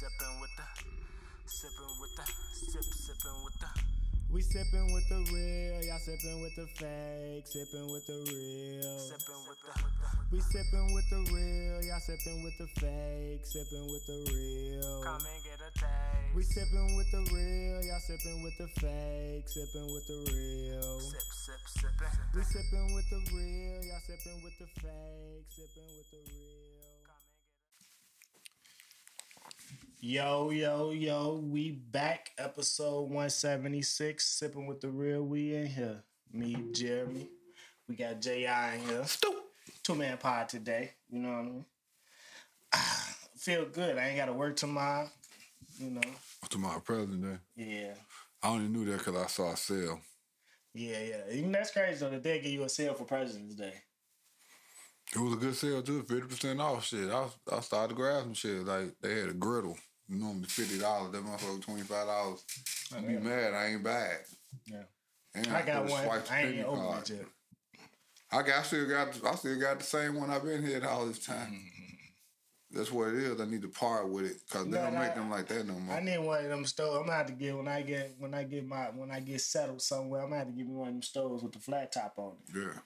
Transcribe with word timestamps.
sipping 0.00 0.40
with 0.40 0.56
the, 0.56 0.64
sipping 1.44 1.92
with 2.00 2.16
the, 2.16 2.24
sip, 2.56 2.80
sipping 2.80 3.38
with 3.44 3.52
the. 3.60 3.68
We 4.32 4.40
sipping 4.40 4.94
with 4.96 5.04
the 5.12 5.20
real, 5.28 5.84
y'all 5.84 6.00
sipping 6.00 6.40
with 6.40 6.56
the 6.56 6.64
fake, 6.80 7.44
sipping 7.44 7.84
with 7.92 8.06
the 8.08 8.16
real. 8.32 8.96
Sipping 8.96 9.44
with 9.44 9.60
the, 9.60 9.76
We 10.32 10.40
sipping 10.40 10.94
with 10.96 11.04
the 11.12 11.20
real, 11.28 11.84
y'all 11.84 12.00
sipping 12.00 12.40
with 12.40 12.56
the 12.56 12.68
fake, 12.80 13.44
sipping 13.44 13.84
with 13.92 14.06
the 14.08 14.18
real. 14.32 15.04
come 15.04 15.20
and 15.20 15.44
get 15.44 15.60
a 15.60 15.70
taste. 15.76 16.32
We 16.32 16.42
sipping 16.48 16.96
with 16.96 17.10
the 17.12 17.20
real, 17.36 17.84
y'all 17.84 18.00
sipping 18.00 18.40
with 18.40 18.56
the 18.56 18.68
fake, 18.80 19.44
sipping 19.52 19.84
with 19.84 20.06
the 20.08 20.18
real. 20.32 21.00
sip, 21.12 21.28
sip, 21.28 21.62
sipping. 21.76 22.16
We 22.32 22.40
sipping 22.48 22.94
with 22.96 23.04
the 23.12 23.20
real, 23.36 23.84
y'all 23.84 24.00
sipping 24.08 24.40
with 24.40 24.56
the 24.64 24.68
fake, 24.80 25.44
sipping 25.52 25.92
with 25.92 26.08
the 26.08 26.24
real. 26.24 26.89
Yo, 30.02 30.48
yo, 30.48 30.92
yo, 30.92 31.44
we 31.44 31.72
back. 31.72 32.30
Episode 32.38 33.02
176, 33.02 34.26
sipping 34.26 34.66
with 34.66 34.80
the 34.80 34.88
real. 34.88 35.22
We 35.22 35.54
in 35.54 35.66
here. 35.66 36.02
Me, 36.32 36.56
Jeremy. 36.72 37.28
We 37.86 37.96
got 37.96 38.22
J.I. 38.22 38.76
in 38.76 38.80
here. 38.80 39.04
Two 39.82 39.94
man 39.94 40.16
pod 40.16 40.48
today. 40.48 40.92
You 41.10 41.18
know 41.18 41.28
what 41.28 41.38
I 41.38 41.42
mean? 41.42 41.64
Ah, 42.72 43.16
feel 43.36 43.66
good. 43.66 43.98
I 43.98 44.08
ain't 44.08 44.16
got 44.16 44.24
to 44.26 44.32
work 44.32 44.56
tomorrow. 44.56 45.06
You 45.78 45.90
know? 45.90 46.00
Tomorrow 46.48 46.80
President 46.80 47.22
Day. 47.22 47.38
Yeah. 47.56 47.92
I 48.42 48.48
only 48.48 48.68
knew 48.68 48.86
that 48.86 49.04
because 49.04 49.16
I 49.16 49.26
saw 49.26 49.52
a 49.52 49.56
sale. 49.58 50.00
Yeah, 50.72 50.98
yeah. 50.98 51.34
Even 51.34 51.52
that's 51.52 51.72
crazy 51.72 52.00
though 52.00 52.08
that 52.08 52.22
they 52.22 52.40
give 52.40 52.52
you 52.52 52.64
a 52.64 52.70
sale 52.70 52.94
for 52.94 53.04
President's 53.04 53.54
Day. 53.54 53.74
It 55.14 55.18
was 55.18 55.34
a 55.34 55.36
good 55.36 55.56
sale 55.56 55.82
too, 55.82 56.04
fifty 56.04 56.26
percent 56.26 56.60
off. 56.60 56.86
Shit, 56.86 57.10
I 57.10 57.26
I 57.52 57.60
started 57.60 57.88
to 57.88 57.94
grab 57.96 58.22
some 58.22 58.34
shit. 58.34 58.64
Like 58.64 58.94
they 59.02 59.18
had 59.18 59.28
a 59.30 59.34
griddle, 59.34 59.76
normally 60.10 60.46
fifty 60.46 60.78
dollars. 60.78 61.12
That 61.12 61.24
motherfucker 61.24 61.62
twenty 61.62 61.82
five 61.82 62.06
dollars. 62.06 62.44
I 62.96 63.00
be 63.00 63.16
mad. 63.16 63.54
I 63.54 63.66
ain't 63.68 63.84
bad. 63.84 64.18
Yeah. 64.66 64.82
And 65.34 65.46
I 65.48 65.62
got 65.62 65.88
one. 65.88 66.22
I 66.30 66.42
ain't 66.42 66.66
opened 66.66 66.82
card. 66.82 67.10
it 67.10 67.16
yet. 67.16 67.26
I 68.32 68.42
got 68.42 68.58
I 68.58 68.62
still 68.62 68.88
got 68.88 69.08
I 69.24 69.34
still 69.34 69.60
got 69.60 69.78
the 69.78 69.84
same 69.84 70.14
one 70.14 70.30
I've 70.30 70.44
been 70.44 70.64
here 70.64 70.84
all 70.86 71.06
this 71.06 71.24
time. 71.24 71.46
Mm-hmm. 71.46 71.80
That's 72.72 72.92
what 72.92 73.08
it 73.08 73.14
is. 73.16 73.40
I 73.40 73.46
need 73.46 73.62
to 73.62 73.68
part 73.68 74.08
with 74.08 74.26
it 74.26 74.36
because 74.46 74.66
they 74.66 74.78
don't 74.78 74.94
make 74.94 75.14
them 75.16 75.28
like 75.28 75.48
that 75.48 75.66
no 75.66 75.74
more. 75.74 75.96
I 75.96 76.00
need 76.00 76.18
one 76.18 76.44
of 76.44 76.50
them 76.50 76.64
stoves. 76.64 76.96
I'm 76.98 77.06
gonna 77.06 77.16
have 77.16 77.26
to 77.26 77.32
get 77.32 77.56
when 77.56 77.66
I 77.66 77.82
get 77.82 78.14
when 78.18 78.32
I 78.32 78.44
get 78.44 78.64
my 78.64 78.84
when 78.94 79.10
I 79.10 79.18
get 79.18 79.40
settled 79.40 79.82
somewhere. 79.82 80.22
I'm 80.22 80.28
gonna 80.28 80.38
have 80.38 80.48
to 80.48 80.52
give 80.52 80.68
me 80.68 80.74
one 80.74 80.88
of 80.88 80.94
them 80.94 81.02
stoves 81.02 81.42
with 81.42 81.52
the 81.52 81.58
flat 81.58 81.92
top 81.92 82.14
on 82.16 82.32
it. 82.48 82.56
yeah. 82.56 82.80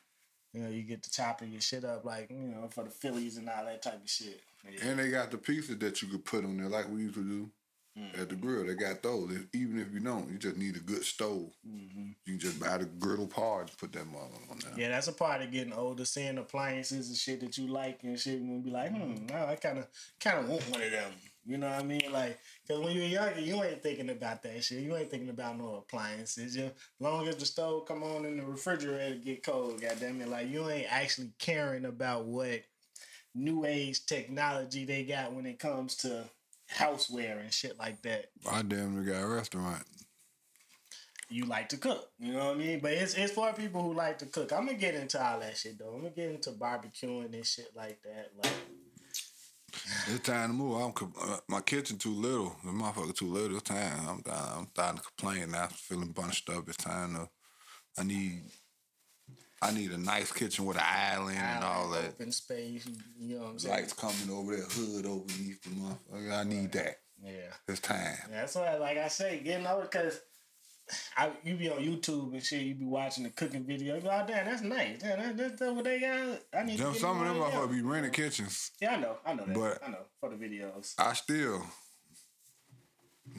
You 0.54 0.62
know, 0.62 0.70
you 0.70 0.82
get 0.82 1.02
to 1.02 1.10
chopping 1.10 1.50
your 1.50 1.60
shit 1.60 1.84
up 1.84 2.04
like 2.04 2.30
you 2.30 2.36
know 2.36 2.68
for 2.70 2.84
the 2.84 2.90
Phillies 2.90 3.36
and 3.36 3.48
all 3.50 3.64
that 3.64 3.82
type 3.82 4.02
of 4.02 4.08
shit. 4.08 4.40
Yeah. 4.70 4.86
And 4.86 4.98
they 4.98 5.10
got 5.10 5.30
the 5.30 5.38
pieces 5.38 5.78
that 5.78 6.02
you 6.02 6.08
could 6.08 6.24
put 6.24 6.44
on 6.44 6.56
there 6.56 6.68
like 6.68 6.88
we 6.90 7.02
used 7.02 7.14
to 7.14 7.24
do 7.24 7.50
Mm. 7.96 8.20
at 8.20 8.28
the 8.28 8.34
grill. 8.34 8.66
They 8.66 8.74
got 8.74 9.04
those. 9.04 9.32
If, 9.32 9.46
even 9.54 9.78
if 9.78 9.92
you 9.92 10.00
don't, 10.00 10.28
you 10.28 10.36
just 10.36 10.56
need 10.56 10.74
a 10.74 10.80
good 10.80 11.04
stove. 11.04 11.52
Mm-hmm. 11.64 12.08
You 12.24 12.32
can 12.32 12.38
just 12.40 12.58
buy 12.58 12.78
the 12.78 12.86
griddle 12.86 13.28
parts, 13.28 13.72
put 13.76 13.92
that 13.92 14.06
mother 14.06 14.34
on 14.50 14.58
there. 14.58 14.72
Yeah, 14.76 14.88
that's 14.88 15.06
a 15.06 15.12
part 15.12 15.42
of 15.42 15.52
getting 15.52 15.72
older, 15.72 16.04
seeing 16.04 16.38
appliances 16.38 17.08
and 17.08 17.16
shit 17.16 17.40
that 17.42 17.56
you 17.56 17.68
like 17.68 18.02
and 18.02 18.18
shit, 18.18 18.40
and 18.40 18.64
be 18.64 18.70
like, 18.70 18.90
hmm, 18.90 19.26
no, 19.26 19.46
I 19.46 19.54
kind 19.54 19.78
of, 19.78 19.86
kind 20.18 20.40
of 20.40 20.48
want 20.48 20.68
one 20.70 20.82
of 20.82 20.90
them. 20.90 21.12
You 21.46 21.58
know 21.58 21.68
what 21.68 21.78
I 21.78 21.82
mean? 21.84 22.10
Like, 22.10 22.40
cause 22.66 22.80
when 22.80 22.96
you're 22.96 23.04
younger, 23.04 23.38
you 23.38 23.62
ain't 23.62 23.82
thinking 23.82 24.10
about 24.10 24.42
that 24.42 24.64
shit. 24.64 24.82
You 24.82 24.96
ain't 24.96 25.10
thinking 25.10 25.28
about 25.28 25.56
no 25.56 25.76
appliances. 25.76 26.54
Just 26.56 26.74
long 26.98 27.28
as 27.28 27.36
the 27.36 27.46
stove 27.46 27.86
come 27.86 28.02
on 28.02 28.24
and 28.24 28.40
the 28.40 28.44
refrigerator 28.44 29.16
get 29.16 29.44
cold, 29.44 29.80
goddamn 29.80 30.20
it, 30.20 30.28
like 30.28 30.48
you 30.48 30.68
ain't 30.68 30.90
actually 30.90 31.30
caring 31.38 31.84
about 31.84 32.24
what 32.24 32.62
new 33.34 33.64
age 33.64 34.06
technology 34.06 34.84
they 34.84 35.04
got 35.04 35.32
when 35.32 35.46
it 35.46 35.58
comes 35.58 35.96
to 35.96 36.24
houseware 36.72 37.40
and 37.40 37.52
shit 37.52 37.78
like 37.78 38.02
that. 38.02 38.26
I 38.50 38.62
damn 38.62 38.94
near 38.94 39.14
got 39.14 39.24
a 39.24 39.26
restaurant. 39.28 39.82
you 41.28 41.44
like 41.46 41.68
to 41.70 41.76
cook. 41.76 42.10
You 42.18 42.32
know 42.32 42.46
what 42.46 42.54
I 42.56 42.58
mean? 42.58 42.80
But 42.80 42.92
it's 42.92 43.14
it's 43.14 43.32
for 43.32 43.52
people 43.52 43.82
who 43.82 43.94
like 43.94 44.18
to 44.18 44.26
cook. 44.26 44.52
I'm 44.52 44.66
gonna 44.66 44.78
get 44.78 44.94
into 44.94 45.22
all 45.22 45.40
that 45.40 45.56
shit 45.56 45.78
though. 45.78 45.90
I'm 45.92 45.98
gonna 46.02 46.10
get 46.10 46.30
into 46.30 46.50
barbecuing 46.52 47.32
and 47.34 47.46
shit 47.46 47.70
like 47.74 48.00
that. 48.02 48.30
Like 48.42 48.52
It's 50.08 50.20
time 50.20 50.50
to 50.50 50.54
move. 50.54 50.80
I'm 50.80 51.12
uh, 51.20 51.38
my 51.48 51.60
kitchen 51.60 51.98
too 51.98 52.14
little. 52.14 52.56
The 52.64 52.70
motherfucker 52.70 53.14
too 53.14 53.32
little. 53.32 53.56
It's 53.56 53.68
time. 53.68 54.08
I'm 54.08 54.22
I'm 54.30 54.66
starting 54.68 54.98
to 54.98 55.04
complain 55.04 55.50
now. 55.50 55.64
I'm 55.64 55.68
feeling 55.70 56.12
bunched 56.12 56.48
up. 56.50 56.68
It's 56.68 56.76
time 56.76 57.14
to. 57.14 57.28
I 57.98 58.04
need. 58.04 58.42
I 59.64 59.72
need 59.72 59.92
a 59.92 59.98
nice 59.98 60.30
kitchen 60.30 60.66
with 60.66 60.76
an 60.76 60.82
island 60.86 61.38
and 61.40 61.64
all 61.64 61.88
that. 61.90 62.04
open 62.10 62.32
space. 62.32 62.86
You 63.18 63.36
know 63.36 63.42
what 63.44 63.50
I'm 63.52 63.58
saying? 63.58 63.74
Lights 63.74 63.92
coming 63.94 64.30
over 64.30 64.54
there, 64.54 64.64
hood 64.66 65.06
underneath 65.06 65.62
the 65.62 65.70
motherfucker. 65.70 66.38
I 66.38 66.44
need 66.44 66.72
that. 66.72 66.98
yeah. 67.24 67.30
It's 67.66 67.80
time. 67.80 68.16
Yeah, 68.30 68.40
that's 68.42 68.54
why, 68.56 68.76
like 68.76 68.98
I 68.98 69.08
say, 69.08 69.40
getting 69.42 69.66
over 69.66 69.82
because 69.82 70.20
I 71.16 71.30
you 71.44 71.54
be 71.56 71.70
on 71.70 71.78
YouTube 71.78 72.32
and 72.34 72.42
shit. 72.42 72.60
You 72.60 72.74
be 72.74 72.84
watching 72.84 73.24
the 73.24 73.30
cooking 73.30 73.64
video. 73.64 73.94
You 73.94 74.02
go, 74.02 74.10
oh, 74.10 74.24
damn, 74.26 74.44
that's 74.44 74.60
nice. 74.60 74.98
Damn, 75.00 75.18
that, 75.18 75.36
that's, 75.38 75.60
that's 75.60 75.72
what 75.72 75.84
they 75.84 75.98
got. 75.98 76.40
I 76.60 76.64
need 76.64 76.76
to 76.76 76.82
Them, 76.84 76.92
get 76.92 77.00
some 77.00 77.22
of 77.22 77.26
them 77.26 77.36
motherfuckers 77.38 77.72
be 77.72 77.80
renting 77.80 78.12
kitchens. 78.12 78.70
Yeah, 78.82 78.92
I 78.92 78.96
know. 79.00 79.16
I 79.24 79.34
know 79.34 79.44
that. 79.46 79.54
But- 79.54 79.78
I 79.86 79.90
know 79.90 80.04
for 80.20 80.28
the 80.28 80.36
videos. 80.36 80.94
I 80.98 81.14
still, 81.14 81.64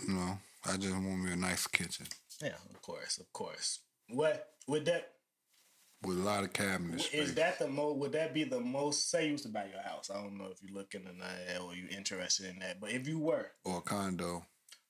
you 0.07 0.13
know, 0.13 0.39
I 0.67 0.77
just 0.77 0.93
want 0.95 1.23
me 1.23 1.33
a 1.33 1.35
nice 1.35 1.67
kitchen 1.67 2.07
Yeah, 2.41 2.49
of 2.73 2.81
course, 2.81 3.19
of 3.19 3.31
course. 3.31 3.81
What 4.09 4.47
with 4.67 4.85
that? 4.85 5.11
With 6.05 6.17
a 6.17 6.21
lot 6.21 6.43
of 6.43 6.53
cabinet 6.53 7.01
space. 7.01 7.29
Is 7.29 7.35
that 7.35 7.59
the 7.59 7.67
most? 7.67 7.97
Would 7.97 8.11
that 8.13 8.33
be 8.33 8.43
the 8.43 8.59
most? 8.59 9.09
Say 9.09 9.29
you 9.29 9.37
to 9.37 9.47
buy 9.49 9.65
your 9.71 9.81
house. 9.81 10.09
I 10.09 10.21
don't 10.21 10.37
know 10.37 10.47
if 10.51 10.61
you're 10.61 10.77
looking 10.77 11.05
at 11.05 11.17
that 11.19 11.61
or 11.61 11.75
you're 11.75 11.89
interested 11.89 12.47
in 12.47 12.59
that. 12.59 12.79
But 12.79 12.91
if 12.91 13.07
you 13.07 13.19
were, 13.19 13.51
or 13.63 13.77
a 13.77 13.81
condo? 13.81 14.45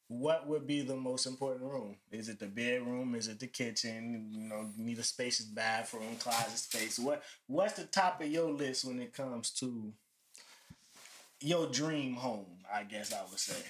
what 0.07 0.47
would 0.47 0.67
be 0.67 0.81
the 0.81 0.95
most 0.95 1.25
important 1.25 1.63
room? 1.63 1.95
Is 2.11 2.29
it 2.29 2.39
the 2.39 2.47
bedroom? 2.47 3.15
Is 3.15 3.27
it 3.27 3.39
the 3.39 3.47
kitchen? 3.47 4.29
You 4.31 4.49
know, 4.49 4.69
you 4.77 4.83
need 4.83 4.99
a 4.99 5.03
spacious 5.03 5.45
bathroom, 5.45 6.15
closet 6.19 6.57
space. 6.57 6.99
What 6.99 7.23
What's 7.47 7.73
the 7.73 7.85
top 7.85 8.21
of 8.21 8.27
your 8.27 8.51
list 8.51 8.85
when 8.85 8.99
it 8.99 9.13
comes 9.13 9.49
to 9.51 9.93
your 11.41 11.67
dream 11.67 12.15
home? 12.15 12.59
I 12.73 12.83
guess 12.83 13.13
I 13.13 13.21
would 13.29 13.39
say. 13.39 13.63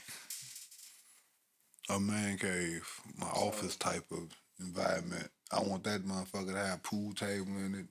a 1.89 2.00
man 2.00 2.38
cave, 2.38 2.88
my 3.17 3.28
office 3.28 3.75
type 3.75 4.11
of 4.11 4.29
environment. 4.59 5.29
I 5.51 5.61
want 5.61 5.83
that 5.83 6.06
motherfucker 6.06 6.53
to 6.53 6.57
have 6.57 6.83
pool 6.83 7.13
table 7.13 7.51
in 7.57 7.75
it, 7.75 7.85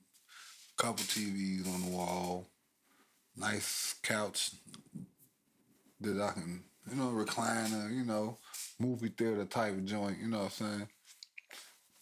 couple 0.76 1.04
TVs 1.04 1.72
on 1.72 1.82
the 1.82 1.96
wall, 1.96 2.46
nice 3.36 3.94
couch 4.02 4.50
that 6.00 6.20
I 6.20 6.32
can, 6.32 6.64
you 6.90 6.96
know, 6.96 7.10
recliner, 7.10 7.94
you 7.94 8.04
know, 8.04 8.38
movie 8.78 9.12
theater 9.16 9.44
type 9.44 9.72
of 9.72 9.84
joint, 9.84 10.18
you 10.20 10.28
know 10.28 10.38
what 10.38 10.60
I'm 10.60 10.78
saying? 10.78 10.88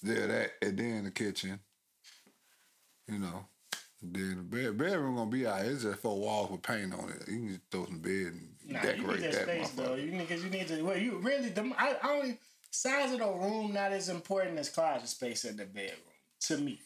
Yeah, 0.03 0.27
that, 0.27 0.51
and 0.63 0.79
then 0.79 1.05
the 1.05 1.11
kitchen, 1.11 1.61
you 3.07 3.19
know. 3.19 3.45
Then 4.05 4.37
the 4.37 4.43
bed, 4.43 4.77
bedroom 4.77 5.15
gonna 5.15 5.31
be 5.31 5.47
out. 5.47 5.65
It's 5.65 5.85
just 5.85 6.01
four 6.01 6.19
walls 6.19 6.51
with 6.51 6.63
paint 6.63 6.93
on 6.93 7.09
it. 7.11 7.29
You 7.29 7.39
can 7.39 7.49
just 7.51 7.61
throw 7.71 7.85
some 7.85 8.01
bed 8.01 8.11
and 8.11 8.49
Nah, 8.67 8.81
you 8.81 8.87
decorate 8.87 9.21
need 9.21 9.33
that 9.33 9.33
that 9.33 9.43
space 9.43 9.71
though. 9.71 9.95
You 9.95 10.11
need 10.11 10.29
because 10.29 10.43
you 10.43 10.51
need 10.51 10.67
to. 10.69 10.83
Well, 10.83 10.97
you 10.97 11.19
really 11.19 11.51
the 11.51 11.73
I, 11.79 11.97
I 12.03 12.11
only 12.11 12.39
size 12.73 13.13
of 13.13 13.21
the 13.21 13.27
room 13.31 13.73
not 13.73 13.93
as 13.93 14.09
important 14.09 14.59
as 14.59 14.69
closet 14.69 15.09
space 15.09 15.45
in 15.45 15.57
the 15.57 15.65
bedroom 15.67 15.99
to 16.41 16.57
me. 16.59 16.81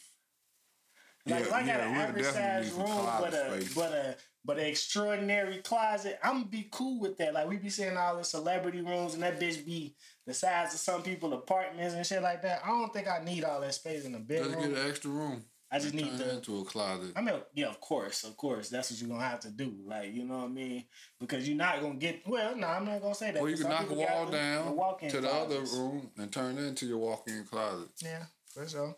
Like 1.27 1.41
Yeah, 1.41 1.47
if 1.47 1.53
I 1.53 1.61
got 1.61 1.67
yeah, 1.67 1.89
an 1.89 1.95
average 1.95 2.25
size 2.27 2.73
room, 2.73 2.87
but 3.21 3.35
a 3.35 3.63
space. 3.63 3.75
but 3.75 3.93
a 3.93 4.17
but 4.45 4.59
an 4.61 4.67
extraordinary 4.67 5.59
closet, 5.59 6.21
I'm 6.23 6.35
gonna 6.35 6.45
be 6.47 6.69
cool 6.71 7.01
with 7.01 7.17
that. 7.19 7.35
Like 7.35 7.49
we 7.49 7.57
be 7.57 7.69
seeing 7.69 7.97
all 7.97 8.17
the 8.17 8.23
celebrity 8.25 8.81
rooms, 8.81 9.15
and 9.15 9.23
that 9.25 9.41
bitch 9.41 9.65
be 9.67 9.97
the 10.27 10.35
size 10.35 10.73
of 10.75 10.79
some 10.81 11.03
people 11.03 11.33
apartments 11.33 11.95
and 11.95 12.07
shit 12.07 12.23
like 12.23 12.43
that. 12.43 12.63
I 12.65 12.69
don't 12.69 12.93
think 12.93 13.09
I 13.09 13.25
need 13.25 13.43
all 13.43 13.61
that 13.61 13.75
space 13.75 14.05
in 14.05 14.13
the 14.13 14.19
Let's 14.19 14.29
bedroom. 14.29 14.73
get 14.73 14.81
an 14.81 14.89
extra 14.91 15.11
room. 15.11 15.45
I 15.71 15.79
just 15.81 15.95
need 15.95 16.17
to- 16.17 16.29
it 16.31 16.35
into 16.35 16.61
a 16.61 16.65
closet. 16.65 17.13
I 17.17 17.21
mean, 17.23 17.35
yeah, 17.55 17.67
of 17.67 17.81
course, 17.81 18.23
of 18.25 18.37
course, 18.37 18.69
that's 18.69 18.91
what 18.91 19.01
you're 19.01 19.09
gonna 19.09 19.29
have 19.29 19.41
to 19.41 19.51
do. 19.51 19.77
Like, 19.85 20.13
you 20.15 20.25
know 20.25 20.39
what 20.39 20.45
I 20.45 20.49
mean? 20.49 20.85
Because 21.19 21.47
you're 21.49 21.57
not 21.57 21.81
gonna 21.81 21.97
get. 21.97 22.23
Well, 22.27 22.55
no, 22.57 22.67
I'm 22.69 22.85
not 22.85 23.03
gonna 23.03 23.15
say 23.15 23.33
that. 23.33 23.41
Or 23.43 23.51
you 23.51 23.57
can 23.57 23.69
knock 23.69 23.91
a 23.91 23.95
wall 23.95 24.27
the 24.27 24.33
down 24.33 24.65
to 25.11 25.21
the 25.21 25.29
closets. 25.29 25.73
other 25.75 25.83
room 25.83 26.11
and 26.17 26.33
turn 26.33 26.55
that 26.57 26.65
into 26.67 26.87
your 26.87 26.99
walk-in 26.99 27.45
closet. 27.45 27.89
Yeah, 28.03 28.27
for 28.47 28.69
sure. 28.69 28.97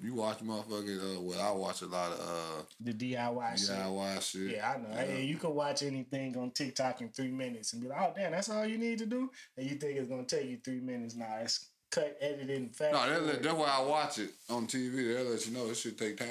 You 0.00 0.14
watch 0.14 0.38
motherfuckers. 0.38 1.16
Uh, 1.16 1.20
well, 1.20 1.40
I 1.40 1.50
watch 1.50 1.82
a 1.82 1.86
lot 1.86 2.12
of 2.12 2.20
uh, 2.20 2.62
The 2.78 2.92
DIY 2.94 3.56
shit. 3.58 3.68
DIY 3.70 4.20
shit. 4.22 4.50
Yeah, 4.56 4.70
I 4.70 4.78
know. 4.78 4.94
Hey, 4.96 5.24
you 5.24 5.36
can 5.38 5.54
watch 5.54 5.82
anything 5.82 6.36
on 6.36 6.52
TikTok 6.52 7.00
in 7.00 7.08
three 7.10 7.32
minutes 7.32 7.72
and 7.72 7.82
be 7.82 7.88
like, 7.88 8.00
"Oh, 8.00 8.12
damn, 8.14 8.30
that's 8.30 8.48
all 8.48 8.64
you 8.64 8.78
need 8.78 8.98
to 8.98 9.06
do," 9.06 9.28
and 9.56 9.68
you 9.68 9.76
think 9.76 9.96
it's 9.98 10.08
gonna 10.08 10.24
take 10.24 10.48
you 10.48 10.58
three 10.64 10.78
minutes. 10.80 11.16
Nah, 11.16 11.38
it's 11.38 11.68
cut, 11.90 12.16
edited, 12.20 12.50
and 12.50 12.74
fast. 12.74 12.92
No, 12.92 13.26
that, 13.26 13.42
that's 13.42 13.54
why 13.54 13.68
I 13.68 13.80
watch 13.82 14.18
it 14.18 14.30
on 14.48 14.66
TV. 14.66 15.14
They'll 15.14 15.30
let 15.30 15.46
you 15.46 15.52
know 15.52 15.70
it 15.70 15.76
should 15.76 15.98
take 15.98 16.16
time. 16.16 16.28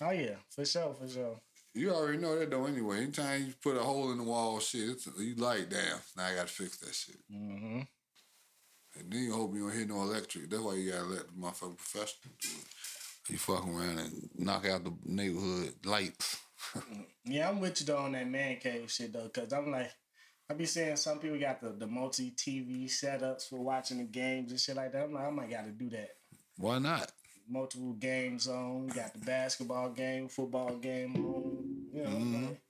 Oh 0.00 0.10
yeah, 0.10 0.36
for 0.50 0.64
sure, 0.64 0.94
for 0.94 1.08
sure. 1.08 1.40
You 1.74 1.92
already 1.92 2.18
know 2.18 2.38
that 2.38 2.50
though. 2.50 2.66
Anyway, 2.66 2.98
anytime 2.98 3.46
you 3.46 3.54
put 3.62 3.76
a 3.76 3.80
hole 3.80 4.10
in 4.12 4.18
the 4.18 4.24
wall, 4.24 4.58
shit, 4.60 4.88
it's, 4.90 5.08
you 5.18 5.34
like, 5.36 5.70
damn. 5.70 5.98
Now 6.16 6.26
I 6.26 6.34
gotta 6.34 6.48
fix 6.48 6.78
that 6.78 6.94
shit. 6.94 7.18
Mm-hmm. 7.32 7.80
And 8.98 9.12
then 9.12 9.22
you 9.22 9.32
hope 9.32 9.54
you 9.54 9.68
don't 9.68 9.78
hit 9.78 9.88
no 9.88 10.02
electric. 10.02 10.50
That's 10.50 10.62
why 10.62 10.74
you 10.74 10.90
gotta 10.90 11.04
let 11.04 11.26
the 11.28 11.32
motherfucking 11.32 11.76
professional 11.76 12.34
do 12.40 12.48
it. 12.48 13.30
You 13.30 13.38
fuck 13.38 13.64
around 13.64 13.98
and 13.98 14.30
knock 14.34 14.66
out 14.66 14.84
the 14.84 14.92
neighborhood 15.04 15.74
lights. 15.84 16.38
Yeah, 17.24 17.50
I'm 17.50 17.60
with 17.60 17.80
you 17.80 17.86
though 17.86 17.98
on 17.98 18.12
that 18.12 18.28
man 18.28 18.56
cave 18.56 18.90
shit 18.90 19.12
though, 19.12 19.28
cause 19.28 19.52
I'm 19.52 19.70
like, 19.70 19.92
I 20.50 20.52
be 20.52 20.66
seeing 20.66 20.96
some 20.96 21.20
people 21.20 21.38
got 21.38 21.60
the, 21.60 21.68
the 21.68 21.86
multi 21.86 22.32
TV 22.32 22.86
setups 22.86 23.48
for 23.48 23.60
watching 23.60 23.98
the 23.98 24.04
games 24.04 24.50
and 24.50 24.58
shit 24.58 24.74
like 24.74 24.90
that. 24.92 25.04
I'm 25.04 25.12
like, 25.12 25.24
I 25.24 25.30
might 25.30 25.50
got 25.50 25.64
to 25.64 25.70
do 25.70 25.88
that. 25.90 26.10
Why 26.56 26.80
not? 26.80 27.12
Multiple 27.48 27.92
games 27.92 28.48
on. 28.48 28.88
Got 28.88 29.12
the 29.12 29.20
basketball 29.20 29.90
game, 29.90 30.28
football 30.28 30.74
game 30.74 31.14
on. 31.24 31.66
You 31.94 32.02
know, 32.02 32.48
like 32.48 32.60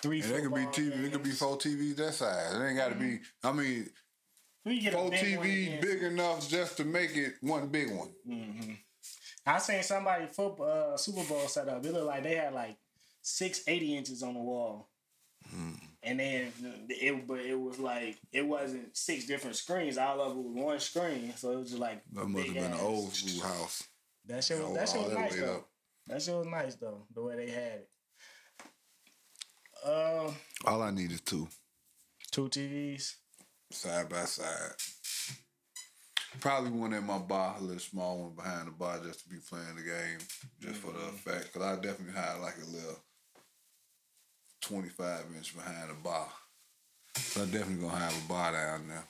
three. 0.00 0.22
And 0.22 0.32
it 0.32 0.42
could 0.44 0.54
be 0.54 0.62
football 0.62 0.72
TV. 0.72 1.04
It 1.04 1.12
could 1.12 1.22
be 1.22 1.30
four 1.30 1.58
TVs 1.58 1.96
that 1.96 2.14
size. 2.14 2.54
It 2.54 2.64
ain't 2.64 2.78
got 2.78 2.88
to 2.88 2.94
be. 2.94 3.18
I 3.44 3.52
mean, 3.52 3.90
We 4.64 4.80
four 4.88 5.10
big 5.10 5.36
one 5.36 5.46
TVs 5.46 5.80
big 5.82 6.02
enough 6.04 6.48
just 6.48 6.78
to 6.78 6.84
make 6.84 7.14
it 7.16 7.34
one 7.42 7.68
big 7.68 7.90
one. 7.90 8.78
I 9.44 9.58
seen 9.58 9.82
somebody 9.82 10.24
football 10.26 10.94
uh, 10.94 10.96
Super 10.96 11.22
Bowl 11.24 11.46
set 11.48 11.68
up. 11.68 11.84
It 11.84 11.92
looked 11.92 12.06
like 12.06 12.22
they 12.22 12.36
had 12.36 12.54
like 12.54 12.78
six 13.20 13.62
80 13.68 13.96
inches 13.98 14.22
on 14.22 14.32
the 14.32 14.40
wall. 14.40 14.88
Hmm. 15.50 15.74
And 16.06 16.20
then 16.20 16.52
it, 16.88 17.26
but 17.26 17.40
it 17.40 17.58
was 17.58 17.80
like 17.80 18.16
it 18.32 18.46
wasn't 18.46 18.96
six 18.96 19.26
different 19.26 19.56
screens. 19.56 19.98
All 19.98 20.20
of 20.20 20.36
it 20.36 20.40
was 20.40 20.54
one 20.64 20.78
screen, 20.78 21.32
so 21.36 21.50
it 21.50 21.56
was 21.58 21.70
just 21.70 21.80
like 21.80 22.00
That 22.12 22.26
must 22.26 22.46
have 22.46 22.54
been 22.54 22.64
an 22.72 22.78
old 22.80 23.12
school 23.12 23.42
house. 23.48 23.82
That 24.26 24.44
shit 24.44 24.58
was 24.62 24.74
that 24.76 24.88
shit 24.88 25.02
was 25.02 25.12
nice 25.12 25.36
though. 25.36 25.54
up. 25.56 25.68
That 26.06 26.22
shit 26.22 26.34
was 26.36 26.46
nice 26.46 26.74
though. 26.76 27.06
The 27.12 27.22
way 27.22 27.36
they 27.36 27.50
had 27.50 27.72
it. 27.80 27.88
Uh, 29.84 30.30
All 30.64 30.82
I 30.82 30.90
need 30.92 31.10
is 31.10 31.20
two 31.20 31.48
two 32.30 32.48
TVs. 32.48 33.14
side 33.72 34.08
by 34.08 34.24
side. 34.24 34.72
Probably 36.40 36.70
one 36.70 36.92
in 36.92 37.04
my 37.04 37.18
bar, 37.18 37.56
a 37.58 37.62
little 37.62 37.78
small 37.80 38.18
one 38.18 38.34
behind 38.34 38.68
the 38.68 38.72
bar, 38.72 39.00
just 39.02 39.22
to 39.24 39.28
be 39.28 39.36
playing 39.48 39.74
the 39.76 39.82
game, 39.82 40.18
just 40.60 40.76
for 40.80 40.92
the 40.92 40.98
effect. 41.08 41.52
Cause 41.52 41.62
I 41.62 41.74
definitely 41.76 42.14
had 42.20 42.38
like 42.40 42.56
a 42.62 42.70
little 42.70 42.98
twenty-five 44.68 45.24
inch 45.36 45.54
behind 45.56 45.90
the 45.90 45.94
bar. 45.94 46.26
So 47.16 47.42
I 47.42 47.46
definitely 47.46 47.86
gonna 47.86 47.98
have 47.98 48.24
a 48.24 48.28
bar 48.28 48.52
down 48.52 48.88
there. 48.88 49.04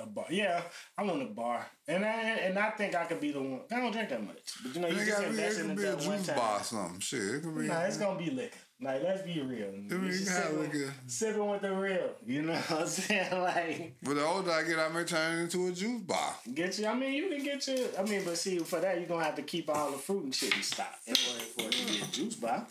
A 0.00 0.06
bar. 0.06 0.26
Yeah, 0.30 0.62
I 0.96 1.02
want 1.02 1.22
a 1.22 1.26
bar, 1.26 1.66
and 1.88 2.04
I 2.04 2.10
and 2.46 2.56
I 2.58 2.70
think 2.70 2.94
I 2.94 3.04
could 3.04 3.20
be 3.20 3.32
the 3.32 3.40
one. 3.42 3.60
I 3.70 3.80
don't 3.80 3.90
drink 3.90 4.10
that 4.10 4.24
much, 4.24 4.36
but 4.62 4.74
you 4.74 4.80
know, 4.80 4.86
you 4.88 5.00
It, 5.00 5.06
just 5.06 5.22
invest 5.24 5.58
in 5.60 5.70
it 5.70 5.78
a 5.78 5.80
that 5.82 6.06
one 6.06 6.18
juice 6.18 6.26
time. 6.28 6.36
bar 6.36 6.60
or 6.60 6.62
something. 6.62 7.00
Shit, 7.00 7.20
it 7.20 7.42
could 7.42 7.58
be. 7.58 7.66
Nah, 7.66 7.80
it's 7.80 7.96
gonna 7.96 8.16
be 8.18 8.30
liquor. 8.30 8.58
Like, 8.80 9.02
let's 9.02 9.22
be 9.22 9.40
real. 9.40 9.68
I 9.68 9.72
mean, 9.72 9.88
You 9.90 9.98
you 10.18 10.26
have 10.30 10.52
liquor. 10.54 10.92
Sipping 11.06 11.48
with 11.48 11.62
the 11.62 11.72
real. 11.72 12.10
You 12.26 12.42
know 12.42 12.54
what 12.54 12.80
I'm 12.82 12.86
saying? 12.88 13.30
Like, 13.42 13.96
But 14.02 14.14
the 14.14 14.24
older 14.24 14.50
I 14.50 14.62
get, 14.64 14.78
I 14.78 14.88
may 14.88 15.04
turn 15.04 15.38
it 15.38 15.42
into 15.42 15.66
a 15.68 15.72
juice 15.72 16.00
bar. 16.02 16.34
get 16.54 16.78
you. 16.78 16.86
I 16.86 16.94
mean, 16.94 17.12
you 17.14 17.28
can 17.28 17.42
get 17.44 17.66
your. 17.66 17.78
I 17.98 18.02
mean, 18.02 18.22
but 18.24 18.36
see, 18.38 18.58
for 18.58 18.78
that, 18.80 18.98
you're 18.98 19.08
gonna 19.08 19.24
have 19.24 19.36
to 19.36 19.42
keep 19.42 19.68
all 19.68 19.90
the 19.90 19.98
fruit 19.98 20.24
and 20.24 20.34
shit 20.34 20.54
in 20.56 20.62
stock 20.62 20.94
in 21.06 21.14
order 21.28 21.44
for 21.44 21.60
it 21.62 21.72
to 21.72 21.86
be 21.92 22.00
a 22.02 22.06
juice 22.06 22.36
bar. 22.36 22.66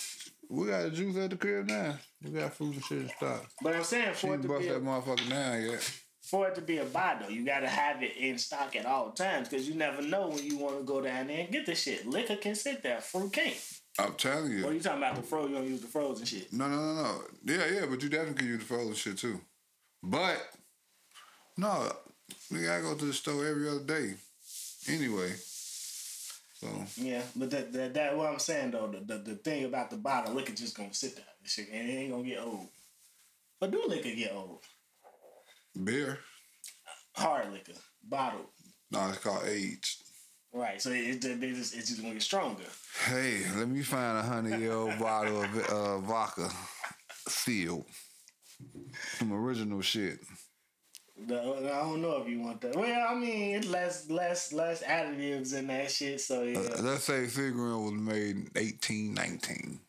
We 0.51 0.67
got 0.67 0.91
juice 0.91 1.15
at 1.15 1.29
the 1.29 1.37
crib 1.37 1.67
now. 1.67 1.97
We 2.21 2.31
got 2.31 2.53
food 2.53 2.73
and 2.73 2.83
shit 2.83 2.97
in 2.97 3.09
stock. 3.15 3.45
But 3.61 3.73
I'm 3.73 3.83
saying 3.85 4.15
She 4.15 4.27
for 4.27 4.33
it 4.33 4.33
ain't 4.33 4.41
to 4.41 4.47
bust 4.49 4.61
be 4.63 4.67
that 4.67 4.75
a, 4.75 4.79
motherfucker 4.81 5.29
down 5.29 5.61
yet. 5.63 6.01
for 6.21 6.47
it 6.49 6.55
to 6.55 6.61
be 6.61 6.77
a 6.79 6.83
bar 6.83 7.19
though, 7.21 7.29
you 7.29 7.45
gotta 7.45 7.69
have 7.69 8.03
it 8.03 8.17
in 8.17 8.37
stock 8.37 8.75
at 8.75 8.85
all 8.85 9.11
times 9.11 9.47
because 9.47 9.65
you 9.69 9.75
never 9.75 10.01
know 10.01 10.27
when 10.27 10.43
you 10.43 10.57
want 10.57 10.77
to 10.77 10.83
go 10.83 10.99
down 10.99 11.27
there 11.27 11.39
and 11.39 11.51
get 11.51 11.65
the 11.65 11.73
shit. 11.73 12.05
Liquor 12.05 12.35
can 12.35 12.55
sit 12.55 12.83
there, 12.83 12.99
fruit 12.99 13.31
can't. 13.31 13.55
I'm 13.97 14.13
telling 14.15 14.51
you. 14.51 14.63
What 14.63 14.71
are 14.71 14.75
you 14.75 14.81
talking 14.81 14.97
about? 14.97 15.15
The 15.15 15.21
fro? 15.21 15.47
You 15.47 15.55
don't 15.55 15.67
use 15.67 15.79
the 15.81 15.87
frozen 15.87 16.25
shit. 16.25 16.51
No, 16.51 16.67
no, 16.67 16.75
no, 16.75 17.01
no. 17.01 17.21
Yeah, 17.45 17.65
yeah, 17.73 17.85
but 17.89 18.03
you 18.03 18.09
definitely 18.09 18.35
can 18.35 18.47
use 18.47 18.59
the 18.59 18.65
frozen 18.65 18.93
shit 18.93 19.17
too. 19.19 19.39
But 20.03 20.37
no, 21.55 21.93
we 22.51 22.63
gotta 22.63 22.81
go 22.81 22.95
to 22.95 23.05
the 23.05 23.13
store 23.13 23.47
every 23.47 23.69
other 23.69 23.83
day. 23.85 24.15
Anyway. 24.89 25.31
So 26.61 26.67
Yeah, 26.95 27.23
but 27.35 27.49
that 27.49 27.73
that, 27.73 27.93
that 27.95 28.15
what 28.17 28.29
I'm 28.31 28.37
saying 28.39 28.71
though, 28.71 28.87
the, 28.87 28.99
the 28.99 29.19
the 29.19 29.35
thing 29.35 29.65
about 29.65 29.89
the 29.89 29.97
bottle, 29.97 30.35
liquor 30.35 30.53
just 30.53 30.77
gonna 30.77 30.93
sit 30.93 31.15
there, 31.15 31.25
and 31.39 31.49
shit, 31.49 31.69
and 31.71 31.89
it 31.89 31.93
ain't 31.93 32.11
gonna 32.11 32.23
get 32.23 32.39
old. 32.39 32.67
But 33.59 33.71
do 33.71 33.83
liquor 33.87 34.13
get 34.15 34.33
old? 34.33 34.59
beer. 35.83 36.19
Hard 37.15 37.51
liquor, 37.51 37.73
bottle, 38.03 38.45
No, 38.91 39.09
it's 39.09 39.17
called 39.17 39.45
aged. 39.45 40.03
right? 40.53 40.81
So 40.81 40.91
it, 40.91 41.23
it, 41.25 41.43
it 41.43 41.55
just, 41.55 41.75
it's 41.75 41.89
just 41.89 42.01
gonna 42.01 42.13
get 42.13 42.21
stronger. 42.21 42.63
Hey, 43.07 43.41
let 43.57 43.67
me 43.67 43.81
find 43.81 44.17
a 44.17 44.21
hundred 44.23 44.59
year 44.59 44.73
old 44.73 44.97
bottle 44.99 45.43
of 45.43 45.57
uh, 45.69 45.97
vodka 45.99 46.49
sealed. 47.27 47.85
Some 49.17 49.33
original 49.33 49.81
shit. 49.81 50.19
The, 51.27 51.39
I 51.39 51.81
don't 51.81 52.01
know 52.01 52.17
if 52.21 52.27
you 52.27 52.39
want 52.41 52.61
that. 52.61 52.75
Well, 52.75 53.07
I 53.09 53.13
mean, 53.15 53.55
it's 53.55 53.67
less 53.67 54.09
less 54.09 54.51
less 54.53 54.81
additives 54.83 55.53
in 55.55 55.67
that 55.67 55.91
shit. 55.91 56.19
So 56.21 56.43
yeah, 56.43 56.59
Uh, 56.59 56.81
let's 56.81 57.03
say 57.03 57.25
Seagram 57.25 57.83
was 57.83 57.93
made 57.93 58.35
in 58.37 58.49
eighteen 58.55 59.13
nineteen. 59.13 59.79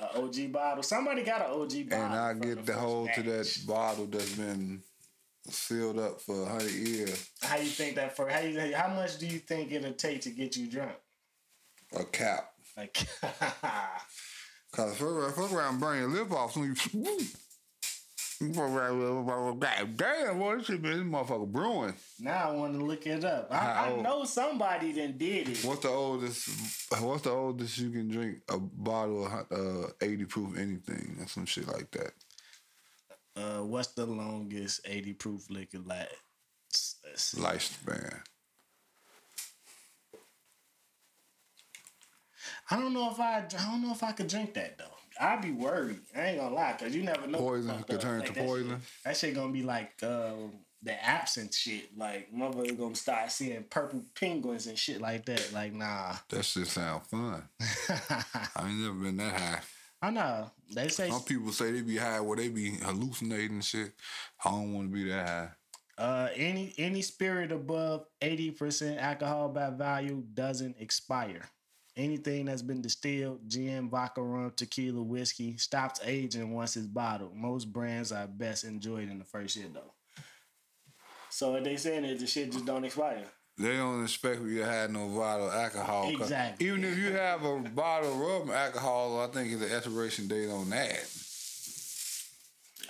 a 0.00 0.18
OG 0.18 0.52
bottle. 0.52 0.82
Somebody 0.82 1.22
got 1.22 1.40
an 1.42 1.50
OG 1.52 1.88
bottle. 1.90 2.04
And 2.04 2.14
I 2.14 2.32
get 2.34 2.64
the 2.64 2.72
the 2.72 2.78
hold 2.78 3.08
first 3.08 3.16
to 3.24 3.30
that 3.30 3.66
bottle 3.66 4.06
that's 4.06 4.32
been 4.34 4.82
sealed 5.48 5.98
up 5.98 6.20
for 6.20 6.42
a 6.42 6.46
hundred 6.48 6.72
years. 6.72 7.28
How 7.42 7.56
you 7.56 7.68
think 7.68 7.96
that 7.96 8.14
for? 8.16 8.28
How 8.28 8.40
you? 8.40 8.74
How 8.74 8.88
much 8.94 9.18
do 9.18 9.26
you 9.26 9.38
think 9.38 9.72
it'll 9.72 9.92
take 9.94 10.20
to 10.22 10.30
get 10.30 10.56
you 10.56 10.70
drunk? 10.70 10.92
A 11.96 12.04
cap. 12.04 12.52
Like, 12.76 12.94
Cause 14.72 14.96
fuck 14.96 15.08
around, 15.08 15.32
fuck 15.34 15.52
around, 15.52 15.80
burn 15.80 15.98
your 15.98 16.08
lip 16.08 16.30
off. 16.30 16.52
So 16.52 16.62
you, 16.62 16.68
you 16.68 16.74
fuck 16.74 16.94
around, 16.94 17.28
God 18.40 19.96
damn, 19.96 20.38
boy, 20.38 20.56
this 20.56 20.66
shit 20.66 20.80
been 20.80 20.92
this 20.92 21.00
motherfucker 21.02 21.46
brewing. 21.50 21.94
now 22.18 22.50
I 22.50 22.52
want 22.54 22.74
to 22.74 22.84
look 22.84 23.06
it 23.06 23.22
up. 23.22 23.48
I, 23.50 23.56
How 23.58 23.84
I 23.84 23.90
old? 23.90 24.02
know 24.02 24.24
somebody 24.24 24.92
that 24.92 25.18
did 25.18 25.48
it. 25.50 25.62
What's 25.62 25.80
the 25.82 25.90
oldest? 25.90 26.48
What's 27.00 27.22
the 27.22 27.30
oldest 27.30 27.78
you 27.78 27.90
can 27.90 28.08
drink 28.08 28.38
a 28.48 28.58
bottle 28.58 29.26
of 29.26 29.32
uh, 29.52 29.88
eighty 30.00 30.24
proof 30.24 30.56
anything 30.56 31.16
or 31.20 31.28
some 31.28 31.44
shit 31.44 31.68
like 31.68 31.90
that? 31.90 32.12
Uh, 33.36 33.62
what's 33.62 33.88
the 33.88 34.04
longest 34.06 34.80
80 34.84 35.12
proof 35.14 35.48
liquor 35.50 35.78
like? 35.78 36.08
Lifespan. 36.74 38.20
I 42.70 42.76
don't 42.76 42.92
know 42.92 43.10
if 43.10 43.20
I, 43.20 43.38
I 43.38 43.70
don't 43.70 43.82
know 43.82 43.92
if 43.92 44.02
I 44.02 44.12
could 44.12 44.26
drink 44.28 44.54
that 44.54 44.78
though. 44.78 44.84
I'd 45.20 45.42
be 45.42 45.50
worried. 45.52 45.98
I 46.16 46.20
ain't 46.28 46.40
gonna 46.40 46.54
lie, 46.54 46.74
cause 46.78 46.94
you 46.94 47.02
never 47.02 47.26
know. 47.26 47.38
Poison 47.38 47.82
could 47.84 48.00
turn 48.00 48.20
Like, 48.20 48.28
to 48.28 48.32
that 48.34 48.40
shit- 48.40 48.48
poison. 48.48 48.80
that 49.04 49.16
shit 49.16 49.34
gonna 49.34 49.52
be 49.52 49.62
like 49.62 49.92
uh, 50.02 50.32
the 50.82 51.04
absinthe 51.04 51.54
shit. 51.54 51.96
Like 51.98 52.32
motherfuckers 52.34 52.78
gonna 52.78 52.94
start 52.96 53.30
seeing 53.30 53.64
purple 53.64 54.02
penguins 54.14 54.66
and 54.66 54.78
shit 54.78 55.00
like 55.00 55.26
that. 55.26 55.52
Like 55.52 55.74
nah. 55.74 56.14
That 56.30 56.44
shit 56.44 56.66
sound 56.66 57.04
fun. 57.06 57.42
I 57.60 58.68
ain't 58.68 58.78
never 58.80 58.94
been 58.94 59.16
that 59.18 59.34
high. 59.38 59.60
I 60.02 60.10
know. 60.10 60.50
They 60.74 60.88
say 60.88 61.10
Some 61.10 61.22
people 61.24 61.52
say 61.52 61.72
they 61.72 61.82
be 61.82 61.98
high 61.98 62.20
where 62.20 62.36
they 62.38 62.48
be 62.48 62.70
hallucinating 62.70 63.56
and 63.56 63.64
shit. 63.64 63.92
I 64.42 64.50
don't 64.50 64.72
want 64.72 64.88
to 64.90 64.94
be 64.94 65.04
that 65.10 65.28
high. 65.28 65.48
uh, 66.02 66.28
any 66.34 66.72
any 66.78 67.02
spirit 67.02 67.52
above 67.52 68.06
80% 68.22 68.98
alcohol 68.98 69.50
by 69.50 69.68
value 69.68 70.24
doesn't 70.32 70.76
expire. 70.78 71.42
Anything 71.96 72.46
that's 72.46 72.62
been 72.62 72.80
distilled, 72.80 73.40
gin, 73.48 73.90
vodka, 73.90 74.22
rum, 74.22 74.52
tequila, 74.54 75.02
whiskey, 75.02 75.56
stops 75.56 76.00
aging 76.04 76.52
once 76.52 76.76
it's 76.76 76.86
bottled. 76.86 77.34
Most 77.34 77.72
brands 77.72 78.12
are 78.12 78.26
best 78.26 78.64
enjoyed 78.64 79.08
in 79.08 79.18
the 79.18 79.24
first 79.24 79.56
year 79.56 79.66
though. 79.72 79.92
So 81.30 81.52
what 81.52 81.64
they 81.64 81.76
saying 81.76 82.04
is 82.04 82.20
the 82.20 82.26
shit 82.26 82.52
just 82.52 82.64
don't 82.64 82.84
expire. 82.84 83.24
They 83.58 83.76
don't 83.76 84.04
expect 84.04 84.40
you 84.42 84.58
to 84.58 84.64
have 84.64 84.90
no 84.90 85.08
bottle 85.08 85.48
of 85.48 85.54
alcohol. 85.54 86.10
Exactly. 86.10 86.66
Even 86.66 86.84
if 86.84 86.96
you 86.96 87.12
have 87.12 87.44
a 87.44 87.58
bottle 87.58 88.12
of 88.12 88.18
rubbing 88.18 88.54
alcohol, 88.54 89.20
I 89.20 89.26
think 89.26 89.52
it's 89.52 89.60
the 89.60 89.74
expiration 89.74 90.28
date 90.28 90.48
on 90.48 90.70
that. 90.70 91.06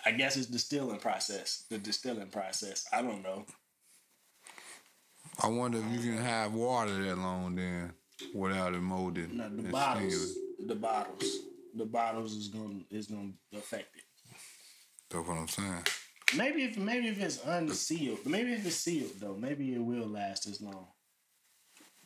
I 0.05 0.13
guess 0.13 0.37
it's 0.37 0.47
distilling 0.47 0.99
process. 0.99 1.65
The 1.71 1.79
distilling 1.79 2.29
process. 2.29 2.87
I 2.93 3.03
don't 3.03 3.23
know. 3.23 3.45
I 5.43 5.49
wonder 5.49 5.79
if 5.79 5.91
you 5.93 6.13
can 6.13 6.23
have 6.23 6.53
water 6.55 7.03
that 7.03 7.17
long 7.17 7.55
then 7.57 7.93
without 8.35 8.75
it 8.75 8.81
molded. 8.81 9.33
No, 9.33 9.49
the 9.49 9.71
bottles. 9.71 10.35
The 10.67 10.75
bottles. 10.75 11.39
The 11.75 11.85
bottles 11.87 12.35
is 12.35 12.49
gonna 12.49 12.81
is 12.91 13.07
gonna 13.07 13.33
affect 13.57 13.97
it. 13.97 14.03
That's 15.11 15.27
what 15.27 15.37
I'm 15.37 15.49
saying. 15.49 15.85
Maybe 16.37 16.65
if 16.65 16.77
maybe 16.77 17.09
if 17.09 17.21
it's 17.21 17.45
unsealed, 17.45 18.25
maybe 18.27 18.53
if 18.53 18.67
it's 18.67 18.77
sealed 18.77 19.13
though, 19.21 19.37
maybe 19.37 19.75
it 19.75 19.83
will 19.83 20.07
last 20.07 20.47
as 20.47 20.61
long. 20.61 20.87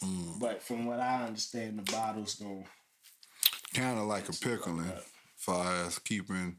Mm. 0.02 0.40
But 0.40 0.62
from 0.62 0.86
what 0.86 1.00
I 1.00 1.24
understand, 1.24 1.78
the 1.78 1.92
bottle's 1.92 2.34
going. 2.34 2.66
Kind 3.74 3.98
of 3.98 4.06
like 4.06 4.28
a 4.28 4.32
pickling, 4.32 4.92
far 5.36 5.86
as 5.86 5.98
keeping 5.98 6.56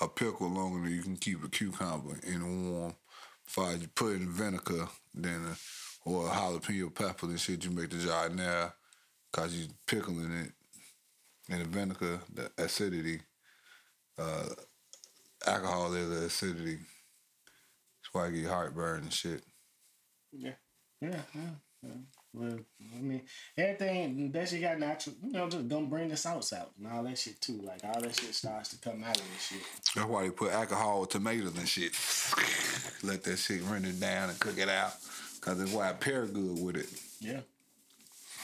a 0.00 0.08
pickle 0.08 0.48
longer 0.48 0.82
than 0.82 0.96
you 0.96 1.02
can 1.02 1.16
keep 1.16 1.44
a 1.44 1.48
cucumber 1.48 2.18
in 2.22 2.40
a 2.40 2.70
warm. 2.70 2.94
Far 3.46 3.72
as 3.72 3.82
you 3.82 3.88
put 3.88 4.16
in 4.16 4.30
vinegar, 4.30 4.88
then 5.12 5.44
uh, 5.50 5.54
or 6.04 6.26
a 6.26 6.30
jalapeno 6.30 6.94
pepper 6.94 7.26
and 7.26 7.40
shit, 7.40 7.64
you 7.64 7.70
make 7.70 7.90
the 7.90 7.96
giardiniera 7.96 8.72
because 9.34 9.56
you're 9.56 9.68
pickling 9.86 10.30
it 10.32 10.52
in 11.52 11.58
the 11.58 11.64
vinegar, 11.64 12.20
the 12.32 12.50
acidity. 12.56 13.20
Uh, 14.18 14.46
alcohol 15.46 15.92
is 15.94 16.08
the 16.08 16.26
acidity. 16.26 16.76
That's 16.76 18.12
why 18.12 18.28
you 18.28 18.42
get 18.42 18.50
heartburn 18.50 19.02
and 19.02 19.12
shit. 19.12 19.42
Yeah, 20.32 20.52
yeah, 21.00 21.20
yeah. 21.34 21.50
yeah. 21.82 21.90
Well, 22.32 22.58
I 22.96 23.00
mean, 23.00 23.22
everything 23.56 24.30
that 24.32 24.48
shit 24.48 24.60
got 24.60 24.78
natural, 24.78 25.16
you 25.22 25.32
know, 25.32 25.48
just 25.48 25.68
don't 25.68 25.90
bring 25.90 26.08
the 26.08 26.16
sauce 26.16 26.52
out 26.52 26.72
and 26.78 26.92
all 26.92 27.02
that 27.04 27.18
shit 27.18 27.40
too. 27.40 27.60
Like 27.62 27.84
all 27.84 28.00
that 28.00 28.18
shit 28.18 28.34
starts 28.34 28.70
to 28.70 28.78
come 28.78 29.04
out 29.04 29.16
of 29.16 29.24
this 29.32 29.46
shit. 29.48 29.60
That's 29.94 30.08
why 30.08 30.24
they 30.24 30.30
put 30.30 30.52
alcohol 30.52 31.02
with 31.02 31.10
tomatoes 31.10 31.56
and 31.56 31.68
shit. 31.68 31.92
Let 33.02 33.22
that 33.24 33.38
shit 33.38 33.62
run 33.64 33.84
it 33.84 34.00
down 34.00 34.30
and 34.30 34.40
cook 34.40 34.58
it 34.58 34.68
out. 34.68 34.94
Cause 35.40 35.58
that's 35.58 35.72
why 35.72 35.90
it 35.90 36.00
pair 36.00 36.26
good 36.26 36.58
with 36.64 36.76
it. 36.76 36.88
Yeah. 37.20 37.40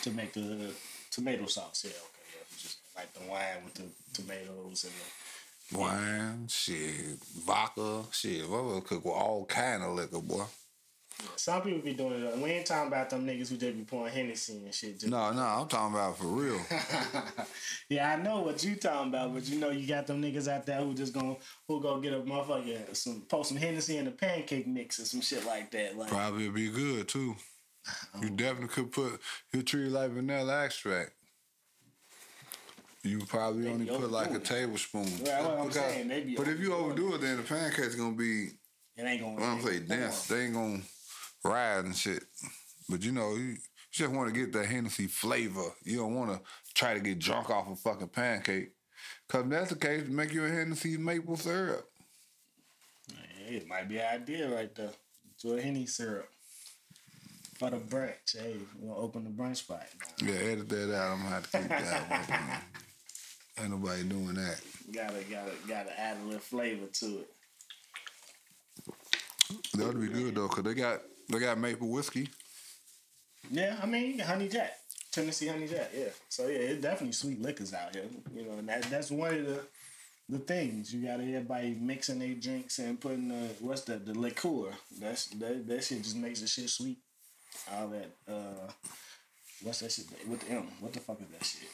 To 0.03 0.11
make 0.13 0.33
the 0.33 0.73
tomato 1.11 1.47
sauce, 1.47 1.85
yeah, 1.85 1.91
okay, 1.91 2.27
yeah. 2.33 2.45
Just 2.59 2.79
like 2.97 3.13
the 3.13 3.21
wine 3.31 3.65
with 3.65 3.75
the 3.75 3.85
tomatoes 4.15 4.85
and 4.85 4.93
the 4.93 5.79
Wine, 5.79 6.49
shit, 6.49 7.19
vodka, 7.47 8.03
shit. 8.11 8.49
What 8.49 8.65
will 8.65 8.81
cook 8.81 9.05
with 9.05 9.15
all 9.15 9.45
kind 9.45 9.85
of 9.85 9.95
liquor, 9.95 10.21
boy. 10.21 10.45
Some 11.37 11.63
people 11.63 11.81
be 11.81 11.93
doing 11.93 12.25
it. 12.25 12.39
We 12.39 12.51
ain't 12.51 12.67
talking 12.67 12.89
about 12.89 13.11
them 13.11 13.27
niggas 13.27 13.51
who 13.51 13.57
just 13.57 13.77
be 13.77 13.85
pouring 13.85 14.13
Hennessy 14.13 14.57
and 14.65 14.75
shit. 14.75 15.07
No, 15.07 15.33
no, 15.33 15.43
I'm 15.43 15.69
talking 15.69 15.95
about 15.95 16.19
for 16.19 16.27
real. 16.27 16.61
yeah, 17.89 18.13
I 18.13 18.17
know 18.23 18.41
what 18.41 18.65
you 18.65 18.75
talking 18.77 19.09
about, 19.09 19.33
but 19.35 19.47
you 19.49 19.59
know 19.59 19.71
you 19.71 19.87
got 19.87 20.07
them 20.07 20.23
niggas 20.23 20.49
out 20.49 20.67
there 20.67 20.81
who 20.81 20.95
just 20.95 21.13
gonna 21.13 21.37
who 21.69 21.81
go 21.81 22.01
get 22.01 22.15
a 22.15 22.21
motherfucker 22.21 22.97
some 22.97 23.23
pour 23.29 23.45
some 23.45 23.59
Hennessy 23.59 23.99
in 23.99 24.07
a 24.07 24.11
pancake 24.11 24.67
mix 24.67 24.99
or 24.99 25.05
some 25.05 25.21
shit 25.21 25.45
like 25.47 25.71
that. 25.71 25.97
Like 25.97 26.09
Probably 26.09 26.49
be 26.49 26.69
good 26.69 27.07
too. 27.07 27.37
You 28.23 28.31
definitely 28.31 28.69
could 28.69 28.93
put 28.93 29.21
you 29.53 29.63
treat 29.63 29.87
it 29.87 29.93
like 29.93 30.11
vanilla 30.11 30.65
extract. 30.65 31.13
You 33.03 33.21
probably 33.27 33.63
They 33.65 33.71
only 33.71 33.87
put 33.87 34.11
like 34.11 34.31
a 34.33 34.37
it. 34.37 34.45
tablespoon. 34.45 35.05
Right, 35.05 35.25
that's 35.25 35.47
what 35.47 35.59
I'm 35.59 35.73
saying. 35.73 36.09
They 36.09 36.35
but 36.37 36.49
if 36.49 36.61
you 36.61 36.75
overdo 36.75 37.15
it, 37.15 37.23
then 37.23 37.39
the 37.39 37.43
pancake's 37.43 37.95
gonna 37.95 38.15
be 38.15 38.51
it 38.97 39.03
ain't 39.05 39.23
gonna. 39.23 39.43
I'm 39.43 39.59
it 39.61 39.63
say 39.65 39.79
dense. 39.81 40.27
They 40.27 40.45
ain't 40.45 40.55
gonna 40.55 40.83
ride 41.45 41.87
and 41.87 41.97
shit. 41.97 42.23
But 42.89 43.03
you 43.03 43.13
know, 43.13 43.37
you 43.37 43.57
just 43.91 44.13
want 44.13 44.33
to 44.33 44.39
get 44.39 44.53
that 44.53 44.67
Hennessy 44.67 45.07
flavor. 45.07 45.65
You 45.85 45.99
don't 45.99 46.15
want 46.15 46.33
to 46.33 46.41
try 46.75 46.95
to 46.95 47.01
get 47.01 47.19
drunk 47.19 47.49
off 47.49 47.71
a 47.71 47.77
fucking 47.77 48.09
pancake. 48.09 48.73
Cause 49.29 49.45
if 49.45 49.51
that's 49.51 49.71
the 49.71 49.77
case, 49.77 50.07
make 50.07 50.35
you 50.35 50.45
a 50.45 50.49
Hennessy 50.49 50.97
maple 50.99 51.37
syrup. 51.37 51.89
Hey, 53.47 53.57
it 53.57 53.67
might 53.67 53.89
be 53.89 53.99
an 53.99 54.21
idea 54.21 54.55
right 54.55 54.75
there. 54.75 54.91
Do 55.41 55.57
a 55.57 55.63
Henny 55.63 55.87
syrup 55.87 56.29
for 57.61 57.69
the 57.69 57.77
brunch. 57.77 58.39
Hey, 58.39 58.57
we 58.81 58.89
gonna 58.89 58.99
open 58.99 59.23
the 59.23 59.31
brunch 59.31 59.57
spot. 59.57 59.87
Yeah, 60.25 60.33
edit 60.33 60.69
that 60.71 60.97
out. 60.97 61.13
I'm 61.13 61.19
gonna 61.19 61.35
have 61.35 61.51
to 61.51 61.59
keep 61.59 61.69
that 61.69 62.11
one. 62.11 63.65
Ain't 63.65 63.71
nobody 63.71 64.03
doing 64.05 64.35
that. 64.35 64.61
Gotta, 64.91 65.23
gotta, 65.31 65.53
gotta 65.69 66.01
add 66.01 66.17
a 66.23 66.25
little 66.25 66.41
flavor 66.41 66.87
to 66.87 67.07
it. 67.19 67.31
That 69.75 69.89
would 69.89 70.01
be 70.01 70.09
good 70.09 70.35
though, 70.35 70.49
cause 70.49 70.65
they 70.65 70.73
got 70.73 71.03
they 71.29 71.39
got 71.39 71.59
maple 71.59 71.89
whiskey. 71.89 72.31
Yeah, 73.51 73.77
I 73.83 73.85
mean 73.85 74.21
honey 74.21 74.49
jack, 74.49 74.73
Tennessee 75.13 75.49
honey 75.49 75.69
jack. 75.69 75.91
Yeah, 75.95 76.09
so 76.31 76.47
yeah, 76.47 76.61
it's 76.61 76.81
definitely 76.81 77.13
sweet 77.13 77.43
liquors 77.43 77.75
out 77.75 77.95
here. 77.95 78.07
You 78.35 78.47
know, 78.47 78.53
and 78.53 78.69
that, 78.71 78.85
that's 78.85 79.11
one 79.11 79.35
of 79.35 79.47
the 79.47 79.61
the 80.31 80.39
things 80.39 80.95
you 80.95 81.07
got 81.07 81.21
everybody 81.21 81.77
mixing 81.79 82.21
their 82.21 82.35
drinks 82.35 82.79
and 82.79 82.99
putting 82.99 83.29
the 83.29 83.49
what's 83.61 83.83
that 83.83 84.07
the 84.07 84.19
liqueur. 84.19 84.71
That's 84.99 85.27
that 85.27 85.69
that 85.69 85.85
shit 85.85 86.05
just 86.05 86.17
makes 86.17 86.41
the 86.41 86.47
shit 86.47 86.71
sweet. 86.71 87.01
All 87.73 87.89
that 87.89 88.17
uh, 88.29 88.71
what's 89.63 89.81
that 89.81 89.93
shit 89.93 90.07
with 90.29 90.41
the 90.41 90.53
M? 90.53 90.69
What 90.81 90.93
the 90.93 91.01
fuck 91.01 91.21
is 91.21 91.29
that 91.29 91.45
shit? 91.45 91.69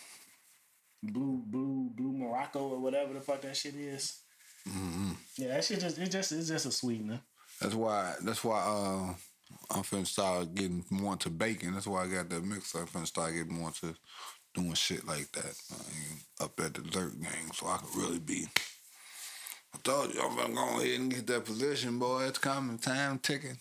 Blue, 1.02 1.42
blue, 1.46 1.90
blue 1.94 2.12
Morocco 2.12 2.68
or 2.68 2.78
whatever 2.78 3.12
the 3.12 3.20
fuck 3.20 3.42
that 3.42 3.56
shit 3.56 3.74
is. 3.74 4.20
Yeah, 5.38 5.48
that 5.48 5.64
shit 5.64 5.80
just 5.80 5.98
it 5.98 6.10
just 6.10 6.32
it's 6.32 6.48
just 6.48 6.66
a 6.66 6.72
sweetener. 6.72 7.20
That's 7.60 7.74
why. 7.74 8.14
That's 8.22 8.42
why. 8.42 8.58
Uh, 8.58 9.14
I'm 9.70 9.82
finna 9.82 10.06
start 10.06 10.54
getting 10.54 10.84
more 10.90 11.12
into 11.12 11.30
baking. 11.30 11.72
That's 11.72 11.86
why 11.86 12.04
I 12.04 12.08
got 12.08 12.28
that 12.30 12.44
mix. 12.44 12.74
I'm 12.74 12.86
finna 12.86 13.06
start 13.06 13.34
getting 13.34 13.54
more 13.54 13.68
into 13.68 13.94
doing 14.54 14.74
shit 14.74 15.06
like 15.06 15.30
that. 15.32 15.54
I 15.70 16.44
up 16.44 16.58
at 16.60 16.74
the 16.74 16.82
dirt 16.82 17.20
game, 17.20 17.52
so 17.54 17.66
I 17.68 17.78
could 17.78 17.94
really 17.94 18.18
be. 18.18 18.46
I 19.74 19.78
told 19.84 20.14
you 20.14 20.20
I'm 20.20 20.36
gonna 20.36 20.54
go 20.54 20.80
ahead 20.80 21.00
and 21.00 21.10
get 21.10 21.26
that 21.28 21.44
position, 21.44 21.98
boy. 21.98 22.24
It's 22.24 22.38
coming. 22.38 22.78
Time 22.78 23.18
ticking. 23.18 23.58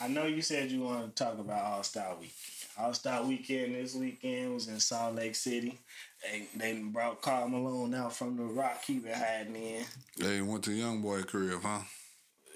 I 0.00 0.08
know 0.08 0.26
you 0.26 0.42
said 0.42 0.70
you 0.70 0.82
want 0.82 1.16
to 1.16 1.24
talk 1.24 1.38
about 1.38 1.64
All 1.64 1.82
Star 1.82 2.14
Weekend. 2.14 2.32
All 2.78 2.92
Star 2.92 3.24
Weekend 3.24 3.74
this 3.74 3.94
weekend 3.94 4.52
was 4.52 4.68
in 4.68 4.78
Salt 4.78 5.14
Lake 5.14 5.34
City. 5.34 5.78
They 6.22 6.42
they 6.54 6.74
brought 6.80 7.22
Karl 7.22 7.48
Malone 7.48 7.94
out 7.94 8.14
from 8.14 8.36
the 8.36 8.42
Rock 8.42 8.84
he 8.84 8.98
been 8.98 9.14
hiding 9.14 9.56
in. 9.56 9.84
They 10.18 10.42
went 10.42 10.64
to 10.64 10.72
young 10.72 11.00
boy 11.00 11.22
crib, 11.22 11.60
huh? 11.62 11.80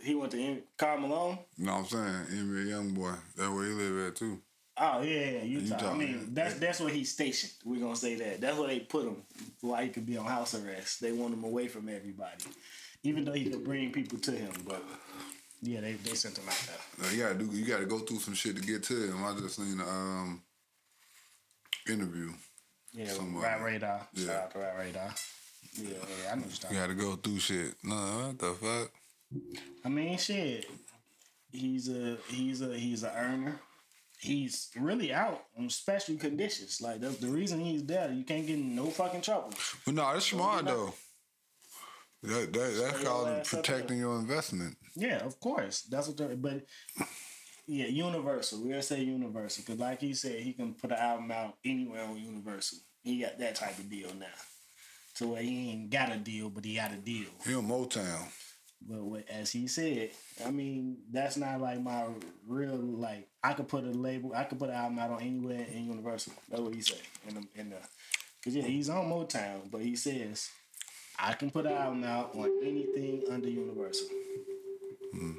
He 0.02 0.14
went 0.14 0.32
to 0.32 0.42
M- 0.42 0.62
Karl 0.76 1.00
Malone. 1.00 1.38
What 1.58 1.72
I'm 1.72 1.84
saying? 1.86 2.04
NBA 2.04 2.66
YoungBoy. 2.68 3.16
That's 3.36 3.50
where 3.50 3.66
he 3.66 3.72
live 3.72 4.08
at 4.08 4.16
too. 4.16 4.40
Oh 4.76 5.02
yeah, 5.02 5.30
yeah, 5.30 5.42
Utah. 5.42 5.74
Utah, 5.74 5.90
I 5.90 5.94
mean, 5.94 6.08
yeah. 6.08 6.24
that's 6.30 6.54
that's 6.54 6.80
where 6.80 6.90
he's 6.90 7.12
stationed. 7.12 7.52
We're 7.64 7.80
gonna 7.80 7.96
say 7.96 8.14
that. 8.16 8.40
That's 8.40 8.58
where 8.58 8.68
they 8.68 8.80
put 8.80 9.06
him. 9.06 9.16
Why 9.60 9.84
he 9.84 9.88
could 9.90 10.06
be 10.06 10.16
on 10.18 10.26
house 10.26 10.54
arrest. 10.54 11.00
They 11.00 11.12
want 11.12 11.34
him 11.34 11.44
away 11.44 11.68
from 11.68 11.88
everybody, 11.88 12.44
even 13.02 13.24
though 13.24 13.32
he 13.32 13.48
could 13.48 13.64
bring 13.64 13.92
people 13.92 14.18
to 14.18 14.32
him. 14.32 14.52
But 14.66 14.82
yeah, 15.62 15.80
they, 15.80 15.92
they 15.92 16.14
sent 16.14 16.38
him 16.38 16.48
out 16.48 16.62
there. 16.66 17.04
Now, 17.06 17.12
you 17.12 17.22
gotta 17.22 17.34
do. 17.34 17.56
You 17.56 17.64
gotta 17.66 17.86
go 17.86 17.98
through 17.98 18.18
some 18.20 18.34
shit 18.34 18.56
to 18.56 18.62
get 18.62 18.82
to 18.84 18.94
him. 18.94 19.24
I 19.24 19.34
just 19.34 19.56
seen 19.56 19.80
um 19.80 20.42
interview. 21.88 22.30
Yeah, 22.92 23.08
Somewhere. 23.08 23.44
Rap 23.44 23.62
Radar. 23.62 24.08
Yeah. 24.14 24.26
Shout 24.26 24.36
out 24.36 24.50
to 24.52 24.58
Rap 24.58 24.78
Radar. 24.78 25.14
Yeah, 25.76 25.88
yeah, 25.90 26.32
I 26.32 26.34
know 26.34 26.42
what 26.42 26.50
you're 26.50 26.56
talking 26.58 26.76
You 26.76 26.82
gotta 26.82 26.94
go 26.94 27.16
through 27.16 27.38
shit. 27.38 27.74
No, 27.84 27.94
what 27.94 28.38
the 28.38 28.54
fuck? 28.54 28.90
I 29.84 29.88
mean, 29.88 30.18
shit. 30.18 30.66
He's 31.52 31.88
a 31.88 32.16
he's 32.28 32.62
a 32.62 32.74
he's 32.76 33.02
a 33.02 33.12
earner. 33.14 33.60
He's 34.18 34.70
really 34.78 35.12
out 35.12 35.44
on 35.58 35.70
special 35.70 36.16
conditions. 36.16 36.80
Like 36.80 37.00
the, 37.00 37.08
the 37.08 37.28
reason 37.28 37.60
he's 37.60 37.84
there, 37.84 38.10
you 38.12 38.24
can't 38.24 38.46
get 38.46 38.58
in 38.58 38.76
no 38.76 38.86
fucking 38.86 39.22
trouble. 39.22 39.52
But 39.84 39.94
no, 39.94 40.12
that's 40.12 40.26
smart 40.26 40.66
though. 40.66 40.92
That, 42.22 42.52
that 42.52 42.82
that's 42.82 43.04
called 43.04 43.28
uh, 43.28 43.30
uh, 43.30 43.42
protecting 43.44 43.98
your 43.98 44.18
investment. 44.18 44.76
Yeah, 44.94 45.24
of 45.24 45.40
course. 45.40 45.82
That's 45.82 46.08
what 46.08 46.16
they're. 46.18 46.36
But 46.36 46.66
yeah, 47.66 47.86
Universal. 47.86 48.62
We'll 48.62 48.82
say 48.82 49.00
Universal 49.02 49.64
because, 49.64 49.80
like 49.80 50.00
he 50.00 50.12
said, 50.12 50.40
he 50.40 50.52
can 50.52 50.74
put 50.74 50.90
an 50.90 50.98
album 50.98 51.30
out 51.30 51.54
anywhere 51.64 52.04
on 52.04 52.18
Universal. 52.18 52.78
He 53.02 53.20
got 53.20 53.38
that 53.38 53.54
type 53.54 53.78
of 53.78 53.88
deal 53.88 54.08
now, 54.18 54.26
to 55.14 55.28
where 55.28 55.42
he 55.42 55.70
ain't 55.70 55.90
got 55.90 56.12
a 56.12 56.18
deal, 56.18 56.50
but 56.50 56.64
he 56.64 56.76
got 56.76 56.92
a 56.92 56.96
deal. 56.96 57.28
He 57.46 57.54
on 57.54 57.66
Motown. 57.66 58.28
But 58.82 59.02
what, 59.02 59.28
as 59.28 59.52
he 59.52 59.66
said, 59.66 60.10
I 60.44 60.50
mean, 60.50 60.98
that's 61.10 61.36
not 61.36 61.60
like 61.60 61.80
my 61.80 62.06
real 62.46 62.76
like. 62.76 63.28
I 63.42 63.54
could 63.54 63.68
put 63.68 63.84
a 63.84 63.90
label, 63.90 64.32
I 64.34 64.44
could 64.44 64.58
put 64.58 64.68
an 64.68 64.74
album 64.74 64.98
out 64.98 65.10
on 65.10 65.22
anywhere 65.22 65.66
in 65.72 65.86
Universal. 65.86 66.34
That's 66.50 66.60
what 66.60 66.74
he 66.74 66.82
said. 66.82 67.00
In 67.28 67.34
the, 67.34 67.46
in 67.54 67.70
the, 67.70 67.76
cause 68.44 68.54
yeah, 68.54 68.62
he's 68.62 68.90
on 68.90 69.06
Motown, 69.06 69.70
but 69.70 69.80
he 69.80 69.96
says 69.96 70.50
I 71.22 71.34
can 71.34 71.50
put 71.50 71.66
an 71.66 71.72
album 71.72 72.04
out 72.04 72.34
on 72.34 72.50
anything 72.62 73.22
under 73.30 73.48
Universal. 73.48 74.08
Hmm. 75.12 75.32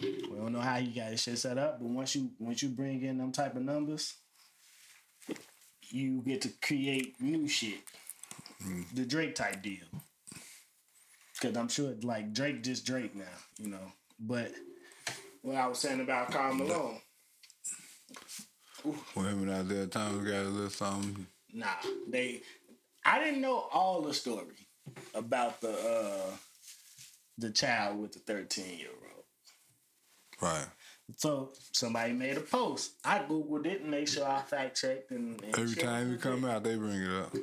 We 0.00 0.36
don't 0.36 0.52
know 0.52 0.60
how 0.60 0.78
you 0.78 0.92
got 0.92 1.10
this 1.10 1.22
shit 1.22 1.38
set 1.38 1.56
up, 1.56 1.78
but 1.80 1.88
once 1.88 2.16
you 2.16 2.30
once 2.40 2.62
you 2.62 2.70
bring 2.70 3.02
in 3.02 3.18
them 3.18 3.30
type 3.30 3.54
of 3.54 3.62
numbers, 3.62 4.14
you 5.90 6.20
get 6.22 6.42
to 6.42 6.48
create 6.60 7.14
new 7.20 7.46
shit. 7.46 7.80
Hmm. 8.62 8.82
The 8.92 9.04
Drake 9.04 9.36
type 9.36 9.62
deal. 9.62 9.86
Cause 11.40 11.56
I'm 11.56 11.68
sure 11.68 11.94
like 12.02 12.32
Drake 12.32 12.62
just 12.62 12.86
Drake 12.86 13.14
now, 13.14 13.24
you 13.58 13.68
know. 13.68 13.92
But 14.18 14.52
what 15.42 15.56
I 15.56 15.66
was 15.68 15.78
saying 15.78 16.00
about 16.00 16.32
Karl 16.32 16.54
Malone, 16.54 17.00
When 19.14 19.26
him 19.26 19.48
and 19.48 19.70
Isiah 19.70 19.86
Thomas 19.86 20.24
got 20.28 20.42
a 20.42 20.48
little 20.48 20.70
something. 20.70 21.26
nah, 21.52 21.66
they 22.08 22.40
I 23.04 23.22
didn't 23.22 23.42
know 23.42 23.68
all 23.72 24.00
the 24.00 24.14
story 24.14 24.63
about 25.14 25.60
the 25.60 25.70
uh 25.72 26.36
the 27.38 27.50
child 27.50 28.00
with 28.00 28.12
the 28.12 28.20
13 28.20 28.78
year 28.78 28.88
old. 28.90 29.24
Right. 30.40 30.66
So 31.16 31.52
somebody 31.72 32.12
made 32.12 32.36
a 32.36 32.40
post. 32.40 32.92
I 33.04 33.18
googled 33.18 33.66
it 33.66 33.82
and 33.82 33.90
make 33.90 34.08
sure 34.08 34.26
I 34.26 34.40
fact 34.40 34.80
checked 34.80 35.10
and, 35.10 35.40
and 35.42 35.58
Every 35.58 35.74
time 35.76 36.10
you 36.10 36.16
come 36.16 36.44
it. 36.44 36.50
out, 36.50 36.64
they 36.64 36.76
bring 36.76 37.00
it 37.00 37.10
up. 37.10 37.34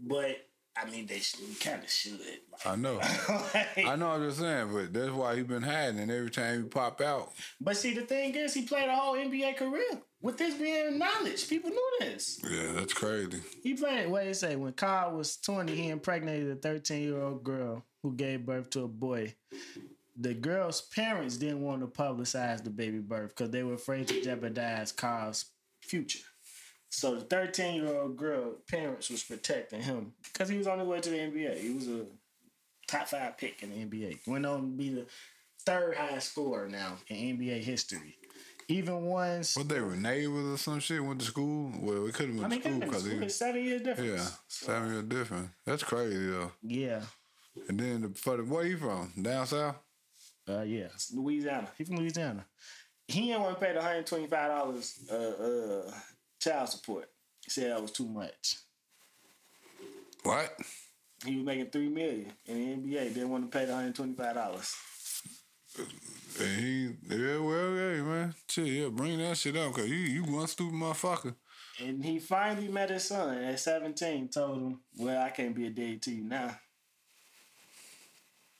But 0.00 0.36
I 0.76 0.88
mean, 0.88 1.06
they 1.06 1.20
kind 1.60 1.82
of 1.82 1.90
should. 1.90 2.18
I 2.64 2.76
know. 2.76 2.96
Like, 2.96 3.78
I 3.86 3.96
know. 3.96 4.10
I'm 4.10 4.22
just 4.22 4.38
saying, 4.38 4.72
but 4.72 4.92
that's 4.92 5.10
why 5.10 5.36
he 5.36 5.42
been 5.42 5.62
hiding. 5.62 6.00
And 6.00 6.10
every 6.10 6.30
time 6.30 6.60
you 6.60 6.66
pop 6.66 7.00
out, 7.00 7.32
but 7.60 7.76
see, 7.76 7.92
the 7.92 8.02
thing 8.02 8.34
is, 8.34 8.54
he 8.54 8.62
played 8.62 8.88
a 8.88 8.96
whole 8.96 9.14
NBA 9.14 9.56
career 9.56 10.00
with 10.22 10.38
this 10.38 10.54
being 10.54 10.98
knowledge. 10.98 11.48
People 11.48 11.70
knew 11.70 11.90
this. 12.00 12.40
yeah, 12.48 12.72
that's 12.72 12.94
crazy. 12.94 13.40
He 13.62 13.74
played. 13.74 14.08
What 14.08 14.26
he 14.26 14.34
say? 14.34 14.56
When 14.56 14.72
Kyle 14.72 15.12
was 15.12 15.36
twenty, 15.36 15.74
he 15.74 15.88
impregnated 15.88 16.50
a 16.50 16.56
thirteen-year-old 16.56 17.44
girl 17.44 17.84
who 18.02 18.14
gave 18.14 18.46
birth 18.46 18.70
to 18.70 18.84
a 18.84 18.88
boy. 18.88 19.34
The 20.16 20.34
girl's 20.34 20.82
parents 20.82 21.36
didn't 21.36 21.62
want 21.62 21.80
to 21.80 21.86
publicize 21.86 22.62
the 22.62 22.70
baby 22.70 22.98
birth 22.98 23.30
because 23.30 23.50
they 23.50 23.62
were 23.62 23.74
afraid 23.74 24.08
to 24.08 24.22
jeopardize 24.22 24.92
Kyle's 24.92 25.46
future. 25.80 26.24
So 26.90 27.14
the 27.14 27.22
13 27.22 27.76
year 27.76 28.00
old 28.00 28.18
girl 28.18 28.56
parents 28.70 29.08
was 29.08 29.22
protecting 29.22 29.80
him 29.80 30.12
because 30.30 30.50
he 30.50 30.58
was 30.58 30.66
on 30.66 30.78
his 30.78 30.86
way 30.86 31.00
to 31.00 31.10
the 31.10 31.16
NBA. 31.16 31.58
He 31.58 31.72
was 31.72 31.88
a 31.88 32.04
top 32.86 33.08
five 33.08 33.38
pick 33.38 33.62
in 33.62 33.70
the 33.70 33.76
NBA. 33.76 34.18
Went 34.26 34.44
on 34.44 34.60
to 34.60 34.66
be 34.66 34.90
the 34.90 35.06
third 35.64 35.96
highest 35.96 36.32
scorer 36.32 36.68
now 36.68 36.98
in 37.08 37.38
NBA 37.38 37.62
history. 37.62 38.16
Even 38.72 39.04
ones. 39.06 39.54
What 39.56 39.68
they 39.68 39.80
were 39.80 39.96
neighbors 39.96 40.54
or 40.54 40.56
some 40.58 40.80
shit? 40.80 41.04
Went 41.04 41.20
to 41.20 41.26
school? 41.26 41.72
Well, 41.80 42.02
we 42.02 42.12
couldn't 42.12 42.38
I 42.38 42.48
went 42.48 42.52
mean, 42.52 42.62
to 42.62 42.68
school 42.68 42.80
because 42.80 43.06
it's 43.06 43.22
he. 43.22 43.28
seven 43.28 43.64
years 43.64 43.82
difference. 43.82 44.10
Yeah, 44.10 44.28
seven 44.48 44.92
years 44.92 45.04
different. 45.04 45.48
That's 45.66 45.82
crazy 45.82 46.26
though. 46.30 46.52
Yeah. 46.62 47.02
And 47.68 47.78
then 47.78 48.02
the, 48.02 48.08
for 48.08 48.36
the 48.38 48.44
where 48.44 48.64
you 48.64 48.78
from? 48.78 49.12
Down 49.20 49.46
south? 49.46 49.76
Uh, 50.48 50.62
yeah, 50.62 50.88
Louisiana. 51.14 51.68
He 51.76 51.84
from 51.84 51.96
Louisiana. 51.96 52.44
He 53.06 53.26
didn't 53.26 53.42
want 53.42 53.60
to 53.60 53.64
pay 53.66 53.72
the 53.74 53.82
hundred 53.82 54.06
twenty 54.06 54.26
five 54.26 54.48
dollars 54.48 54.98
uh, 55.10 55.14
uh, 55.14 55.92
child 56.40 56.68
support. 56.68 57.08
He 57.44 57.50
said 57.50 57.70
that 57.70 57.82
was 57.82 57.90
too 57.92 58.08
much. 58.08 58.56
What? 60.22 60.56
He 61.24 61.36
was 61.36 61.44
making 61.44 61.66
three 61.66 61.88
million 61.88 62.32
in 62.46 62.56
the 62.56 62.96
NBA. 62.96 63.14
Didn't 63.14 63.30
want 63.30 63.50
to 63.50 63.58
pay 63.58 63.64
the 63.66 63.74
hundred 63.74 63.94
twenty 63.94 64.14
five 64.14 64.34
dollars. 64.34 64.74
And 66.40 66.60
he, 66.60 66.84
yeah, 67.08 67.38
well, 67.38 67.74
hey, 67.74 68.00
man. 68.00 68.34
Shit, 68.48 68.66
yeah, 68.66 68.88
bring 68.88 69.18
that 69.18 69.36
shit 69.36 69.56
up, 69.56 69.72
cause 69.74 69.86
you, 69.86 69.96
you 69.96 70.24
one 70.24 70.46
stupid 70.46 70.74
motherfucker. 70.74 71.34
And 71.80 72.04
he 72.04 72.18
finally 72.18 72.68
met 72.68 72.90
his 72.90 73.04
son 73.04 73.36
at 73.38 73.60
seventeen. 73.60 74.28
Told 74.28 74.56
him, 74.58 74.80
"Well, 74.98 75.22
I 75.22 75.30
can't 75.30 75.54
be 75.54 75.66
a 75.66 75.70
daddy 75.70 75.98
to 75.98 76.10
you 76.10 76.24
now." 76.24 76.56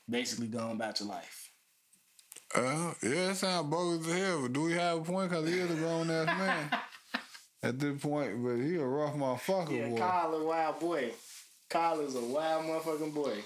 Basically, 0.09 0.47
going 0.47 0.73
about 0.73 0.99
your 0.99 1.09
life. 1.09 1.51
Uh, 2.53 2.93
yeah, 3.01 3.31
it 3.31 3.35
sounds 3.35 3.69
bogus 3.69 4.07
as 4.07 4.17
hell, 4.17 4.41
but 4.43 4.53
do 4.53 4.61
we 4.63 4.73
have 4.73 4.99
a 4.99 5.01
point? 5.01 5.31
Cause 5.31 5.47
he 5.47 5.59
is 5.59 5.71
a 5.71 5.75
grown 5.75 6.09
ass 6.11 6.25
man 6.27 6.69
at 7.63 7.79
this 7.79 7.99
point, 7.99 8.43
but 8.43 8.57
he 8.57 8.75
a 8.75 8.85
rough 8.85 9.15
motherfucker, 9.15 9.71
Yeah, 9.71 9.87
boy. 9.89 9.97
Kyle 9.97 10.33
a 10.35 10.43
wild 10.43 10.79
boy. 10.79 11.11
Kyle 11.69 11.99
is 12.01 12.15
a 12.15 12.21
wild 12.21 12.65
motherfucking 12.65 13.13
boy. 13.13 13.37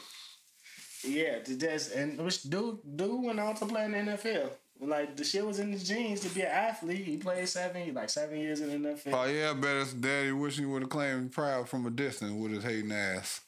Yeah, 1.07 1.39
to 1.39 1.55
just 1.55 1.93
and 1.93 2.17
which 2.19 2.43
dude 2.43 2.79
dude 2.95 3.23
went 3.23 3.39
on 3.39 3.55
to 3.55 3.65
play 3.65 3.85
in 3.85 3.91
the 3.91 3.97
NFL. 3.97 4.49
Like 4.79 5.15
the 5.15 5.23
shit 5.23 5.45
was 5.45 5.59
in 5.59 5.71
the 5.71 5.79
genes 5.79 6.19
to 6.21 6.29
be 6.29 6.41
an 6.41 6.47
athlete. 6.47 7.05
He 7.05 7.17
played 7.17 7.47
seven 7.47 7.93
like 7.93 8.09
seven 8.09 8.39
years 8.39 8.61
in 8.61 8.83
the 8.83 8.89
NFL. 8.89 9.13
Oh 9.13 9.25
yeah, 9.25 9.51
I 9.51 9.53
bet 9.53 9.77
his 9.77 9.93
daddy 9.93 10.31
wish 10.31 10.57
he 10.57 10.65
would 10.65 10.83
have 10.83 10.89
claimed 10.89 11.31
proud 11.31 11.67
from 11.67 11.85
a 11.85 11.89
distance 11.89 12.31
with 12.31 12.51
his 12.51 12.63
hating 12.63 12.91
ass. 12.91 13.41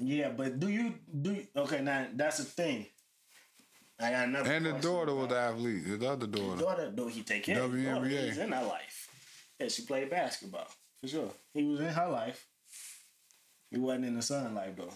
Yeah, 0.00 0.30
but 0.30 0.58
do 0.58 0.68
you 0.68 0.94
do 1.22 1.34
you, 1.34 1.46
okay 1.56 1.80
now 1.80 2.06
that's 2.14 2.38
the 2.38 2.44
thing. 2.44 2.86
I 4.00 4.10
got 4.10 4.28
another 4.28 4.50
And 4.50 4.66
the 4.66 4.72
daughter 4.72 5.14
was 5.14 5.28
the 5.28 5.38
athlete. 5.38 5.84
His 5.84 6.02
other 6.02 6.26
daughter. 6.26 6.60
daughter, 6.60 6.90
do 6.90 7.06
he 7.06 7.22
take 7.22 7.44
care 7.44 7.62
his? 7.62 7.70
WNBA. 7.70 8.26
He's 8.26 8.38
in 8.38 8.50
her 8.50 8.64
life. 8.64 9.08
Yeah, 9.60 9.68
she 9.68 9.82
played 9.82 10.10
basketball 10.10 10.66
for 11.00 11.06
sure. 11.06 11.30
He 11.52 11.62
was 11.62 11.80
in 11.80 11.86
her 11.86 12.08
life. 12.08 12.44
He 13.70 13.78
wasn't 13.78 14.06
in 14.06 14.16
the 14.16 14.22
son 14.22 14.54
life 14.54 14.74
though. 14.76 14.92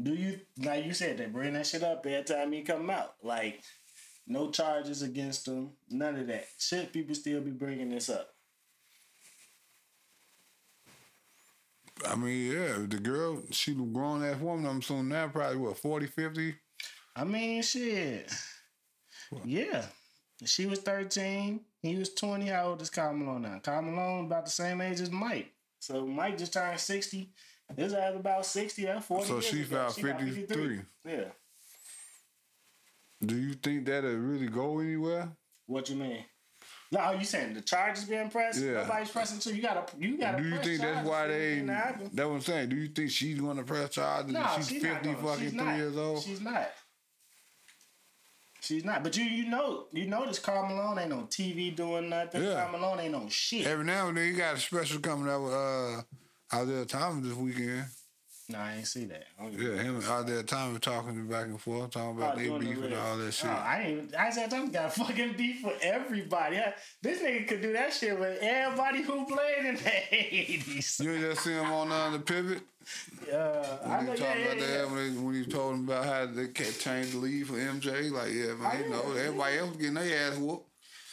Do 0.00 0.14
you 0.14 0.40
like 0.64 0.84
you 0.84 0.94
said 0.94 1.18
they 1.18 1.26
bring 1.26 1.54
that 1.54 1.66
shit 1.66 1.82
up 1.82 2.06
every 2.06 2.22
time 2.24 2.52
he 2.52 2.62
come 2.62 2.88
out? 2.88 3.14
Like 3.22 3.62
no 4.26 4.50
charges 4.50 5.02
against 5.02 5.48
him, 5.48 5.70
none 5.90 6.16
of 6.16 6.26
that. 6.28 6.46
Should 6.58 6.92
people 6.92 7.14
still 7.14 7.40
be 7.40 7.50
bringing 7.50 7.90
this 7.90 8.08
up? 8.08 8.28
I 12.06 12.14
mean, 12.14 12.52
yeah, 12.52 12.76
the 12.86 12.98
girl, 12.98 13.42
she 13.50 13.72
a 13.72 13.74
grown 13.74 14.22
ass 14.22 14.40
woman. 14.40 14.66
I'm 14.66 14.78
assuming 14.78 15.08
now 15.08 15.28
probably 15.28 15.56
what 15.56 15.78
40, 15.78 16.06
50? 16.06 16.54
I 17.16 17.24
mean, 17.24 17.62
shit. 17.62 18.32
Yeah. 19.44 19.84
She 20.44 20.66
was 20.66 20.78
13. 20.80 21.60
He 21.82 21.96
was 21.96 22.14
20. 22.14 22.46
How 22.46 22.68
old 22.68 22.82
is 22.82 22.90
Kyle 22.90 23.12
Malone 23.12 23.42
now? 23.42 23.58
Kyle 23.58 23.82
Malone 23.82 24.26
about 24.26 24.44
the 24.44 24.50
same 24.50 24.80
age 24.80 25.00
as 25.00 25.10
Mike. 25.10 25.52
So 25.80 26.06
Mike 26.06 26.38
just 26.38 26.52
turned 26.52 26.78
60. 26.78 27.32
This 27.76 27.92
guy's 27.92 28.16
about 28.16 28.46
60. 28.46 28.84
That's 28.84 29.06
40 29.06 29.24
So 29.26 29.32
years 29.34 29.44
she 29.44 29.56
She 29.56 29.62
about 29.64 29.94
53. 29.94 30.80
Yeah. 31.04 31.24
Do 33.24 33.36
you 33.36 33.54
think 33.54 33.86
that'll 33.86 34.14
really 34.14 34.46
go 34.46 34.78
anywhere? 34.78 35.28
What 35.66 35.90
you 35.90 35.96
mean? 35.96 36.24
No, 36.90 37.00
are 37.00 37.16
you 37.16 37.24
saying 37.24 37.54
the 37.54 37.60
charges 37.60 38.04
being 38.04 38.30
pressed? 38.30 38.60
Yeah. 38.62 38.82
Nobody's 38.82 39.10
pressing 39.10 39.38
too. 39.40 39.54
You 39.54 39.62
gotta 39.62 39.84
you 39.98 40.16
gotta 40.16 40.42
Do 40.42 40.48
you 40.48 40.56
think 40.58 40.80
that's 40.80 41.06
why 41.06 41.26
they? 41.26 41.60
That's 41.60 42.14
what 42.14 42.24
I'm 42.24 42.40
saying. 42.40 42.70
Do 42.70 42.76
you 42.76 42.88
think 42.88 43.10
she's 43.10 43.38
gonna 43.38 43.62
press 43.64 43.90
charges? 43.90 44.32
No, 44.32 44.40
and 44.40 44.64
she's, 44.64 44.68
she's 44.68 44.82
fifty 44.82 45.12
fucking 45.14 45.40
She's 45.40 45.52
three 45.52 45.64
not. 45.64 45.76
years 45.76 45.96
old. 45.96 46.22
She's 46.22 46.40
not. 46.40 46.70
She's 48.60 48.84
not. 48.84 49.02
But 49.04 49.16
you 49.16 49.24
you 49.24 49.48
know 49.50 49.86
you 49.92 50.06
notice 50.06 50.38
Karl 50.38 50.66
Malone 50.66 50.98
ain't 50.98 51.12
on 51.12 51.26
TV 51.26 51.74
doing 51.76 52.08
nothing. 52.08 52.42
Yeah. 52.42 52.54
Karl 52.54 52.72
Malone 52.72 53.00
ain't 53.00 53.14
on 53.14 53.28
shit. 53.28 53.66
Every 53.66 53.84
now 53.84 54.08
and 54.08 54.16
then, 54.16 54.26
you 54.26 54.36
got 54.36 54.56
a 54.56 54.58
special 54.58 55.00
coming 55.00 55.28
out 55.30 55.42
with 55.42 55.52
uh, 55.52 56.02
out 56.52 56.66
there 56.66 56.84
Thomas 56.84 57.26
this 57.28 57.36
weekend. 57.36 57.84
no, 58.48 58.58
I 58.58 58.76
ain't 58.76 58.86
see 58.86 59.04
that. 59.06 59.24
Yeah, 59.52 59.82
him 59.82 60.00
out 60.06 60.26
there 60.26 60.42
Thomas 60.42 60.80
talking 60.80 61.26
back 61.26 61.46
and 61.46 61.60
forth, 61.60 61.90
talking 61.90 62.16
about 62.18 62.34
Oh, 62.34 62.38
they 62.38 62.46
doing 62.46 62.60
the 62.60 62.70
beef 62.74 62.84
and 62.84 62.94
all 62.94 63.16
that 63.18 63.32
shit. 63.32 63.50
Oh, 63.50 63.52
I 63.52 63.82
ain't. 63.86 64.14
Isiah 64.28 64.48
Thomas 64.48 64.70
got 64.70 64.94
fucking 64.94 65.34
beef 65.36 65.62
with 65.64 65.78
everybody. 65.82 66.56
Yeah, 66.56 66.72
This 67.02 67.20
nigga 67.22 67.46
could 67.48 67.60
do 67.62 67.72
that 67.74 67.92
shit 67.92 68.18
with 68.18 68.38
everybody 68.40 69.02
who 69.02 69.26
played 69.26 69.66
in 69.66 69.74
the 69.76 69.92
eighties. 70.14 71.00
you 71.02 71.12
ain't 71.12 71.20
just 71.20 71.42
see 71.44 71.52
him 71.52 71.66
on 71.70 71.92
uh, 71.92 72.10
the 72.10 72.20
pivot 72.20 72.62
Uh, 73.30 73.36
I 73.84 73.96
when 73.98 74.06
know. 74.06 74.12
he 74.12 74.18
Yeah, 74.18 74.26
talking 74.26 74.40
yeah, 74.42 74.46
about 74.52 74.58
yeah. 74.60 74.66
that 74.78 74.90
when 74.90 75.12
he, 75.12 75.18
when 75.18 75.34
he 75.34 75.44
told 75.46 75.74
him 75.74 75.84
about 75.88 76.04
how 76.06 76.26
they 76.26 76.48
can't 76.48 76.78
change 76.78 77.10
the 77.12 77.18
lead 77.18 77.46
for 77.46 77.54
MJ. 77.54 78.10
Like, 78.10 78.32
yeah, 78.32 78.54
man, 78.54 78.72
Oh, 78.72 78.78
you 78.78 78.88
know, 78.88 79.14
yeah. 79.14 79.20
everybody 79.26 79.58
else 79.58 79.68
was 79.70 79.76
getting 79.76 79.94
their 79.94 80.30
ass 80.32 80.38
whooped. 80.38 80.64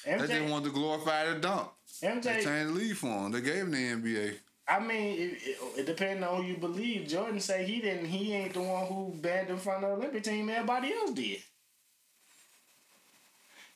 They 0.05 0.17
just 0.19 0.31
MJ, 0.31 0.49
wanted 0.51 0.65
to 0.65 0.71
glorify 0.71 1.25
the 1.33 1.39
dunk. 1.39 1.67
They 2.01 2.07
MJ. 2.07 2.23
changed 2.43 2.69
the 2.69 2.71
lead 2.79 2.97
for 2.97 3.07
him. 3.07 3.31
They 3.31 3.41
gave 3.41 3.55
him 3.63 3.71
the 3.71 3.77
NBA. 3.77 4.35
I 4.67 4.79
mean, 4.79 5.19
it, 5.19 5.59
it, 5.77 6.23
on 6.23 6.43
who 6.43 6.43
you 6.43 6.57
believe. 6.57 7.07
Jordan 7.07 7.39
say 7.39 7.65
he 7.65 7.81
didn't. 7.81 8.05
He 8.05 8.33
ain't 8.33 8.53
the 8.53 8.61
one 8.61 8.87
who 8.87 9.13
banned 9.15 9.47
him 9.49 9.57
from 9.57 9.81
the 9.81 9.87
Olympic 9.89 10.23
team. 10.23 10.49
Everybody 10.49 10.91
else 10.93 11.11
did. 11.11 11.39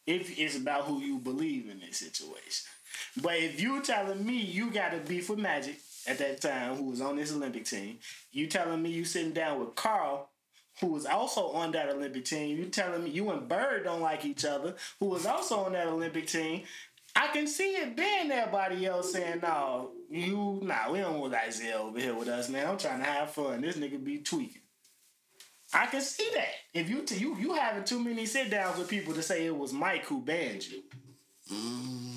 If 0.07 0.39
it's 0.39 0.57
about 0.57 0.85
who 0.85 0.99
you 1.01 1.19
believe 1.19 1.69
in 1.69 1.79
this 1.79 1.97
situation, 1.97 2.65
but 3.21 3.35
if 3.35 3.61
you 3.61 3.81
telling 3.83 4.25
me 4.25 4.37
you 4.37 4.71
got 4.71 4.89
to 4.89 4.97
beef 4.97 5.29
with 5.29 5.37
Magic 5.37 5.79
at 6.07 6.17
that 6.17 6.41
time, 6.41 6.75
who 6.75 6.85
was 6.85 7.01
on 7.01 7.17
this 7.17 7.31
Olympic 7.31 7.65
team, 7.65 7.99
you 8.31 8.47
telling 8.47 8.81
me 8.81 8.89
you 8.89 9.05
sitting 9.05 9.33
down 9.33 9.59
with 9.59 9.75
Carl, 9.75 10.29
who 10.79 10.87
was 10.87 11.05
also 11.05 11.49
on 11.51 11.71
that 11.71 11.89
Olympic 11.89 12.25
team. 12.25 12.57
You 12.57 12.65
telling 12.65 13.03
me 13.03 13.09
you 13.09 13.29
and 13.31 13.47
Bird 13.47 13.83
don't 13.83 14.01
like 14.01 14.25
each 14.25 14.45
other, 14.45 14.75
who 14.99 15.07
was 15.07 15.25
also 15.25 15.59
on 15.59 15.73
that 15.73 15.87
Olympic 15.87 16.27
team. 16.27 16.63
I 17.21 17.27
can 17.33 17.47
see 17.47 17.71
it 17.71 17.97
being 17.97 18.31
everybody 18.31 18.85
else 18.85 19.11
saying, 19.11 19.41
"No, 19.41 19.91
you, 20.09 20.61
nah, 20.63 20.89
we 20.89 20.99
don't 20.99 21.19
want 21.19 21.35
Isiah 21.47 21.75
over 21.75 21.99
here 21.99 22.15
with 22.15 22.29
us, 22.29 22.47
man. 22.47 22.65
I'm 22.65 22.77
trying 22.77 22.99
to 22.99 23.05
have 23.05 23.31
fun. 23.31 23.59
This 23.59 23.75
nigga 23.75 24.01
be 24.01 24.19
tweaking." 24.19 24.61
I 25.73 25.85
can 25.87 26.01
see 26.01 26.29
that. 26.33 26.53
If 26.73 26.89
you 26.89 27.03
you 27.09 27.35
you 27.35 27.53
having 27.53 27.83
too 27.83 28.01
many 28.01 28.25
sit 28.25 28.49
downs 28.49 28.77
with 28.79 28.87
people 28.87 29.13
to 29.15 29.21
say 29.21 29.45
it 29.45 29.55
was 29.55 29.73
Mike 29.73 30.05
who 30.05 30.21
banned 30.21 30.65
you. 30.65 30.81
Mm. 31.51 32.15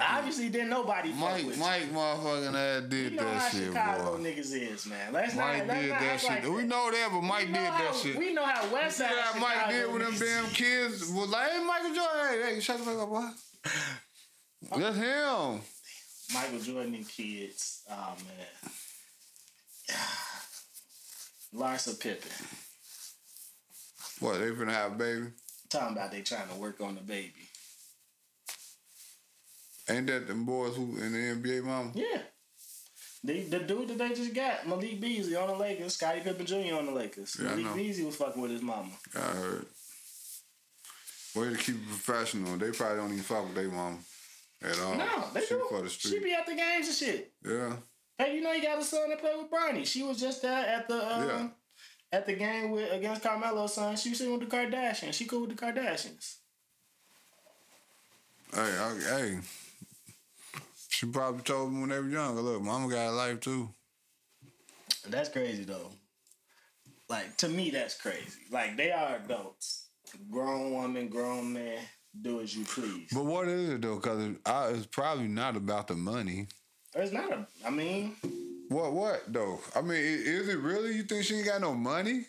Obviously, 0.00 0.48
then 0.48 0.70
nobody 0.70 1.10
fuck 1.10 1.20
Mike, 1.20 1.46
with 1.46 1.56
you. 1.56 1.62
Mike, 1.62 1.92
motherfucking 1.92 2.54
ass 2.54 2.82
did 2.88 3.12
You 3.12 3.16
know 3.18 3.22
how 3.28 3.38
that 3.38 3.52
shit, 3.52 3.66
Chicago 3.66 4.16
boy. 4.16 4.24
niggas 4.24 4.52
is, 4.52 4.86
man. 4.86 5.12
Let's 5.12 5.36
Mike 5.36 5.66
not, 5.68 5.76
did 5.76 5.90
that 5.90 6.20
shit. 6.20 6.30
like 6.30 6.42
we 6.42 6.64
know 6.64 6.90
that, 6.90 7.08
but 7.12 7.22
Mike 7.22 7.46
did 7.46 7.54
that 7.54 7.72
how, 7.72 7.92
shit. 7.92 8.16
We 8.18 8.34
know 8.34 8.44
how 8.44 8.74
West 8.74 8.98
Side 8.98 9.10
Yeah, 9.12 9.40
Mike 9.40 9.68
did 9.68 9.92
with 9.92 10.02
them 10.02 10.14
damn 10.18 10.50
kids. 10.50 11.08
Was 11.12 11.28
like, 11.28 11.50
hey, 11.50 11.64
Michael 11.64 11.94
Jordan, 11.94 12.20
hey, 12.28 12.54
hey, 12.54 12.60
shut 12.60 12.78
the 12.78 12.84
fuck 12.84 12.98
up, 12.98 13.08
boy. 13.08 13.28
That's 14.80 14.96
him. 14.96 15.60
Michael 16.34 16.58
Jordan 16.58 16.94
and 16.94 17.08
kids. 17.08 17.84
Oh 17.88 18.16
man. 18.26 18.72
Larsa 21.54 21.98
Pippen. 21.98 22.30
What, 24.18 24.40
they 24.40 24.50
finna 24.50 24.72
have 24.72 24.92
a 24.92 24.96
baby? 24.96 25.26
Talking 25.70 25.96
about 25.96 26.10
they 26.10 26.22
trying 26.22 26.48
to 26.48 26.56
work 26.56 26.80
on 26.80 26.96
the 26.96 27.00
baby. 27.00 27.47
Ain't 29.90 30.06
that 30.08 30.26
them 30.28 30.44
boys 30.44 30.76
who 30.76 30.96
in 30.98 31.12
the 31.12 31.18
NBA, 31.48 31.64
mama? 31.64 31.90
Yeah. 31.94 32.18
The, 33.24 33.40
the 33.42 33.58
dude 33.60 33.88
that 33.88 33.98
they 33.98 34.10
just 34.10 34.32
got, 34.34 34.66
Malik 34.68 35.00
Beasley 35.00 35.34
on 35.34 35.48
the 35.48 35.54
Lakers, 35.56 35.94
Scottie 35.94 36.20
Pippen 36.20 36.46
Jr. 36.46 36.74
on 36.76 36.86
the 36.86 36.92
Lakers. 36.92 37.36
Yeah, 37.42 37.54
Malik. 37.56 37.74
Beasley 37.74 38.04
was 38.04 38.16
fucking 38.16 38.40
with 38.40 38.50
his 38.52 38.62
mama. 38.62 38.90
I 39.16 39.18
heard. 39.20 39.66
Way 41.34 41.50
to 41.50 41.56
keep 41.56 41.76
it 41.76 41.86
professional. 41.88 42.56
They 42.56 42.70
probably 42.70 42.96
don't 42.98 43.12
even 43.12 43.22
fuck 43.22 43.44
with 43.44 43.54
their 43.54 43.68
mama 43.68 43.98
at 44.62 44.78
all. 44.80 44.94
no, 44.96 45.24
they 45.34 45.40
Shoot 45.40 45.62
do. 45.70 45.82
the 45.82 45.88
She 45.88 46.18
be 46.20 46.32
at 46.32 46.46
the 46.46 46.54
games 46.54 46.86
and 46.88 46.96
shit. 46.96 47.32
yeah. 47.44 47.76
Hey, 48.18 48.34
you 48.34 48.40
know 48.40 48.52
you 48.52 48.62
got 48.62 48.78
a 48.80 48.84
son 48.84 49.08
that 49.10 49.20
play 49.20 49.32
with 49.36 49.50
Bronny. 49.50 49.86
She 49.86 50.02
was 50.02 50.18
just 50.20 50.42
there 50.42 50.66
at 50.66 50.88
the 50.88 50.96
um, 51.16 51.28
Yeah. 51.28 51.48
at 52.12 52.26
the 52.26 52.34
game 52.34 52.70
with 52.72 52.90
against 52.92 53.22
Carmelo's 53.22 53.74
son. 53.74 53.96
She 53.96 54.08
was 54.10 54.18
sitting 54.18 54.36
with 54.38 54.48
the 54.48 54.56
Kardashians. 54.56 55.14
She 55.14 55.24
cool 55.26 55.42
with 55.46 55.56
the 55.56 55.66
Kardashians. 55.66 56.36
Hey, 58.52 58.60
I, 58.60 58.98
hey. 59.18 59.38
She 60.98 61.06
probably 61.06 61.42
told 61.42 61.68
them 61.68 61.80
when 61.80 61.90
they 61.90 62.00
were 62.00 62.08
younger, 62.08 62.40
look, 62.40 62.60
mama 62.60 62.88
got 62.88 63.10
a 63.10 63.12
life 63.12 63.38
too. 63.38 63.68
That's 65.08 65.28
crazy 65.28 65.62
though. 65.62 65.92
Like 67.08 67.36
to 67.36 67.48
me, 67.48 67.70
that's 67.70 67.94
crazy. 67.96 68.40
Like 68.50 68.76
they 68.76 68.90
are 68.90 69.20
adults, 69.24 69.90
grown 70.28 70.72
woman, 70.72 71.06
grown 71.06 71.52
man. 71.52 71.78
Do 72.20 72.40
as 72.40 72.56
you 72.56 72.64
please. 72.64 73.10
But 73.12 73.26
what 73.26 73.46
is 73.46 73.70
it 73.70 73.82
though? 73.82 74.00
Because 74.00 74.34
it's 74.44 74.86
probably 74.86 75.28
not 75.28 75.56
about 75.56 75.86
the 75.86 75.94
money. 75.94 76.48
It's 76.96 77.12
not 77.12 77.30
a. 77.30 77.46
I 77.64 77.70
mean, 77.70 78.16
What? 78.68 78.92
What 78.92 79.22
though? 79.28 79.60
I 79.76 79.82
mean, 79.82 80.02
is 80.02 80.48
it 80.48 80.58
really? 80.58 80.96
You 80.96 81.04
think 81.04 81.24
she 81.24 81.36
ain't 81.36 81.46
got 81.46 81.60
no 81.60 81.76
money? 81.76 82.26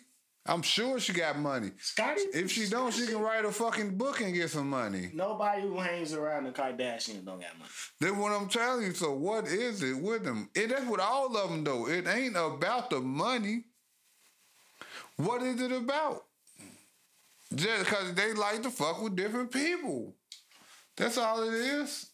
I'm 0.50 0.62
sure 0.62 0.98
she 0.98 1.12
got 1.12 1.38
money. 1.38 1.70
Scottie. 1.78 2.22
If 2.34 2.50
she 2.50 2.68
don't, 2.68 2.92
she 2.92 3.06
can 3.06 3.20
write 3.20 3.44
a 3.44 3.52
fucking 3.52 3.96
book 3.96 4.20
and 4.20 4.34
get 4.34 4.50
some 4.50 4.68
money. 4.68 5.10
Nobody 5.14 5.62
who 5.62 5.78
hangs 5.78 6.12
around 6.12 6.42
the 6.42 6.50
Kardashians 6.50 7.24
don't 7.24 7.40
got 7.40 7.56
money. 7.56 7.70
That's 8.00 8.16
what 8.16 8.32
I'm 8.32 8.48
telling 8.48 8.86
you. 8.86 8.92
So 8.92 9.12
what 9.14 9.46
is 9.46 9.80
it 9.84 9.96
with 9.96 10.24
them? 10.24 10.50
It, 10.56 10.70
that's 10.70 10.84
with 10.86 10.98
all 10.98 11.36
of 11.36 11.50
them 11.50 11.62
though. 11.62 11.88
It 11.88 12.08
ain't 12.08 12.34
about 12.36 12.90
the 12.90 12.98
money. 13.00 13.62
What 15.16 15.40
is 15.42 15.60
it 15.60 15.70
about? 15.70 16.24
Just 17.54 17.84
because 17.84 18.14
they 18.14 18.32
like 18.32 18.64
to 18.64 18.70
fuck 18.70 19.00
with 19.00 19.14
different 19.14 19.52
people. 19.52 20.16
That's 20.96 21.16
all 21.16 21.44
it 21.44 21.54
is. 21.54 22.09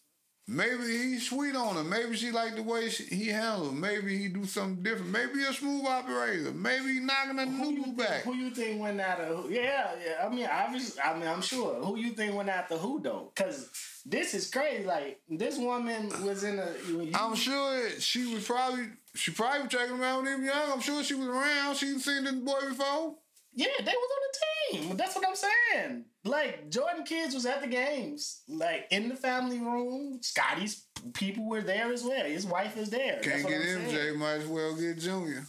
Maybe 0.49 0.83
he's 0.85 1.27
sweet 1.29 1.55
on 1.57 1.75
her. 1.75 1.83
Maybe 1.83 2.15
she 2.15 2.31
like 2.31 2.55
the 2.55 2.63
way 2.63 2.87
she, 2.89 3.03
he 3.03 3.27
handles. 3.27 3.69
her. 3.71 3.75
Maybe 3.75 4.17
he 4.17 4.29
do 4.29 4.45
something 4.45 4.81
different. 4.81 5.11
Maybe 5.11 5.43
a 5.43 5.51
smooth 5.51 5.85
operator. 5.85 6.53
Maybe 6.53 6.93
he 6.93 6.99
knocking 7.01 7.37
a 7.37 7.45
Who 7.45 7.71
noodle 7.73 7.91
back. 7.93 8.21
who 8.23 8.33
you 8.33 8.51
think 8.51 8.81
went 8.81 9.01
out 9.01 9.19
of? 9.19 9.51
Yeah, 9.51 9.91
yeah. 10.01 10.25
I 10.25 10.29
mean, 10.33 10.47
obviously, 10.49 11.01
I 11.01 11.17
mean, 11.19 11.27
I'm 11.27 11.41
sure. 11.41 11.75
Who 11.83 11.97
you 11.97 12.11
think 12.13 12.33
went 12.33 12.49
out 12.49 12.59
after 12.59 12.77
who 12.77 13.01
though? 13.01 13.31
Because 13.35 13.69
this 14.05 14.33
is 14.33 14.49
crazy. 14.49 14.85
Like 14.85 15.19
this 15.29 15.57
woman 15.57 16.07
was 16.23 16.45
in 16.45 16.59
a. 16.59 16.69
You, 16.87 17.11
I'm 17.13 17.35
sure 17.35 17.89
she 17.99 18.33
was 18.33 18.45
probably 18.45 18.85
she 19.15 19.31
probably 19.31 19.67
checking 19.67 19.95
him 19.95 20.01
out 20.03 20.23
when 20.23 20.27
he 20.33 20.39
was 20.39 20.45
young. 20.55 20.71
I'm 20.71 20.79
sure 20.79 21.03
she 21.03 21.15
was 21.15 21.27
around. 21.27 21.75
She 21.75 21.99
seen 21.99 22.23
this 22.23 22.33
boy 22.35 22.69
before. 22.69 23.15
Yeah, 23.57 23.65
they 23.79 23.91
was 23.91 24.11
on 24.13 24.21
the 24.21 24.77
team. 24.85 24.97
That's 24.97 25.15
what 25.15 25.25
I'm 25.27 25.35
saying. 25.35 26.05
Like 26.23 26.69
Jordan 26.69 27.03
kids 27.05 27.33
was 27.33 27.47
at 27.47 27.61
the 27.61 27.67
games, 27.67 28.43
like 28.47 28.85
in 28.91 29.09
the 29.09 29.15
family 29.15 29.57
room. 29.57 30.19
Scottie's 30.21 30.85
people 31.15 31.49
were 31.49 31.61
there 31.61 31.91
as 31.91 32.03
well. 32.03 32.23
His 32.23 32.45
wife 32.45 32.77
is 32.77 32.91
there. 32.91 33.19
Can't 33.23 33.47
get 33.47 33.61
MJ, 33.61 33.89
saying. 33.89 34.19
might 34.19 34.33
as 34.33 34.45
well 34.45 34.75
get 34.75 34.99
Junior. 34.99 35.43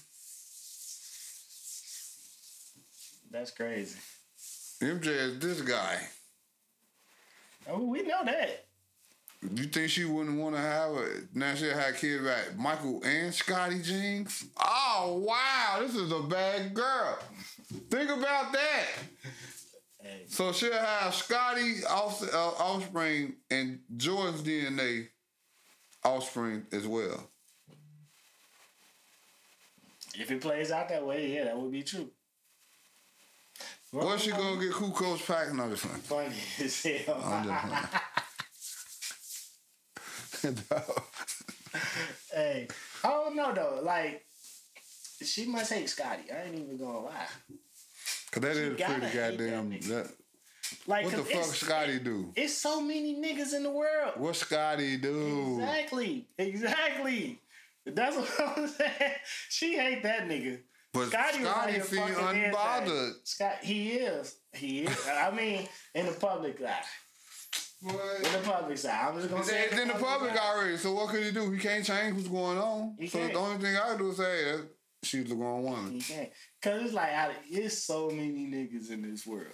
That's 3.30 3.50
crazy. 3.50 3.98
MJ 4.80 5.06
is 5.08 5.38
this 5.38 5.60
guy. 5.60 6.00
Oh, 7.68 7.84
we 7.84 8.04
know 8.04 8.24
that. 8.24 8.67
You 9.42 9.64
think 9.64 9.90
she 9.90 10.04
wouldn't 10.04 10.36
want 10.38 10.56
to 10.56 10.60
have 10.60 10.90
a 10.92 11.08
now 11.32 11.54
she 11.54 11.66
had 11.66 11.94
kids 11.96 12.22
right? 12.24 12.56
Michael 12.56 13.00
and 13.04 13.32
Scottie 13.32 13.80
Jinx? 13.80 14.46
Oh 14.58 15.22
wow, 15.24 15.78
this 15.80 15.94
is 15.94 16.10
a 16.10 16.20
bad 16.22 16.74
girl. 16.74 17.18
Think 17.88 18.10
about 18.10 18.52
that. 18.52 18.84
Hey, 20.02 20.24
So 20.26 20.52
she'll 20.52 20.72
have 20.72 21.14
Scottie 21.14 21.84
off, 21.88 22.22
uh, 22.22 22.36
offspring 22.36 23.34
and 23.50 23.80
Jordan's 23.96 24.42
DNA 24.42 25.08
offspring 26.04 26.66
as 26.72 26.86
well. 26.86 27.30
if 30.18 30.32
it 30.32 30.40
plays 30.40 30.72
out 30.72 30.88
that 30.88 31.06
way, 31.06 31.32
yeah, 31.32 31.44
that 31.44 31.56
would 31.56 31.70
be 31.70 31.84
true. 31.84 32.10
What's 33.92 34.24
she 34.24 34.30
gonna 34.32 34.60
get 34.60 34.72
Cool 34.72 34.90
Coach 34.90 35.24
Pack? 35.26 35.52
No, 35.54 35.70
this 35.70 35.84
one. 35.84 36.00
Funny 36.00 36.34
as 36.60 36.82
hell. 36.82 37.88
I'm 40.44 40.54
just 40.54 40.68
playing. 40.68 40.84
hey, 42.32 42.68
I 43.04 43.08
don't 43.08 43.36
know 43.36 43.52
though. 43.54 43.80
Like, 43.82 44.24
she 45.24 45.46
must 45.46 45.72
hate 45.72 45.88
Scottie. 45.88 46.30
I 46.32 46.44
ain't 46.46 46.54
even 46.54 46.76
gonna 46.78 47.00
lie. 47.00 47.26
Cause 48.30 48.42
that 48.42 48.56
is 48.56 48.76
gotta 48.76 48.94
pretty 49.00 49.16
that 49.16 49.30
goddamn. 49.38 49.70
That, 49.70 50.10
Like, 50.86 51.04
what 51.06 51.16
the 51.16 51.24
fuck 51.24 51.44
Scottie 51.44 51.98
do? 51.98 52.32
It's 52.36 52.56
so 52.56 52.80
many 52.80 53.14
niggas 53.16 53.54
in 53.54 53.62
the 53.62 53.70
world. 53.70 54.12
What 54.16 54.36
Scottie 54.36 54.96
do? 54.98 55.58
Exactly. 55.60 56.28
Exactly. 56.38 57.40
That's 57.86 58.16
what 58.16 58.30
I'm 58.56 58.68
saying. 58.68 59.12
She 59.48 59.76
hate 59.76 60.02
that 60.02 60.28
nigga. 60.28 60.60
But 60.92 61.08
Scottie, 61.08 61.42
Scottie 61.42 61.80
feel 61.80 62.02
unbothered. 62.02 63.12
Scott, 63.24 63.56
he 63.62 63.90
is. 63.92 64.36
He 64.52 64.80
is. 64.80 65.08
I 65.08 65.30
mean, 65.30 65.68
in 65.94 66.06
the 66.06 66.12
public 66.12 66.60
eye. 66.62 66.82
In 67.80 67.88
the 67.88 68.40
public 68.44 68.76
side. 68.78 69.08
I'm 69.08 69.16
just 69.16 69.30
gonna 69.30 69.44
say. 69.44 69.64
It's 69.66 69.78
in 69.78 69.88
the 69.88 69.94
public 69.94 70.32
eye. 70.32 70.54
already, 70.56 70.76
so 70.76 70.92
what 70.94 71.10
could 71.10 71.22
he 71.22 71.30
do? 71.30 71.50
He 71.52 71.58
can't 71.60 71.84
change 71.84 72.14
what's 72.16 72.28
going 72.28 72.58
on. 72.58 72.96
He 72.98 73.06
so 73.06 73.18
can't. 73.18 73.32
the 73.32 73.38
only 73.38 73.58
thing 73.64 73.76
I 73.76 73.96
do 73.96 74.10
is 74.10 74.16
say 74.16 74.50
uh, 74.52 74.56
that 74.56 74.66
she's 75.04 75.28
the 75.28 75.34
wrong 75.36 75.62
woman. 75.62 75.92
He 75.92 76.00
can't. 76.00 76.30
Cause 76.60 76.82
it's 76.82 76.94
like 76.94 77.10
I- 77.10 77.34
it's 77.48 77.84
so 77.84 78.08
many 78.10 78.46
niggas 78.48 78.90
in 78.90 79.08
this 79.08 79.24
world. 79.26 79.46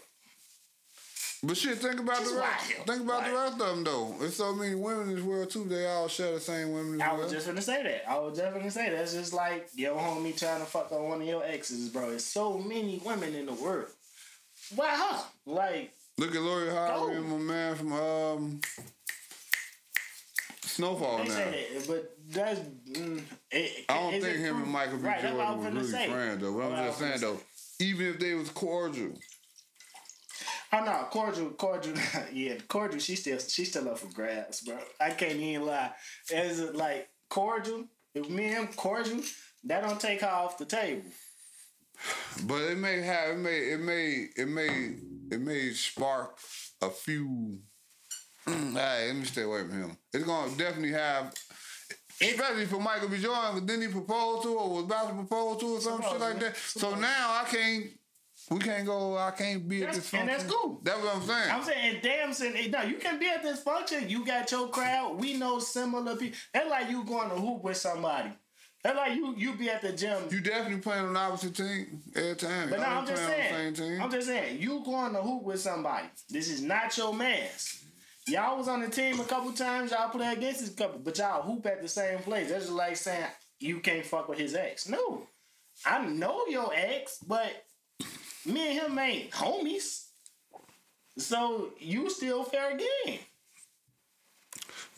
But 1.43 1.59
shit, 1.59 1.77
think 1.77 2.01
about 2.01 2.21
Just 2.21 2.33
the 2.35 2.41
rest. 2.41 2.73
wild. 2.75 2.87
Think 2.87 3.03
about 3.03 3.25
the 3.27 3.33
Wild. 3.35 3.45
rest 3.45 3.53
of 3.53 3.59
them 3.69 3.85
though. 3.85 4.15
There's 4.19 4.37
so 4.37 4.55
many 4.55 4.75
women 4.75 5.11
in 5.11 5.17
this 5.17 5.25
world 5.25 5.51
too. 5.51 5.65
They 5.65 5.87
all 5.87 6.09
share 6.09 6.33
the 6.33 6.41
same 6.41 6.73
women 6.73 6.95
as 7.03 7.07
I 7.07 7.13
well. 7.13 7.23
was 7.25 7.33
just 7.33 7.47
gonna 7.47 7.61
say 7.61 7.83
that. 7.83 8.11
I 8.11 8.19
was 8.19 8.39
just 8.39 8.55
gonna 8.55 8.71
say 8.71 8.89
that's 8.89 9.13
just 9.13 9.35
like 9.35 9.69
your 9.75 9.95
homie 9.95 10.35
trying 10.39 10.61
to 10.61 10.67
fuck 10.67 10.91
on 10.93 11.07
one 11.11 11.21
of 11.21 11.27
your 11.29 11.45
exes, 11.45 11.91
bro. 11.91 12.09
There's 12.09 12.25
so 12.25 12.57
many 12.57 13.03
women 13.05 13.35
in 13.35 13.45
the 13.45 13.53
world. 13.53 13.89
Wow. 14.75 15.27
Like 15.45 15.93
Look 16.18 16.35
at 16.35 16.40
Lori 16.40 16.70
Harvey 16.70 17.16
and 17.16 17.29
my 17.29 17.38
man 17.38 17.74
from 17.74 17.92
um, 17.92 18.61
Snowfall 20.62 21.18
they 21.18 21.24
now. 21.24 21.35
that, 21.35 21.85
but 21.88 22.16
that's. 22.29 22.61
Mm, 22.61 23.22
it, 23.50 23.85
I 23.88 23.94
don't 23.94 24.20
think 24.20 24.38
him 24.38 24.62
and 24.62 24.70
Michael 24.70 24.98
B. 24.98 25.05
Right, 25.05 25.22
that's 25.22 25.35
what 25.35 25.46
I 25.46 25.55
Jordan 25.55 25.74
was 25.74 25.92
really 25.92 26.05
say. 26.05 26.11
friends 26.11 26.40
though. 26.40 26.53
But 26.53 26.70
What 26.70 26.79
I'm 26.79 26.87
just 26.87 26.98
saying 26.98 27.20
though, 27.20 27.40
even 27.81 28.07
if 28.07 28.18
they 28.20 28.35
was 28.35 28.50
cordial, 28.50 29.12
Oh 30.72 30.85
no, 30.85 31.07
cordial, 31.11 31.50
cordial. 31.50 31.94
yeah, 32.33 32.55
cordial. 32.66 32.98
She 33.00 33.14
still, 33.16 33.38
she 33.38 33.64
still 33.64 33.88
up 33.88 33.98
for 33.98 34.12
grabs, 34.12 34.61
bro. 34.62 34.79
I 35.00 35.11
can't 35.11 35.37
even 35.37 35.66
lie. 35.66 35.92
As 36.33 36.61
like 36.61 37.09
cordial, 37.29 37.85
if 38.14 38.29
me 38.29 38.46
and 38.46 38.55
him 38.55 38.74
cordial, 38.74 39.20
that 39.64 39.83
don't 39.83 40.00
take 40.00 40.22
her 40.22 40.29
off 40.29 40.59
the 40.59 40.64
table. 40.64 41.03
but 42.46 42.62
it 42.62 42.79
may 42.79 43.00
have 43.03 43.31
it 43.31 43.38
may 43.38 43.59
it 43.59 43.81
may 43.81 44.27
it 44.37 44.48
may 44.48 44.94
it 45.31 45.41
may 45.41 45.71
spark 45.71 46.39
a 46.83 46.91
few. 46.91 47.59
hey, 48.47 49.07
let 49.09 49.17
me 49.17 49.25
stay 49.25 49.43
away 49.43 49.61
from 49.61 49.73
him. 49.83 49.97
It's 50.13 50.25
gonna 50.25 50.51
definitely 50.57 50.93
have. 50.93 51.33
Especially 52.21 52.67
for 52.67 52.81
Michael 52.81 53.09
B. 53.09 53.19
Jordan, 53.19 53.55
but 53.55 53.67
then 53.67 53.81
he 53.81 53.89
proposed 53.89 54.45
to 54.45 54.51
or 54.51 54.77
was 54.77 54.85
about 54.85 55.09
to 55.09 55.15
propose 55.15 55.59
to 55.61 55.67
or 55.67 55.81
some 55.81 56.01
shit 56.01 56.21
like 56.21 56.39
that. 56.39 56.57
So 56.57 56.95
now 56.95 57.41
I 57.43 57.45
can't, 57.51 57.87
we 58.53 58.59
can't 58.61 58.87
go, 58.87 59.19
I 59.19 59.33
can't 59.33 59.69
be 59.69 59.83
at 59.83 59.95
this 59.95 60.09
function. 60.09 60.21
and 60.21 60.29
that's 60.29 60.45
cool. 60.53 60.81
That's 60.85 61.03
what 61.03 61.17
I'm 61.17 61.23
saying. 61.23 61.51
I'm 61.51 61.65
saying, 61.65 62.01
damn, 62.05 62.33
son, 62.33 62.53
eh, 62.55 62.69
no, 62.69 62.83
you 62.83 62.99
can 62.99 63.19
be 63.19 63.29
at 63.29 63.43
this 63.43 63.61
function. 63.61 64.09
You 64.09 64.25
got 64.25 64.49
your 64.53 64.69
crowd. 64.69 65.19
We 65.19 65.35
know 65.35 65.59
similar 65.59 66.15
people. 66.15 66.39
That's 66.53 66.71
like 66.71 66.89
you 66.89 67.03
going 67.05 67.31
to 67.31 67.37
hoop 67.37 67.65
with 67.65 67.79
somebody. 67.79 68.31
That's 68.85 68.97
like 68.97 69.16
you 69.16 69.35
you 69.37 69.55
be 69.55 69.70
at 69.70 69.81
the 69.81 69.92
gym. 69.92 70.25
You 70.31 70.40
definitely 70.40 70.81
playing 70.81 71.07
on 71.07 71.14
the 71.14 71.18
opposite 71.18 71.57
team 71.57 72.03
every 72.14 72.37
time. 72.37 72.68
but 72.68 72.81
no, 72.81 72.85
I'm 72.85 73.07
just 73.07 73.25
saying. 73.25 74.01
I'm 74.01 74.11
just 74.11 74.27
saying, 74.27 74.61
you 74.61 74.83
going 74.85 75.14
to 75.14 75.23
hoop 75.23 75.42
with 75.42 75.61
somebody. 75.61 76.07
This 76.29 76.51
is 76.51 76.61
not 76.61 76.97
your 76.99 77.14
man's. 77.14 77.83
Y'all 78.27 78.59
was 78.59 78.68
on 78.68 78.83
the 78.83 78.88
team 78.88 79.18
a 79.20 79.25
couple 79.25 79.53
times. 79.53 79.90
Y'all 79.90 80.11
play 80.11 80.33
against 80.35 80.61
this 80.61 80.75
couple, 80.75 80.99
but 80.99 81.16
y'all 81.16 81.42
hoop 81.42 81.64
at 81.66 81.81
the 81.81 81.88
same 81.88 82.18
place. 82.18 82.51
That's 82.51 82.66
just 82.66 82.77
like 82.77 82.97
saying 82.97 83.25
you 83.59 83.81
can't 83.81 84.05
fuck 84.05 84.29
with 84.29 84.38
his 84.38 84.55
ex. 84.55 84.87
No, 84.87 85.27
I 85.87 86.05
know 86.07 86.44
your 86.49 86.70
ex, 86.75 87.18
but 87.27 87.64
me 88.44 88.68
and 88.79 88.92
him 88.92 88.99
ain't 88.99 89.31
homies. 89.31 90.09
So 91.16 91.70
you 91.79 92.11
still 92.11 92.44
fair 92.44 92.77
game. 92.77 93.18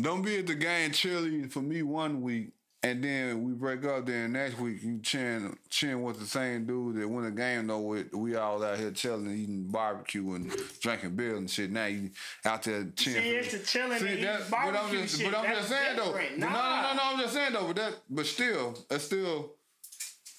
Don't 0.00 0.22
be 0.22 0.38
at 0.38 0.46
the 0.46 0.54
game 0.54 0.90
chilling 0.90 1.48
for 1.48 1.60
me 1.60 1.82
one 1.82 2.20
week, 2.20 2.50
and 2.90 3.02
then 3.02 3.42
we 3.42 3.52
break 3.52 3.84
up. 3.84 4.06
Then 4.06 4.32
next 4.32 4.58
week 4.58 4.82
you 4.82 5.00
cheering, 5.02 5.56
cheering 5.70 6.02
with 6.02 6.18
the 6.20 6.26
same 6.26 6.66
dude 6.66 6.96
that 6.96 7.08
win 7.08 7.24
the 7.24 7.30
game. 7.30 7.66
Though 7.66 7.80
we, 7.80 8.04
we 8.12 8.36
all 8.36 8.62
out 8.64 8.78
here 8.78 8.90
chilling, 8.90 9.30
eating 9.36 9.64
barbecue 9.68 10.34
and 10.34 10.52
drinking 10.80 11.16
beer 11.16 11.36
and 11.36 11.50
shit. 11.50 11.70
Now 11.70 11.86
you 11.86 12.10
out 12.44 12.62
there 12.62 12.84
cheering. 12.96 13.22
See, 13.22 13.28
it's 13.30 13.52
the 13.52 13.58
chilling 13.58 13.98
and 13.98 14.08
eating 14.08 14.24
that- 14.24 14.50
but 14.50 14.56
I'm 14.76 14.90
just, 14.92 15.18
shit. 15.20 15.30
but 15.32 15.38
I'm 15.40 15.54
just 15.54 15.68
saying 15.68 15.96
though. 15.96 16.04
different. 16.12 16.38
No, 16.38 16.46
no, 16.48 16.52
no, 16.52 16.92
no. 16.94 17.00
I'm 17.02 17.18
just 17.20 17.34
saying 17.34 17.52
though. 17.52 17.66
But 17.66 17.76
that, 17.76 17.94
but 18.10 18.26
still, 18.26 18.78
that's 18.88 19.04
still. 19.04 19.52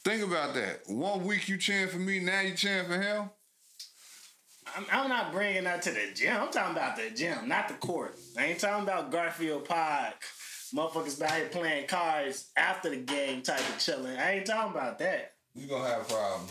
Think 0.04 0.24
about 0.24 0.54
that. 0.54 0.82
One 0.88 1.26
week 1.26 1.50
you 1.50 1.58
cheering 1.58 1.90
for 1.90 1.98
me, 1.98 2.20
now 2.20 2.40
you 2.40 2.56
cheering 2.56 2.88
for 2.88 3.00
him. 3.02 3.30
I'm, 4.76 4.86
I'm 4.92 5.10
not 5.10 5.32
bringing 5.34 5.64
that 5.66 5.82
to 5.84 5.92
the 5.92 6.12
gym. 6.14 6.36
I'm 6.40 6.52
talking 6.52 6.76
about 6.78 6.96
the 6.96 7.10
gym, 7.10 7.48
not 7.48 7.68
the 7.68 7.74
court. 7.76 8.16
I 8.38 8.46
ain't 8.46 8.60
talking 8.60 8.84
about 8.84 9.12
Garfield 9.12 9.66
Park. 9.66 10.16
Motherfuckers 10.74 11.22
out 11.22 11.32
here 11.32 11.48
playing 11.50 11.88
cards 11.88 12.50
after 12.58 12.90
the 12.90 12.98
game 12.98 13.42
type 13.42 13.60
of 13.60 13.80
chilling. 13.80 14.18
I 14.18 14.38
ain't 14.38 14.46
talking 14.46 14.72
about 14.72 15.00
that. 15.00 15.34
You 15.56 15.68
gonna 15.68 15.88
have 15.88 16.02
a 16.02 16.06
problem. 16.06 16.48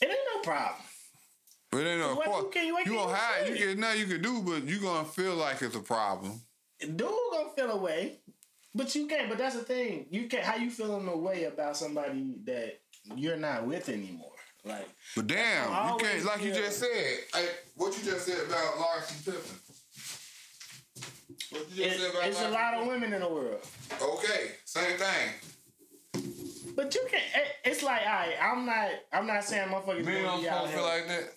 It 0.00 0.06
ain't 0.08 0.18
no 0.34 0.40
problem. 0.42 0.82
But 1.70 1.78
it 1.82 1.86
ain't 1.90 2.00
no 2.00 2.14
What 2.14 2.26
course. 2.26 2.44
you 2.44 2.50
can- 2.50 2.72
what 2.72 2.86
You 2.86 2.92
gonna 2.94 3.08
you 3.10 3.14
have 3.16 3.48
you 3.48 3.56
can 3.66 3.80
nothing 3.80 4.00
you 4.00 4.06
can 4.06 4.22
do, 4.22 4.42
but 4.42 4.62
you 4.64 4.80
gonna 4.80 5.04
feel 5.08 5.34
like 5.36 5.62
it's 5.62 5.76
a 5.76 5.80
problem. 5.80 6.40
Dude 6.80 6.98
gonna 6.98 7.50
feel 7.54 7.70
away. 7.70 8.20
But 8.74 8.94
you 8.94 9.06
can't. 9.06 9.28
But 9.28 9.38
that's 9.38 9.56
the 9.56 9.62
thing. 9.62 10.06
You 10.10 10.28
can't. 10.28 10.44
How 10.44 10.56
you 10.56 10.70
feeling 10.70 11.06
away 11.08 11.44
about 11.44 11.76
somebody 11.76 12.34
that 12.44 12.80
you're 13.16 13.36
not 13.36 13.66
with 13.66 13.88
anymore? 13.88 14.32
Like 14.64 14.88
But 15.16 15.26
damn, 15.26 15.68
you 15.92 15.98
can't 15.98 16.24
like 16.24 16.42
you 16.42 16.52
just 16.52 16.78
said. 16.80 17.18
Hey, 17.34 17.48
what 17.76 17.96
you 17.96 18.04
just 18.04 18.26
said 18.26 18.46
about 18.46 18.74
Larsa 18.76 19.24
Pippen? 19.24 19.58
What 21.50 21.70
you 21.72 21.84
it, 21.84 22.10
about 22.10 22.26
it's 22.28 22.40
a 22.42 22.48
lot 22.50 22.74
of 22.74 22.86
women 22.86 23.12
in 23.12 23.20
the 23.20 23.28
world. 23.28 23.60
Okay, 24.00 24.52
same 24.64 24.96
thing. 24.96 25.28
But 26.76 26.94
you 26.94 27.04
can. 27.10 27.20
it- 27.34 27.56
It's 27.70 27.82
like, 27.82 28.02
all 28.06 28.12
right, 28.12 28.34
I'm 28.40 28.64
not. 28.66 28.88
I'm 29.12 29.26
not 29.26 29.44
saying 29.44 29.68
motherfuckers 29.68 30.04
Men 30.04 30.22
don't 30.24 30.40
be 30.40 30.48
out 30.48 30.64
supposed 30.64 30.64
to 30.64 30.68
here. 30.68 30.76
feel 30.78 30.84
like 30.86 31.08
that. 31.08 31.32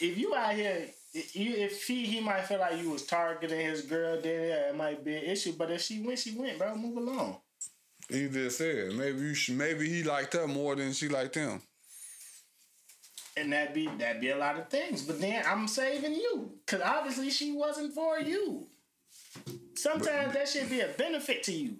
if 0.00 0.18
you 0.18 0.34
out 0.34 0.54
here, 0.54 0.88
if 1.14 1.36
you 1.36 1.54
if 1.56 1.86
he 1.86 2.06
he 2.06 2.20
might 2.20 2.42
feel 2.46 2.58
like 2.58 2.80
you 2.80 2.90
was 2.90 3.04
targeting 3.06 3.60
his 3.60 3.82
girl, 3.82 4.20
then 4.20 4.48
yeah, 4.48 4.68
it 4.70 4.76
might 4.76 5.04
be 5.04 5.14
an 5.16 5.24
issue. 5.24 5.52
But 5.56 5.70
if 5.70 5.82
she 5.82 6.00
went, 6.00 6.18
she 6.18 6.32
went, 6.36 6.58
bro. 6.58 6.74
Move 6.74 6.96
along. 6.96 7.36
He 8.08 8.28
just 8.28 8.56
said 8.58 8.92
maybe 8.94 9.20
you 9.20 9.34
should, 9.34 9.56
maybe 9.58 9.86
he 9.88 10.02
liked 10.02 10.32
her 10.32 10.46
more 10.48 10.74
than 10.74 10.92
she 10.94 11.08
liked 11.08 11.34
him. 11.34 11.60
And 13.36 13.52
that 13.52 13.72
be 13.74 13.88
that 13.98 14.20
be 14.20 14.30
a 14.30 14.36
lot 14.36 14.58
of 14.58 14.68
things. 14.68 15.02
But 15.02 15.20
then 15.20 15.44
I'm 15.46 15.68
saving 15.68 16.14
you, 16.14 16.52
cause 16.66 16.80
obviously 16.80 17.30
she 17.30 17.52
wasn't 17.52 17.94
for 17.94 18.18
you. 18.18 18.66
Sometimes 19.74 20.34
that 20.34 20.48
should 20.48 20.68
be 20.68 20.80
a 20.80 20.88
benefit 20.88 21.42
to 21.44 21.52
you. 21.52 21.76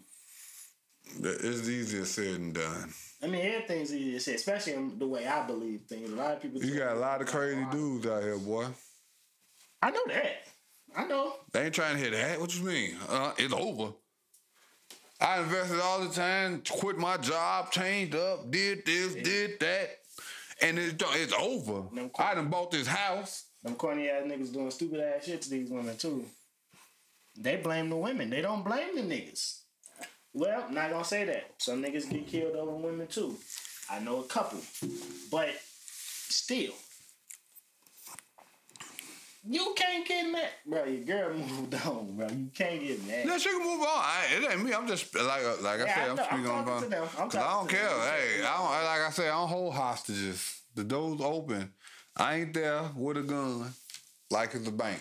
It's 1.21 1.69
easier 1.69 2.05
said 2.05 2.35
than 2.35 2.53
done. 2.53 2.93
I 3.23 3.27
mean, 3.27 3.45
everything's 3.45 3.93
easy 3.93 4.13
to 4.13 4.21
say, 4.21 4.35
especially 4.35 4.75
in 4.75 4.99
the 4.99 5.07
way 5.07 5.27
I 5.27 5.45
believe 5.47 5.81
things. 5.89 6.11
A 6.11 6.15
lot 6.15 6.35
of 6.35 6.43
people. 6.43 6.63
You 6.63 6.79
got 6.79 6.97
a 6.97 7.01
lot 7.01 7.21
of 7.21 7.27
crazy 7.27 7.65
dudes 7.73 8.07
out 8.07 8.23
here, 8.23 8.39
boy. 8.39 8.67
I 9.83 9.91
know 9.91 10.03
that. 10.09 10.33
I 10.97 11.07
know. 11.07 11.35
They 11.53 11.65
ain't 11.67 11.75
trying 11.75 11.97
to 11.97 12.03
hit 12.03 12.13
that. 12.13 12.41
What 12.41 12.57
you 12.57 12.65
mean? 12.65 12.97
Uh, 13.09 13.33
it's 13.39 13.53
over. 13.55 13.93
I 15.21 15.41
invested 15.41 15.81
all 15.81 16.01
the 16.01 16.15
time, 16.15 16.63
quit 16.69 16.97
my 16.97 17.17
job, 17.17 17.73
changed 17.73 18.15
up, 18.15 18.51
did 18.53 18.87
this, 18.87 19.15
did 19.17 19.59
that, 19.59 19.99
and 20.63 20.79
it, 20.79 20.97
don't- 20.97 21.17
it's 21.17 21.33
over. 21.33 21.83
Cool. 21.93 22.11
I 22.19 22.35
done 22.35 22.49
bought 22.49 22.71
this 22.71 22.87
house. 22.87 23.47
Them 23.65 23.75
corny 23.75 24.09
ass 24.09 24.23
niggas 24.25 24.53
doing 24.53 24.71
stupid 24.71 25.01
ass 25.01 25.25
shit 25.25 25.43
to 25.43 25.51
these 25.51 25.71
women 25.71 25.97
too. 25.97 26.25
They 27.41 27.57
blame 27.57 27.89
the 27.89 27.97
women. 27.97 28.31
They 28.31 28.41
don't 28.41 28.65
blame 28.65 28.97
the 28.97 29.03
niggas. 29.03 29.61
Well, 30.33 30.71
not 30.71 30.91
gonna 30.91 31.05
say 31.05 31.25
that. 31.25 31.53
Some 31.59 31.83
niggas 31.83 32.11
get 32.11 32.27
killed 32.27 32.57
over 32.57 32.73
women 32.73 33.07
too. 33.07 33.37
I 33.91 34.01
know 34.01 34.21
a 34.21 34.25
couple, 34.25 34.61
but 35.31 35.49
still, 36.29 36.73
you 39.49 39.73
can't 39.77 40.07
get 40.07 40.31
mad, 40.31 40.49
bro. 40.67 40.85
Your 40.85 41.05
girl 41.05 41.35
moved 41.39 41.75
on, 41.87 42.17
bro. 42.17 42.29
You 42.29 42.51
can't 42.55 42.81
get 42.81 43.07
mad. 43.07 43.27
Yeah, 43.27 43.39
she 43.39 43.49
can 43.49 43.63
move 43.63 43.81
on. 43.81 43.87
I, 43.89 44.25
it 44.37 44.51
ain't 44.53 44.65
me. 44.65 44.75
I'm 44.75 44.87
just 44.87 45.15
like 45.15 45.43
uh, 45.43 45.63
like 45.63 45.81
I 45.81 45.85
Yeah, 45.85 45.95
said. 45.95 46.05
I 46.05 46.11
I'm 46.11 46.17
know. 46.17 46.23
I'm 46.23 46.29
speaking 46.35 46.51
on 46.51 46.91
them. 46.91 47.09
I'm 47.19 47.29
I 47.29 47.53
don't 47.53 47.69
care. 47.69 47.89
them. 47.89 48.01
Hey, 48.01 48.43
I 48.45 48.57
don't 48.57 48.85
like 48.85 49.01
I 49.01 49.11
said. 49.11 49.27
I 49.29 49.39
don't 49.39 49.49
hold 49.49 49.75
hostages. 49.75 50.61
The 50.75 50.85
door's 50.85 51.21
open. 51.21 51.73
I 52.17 52.35
ain't 52.35 52.53
there 52.55 52.83
with 52.97 53.17
a 53.17 53.23
gun, 53.23 53.73
like 54.31 54.55
it's 54.55 54.69
a 54.69 54.73
bank. 54.73 55.01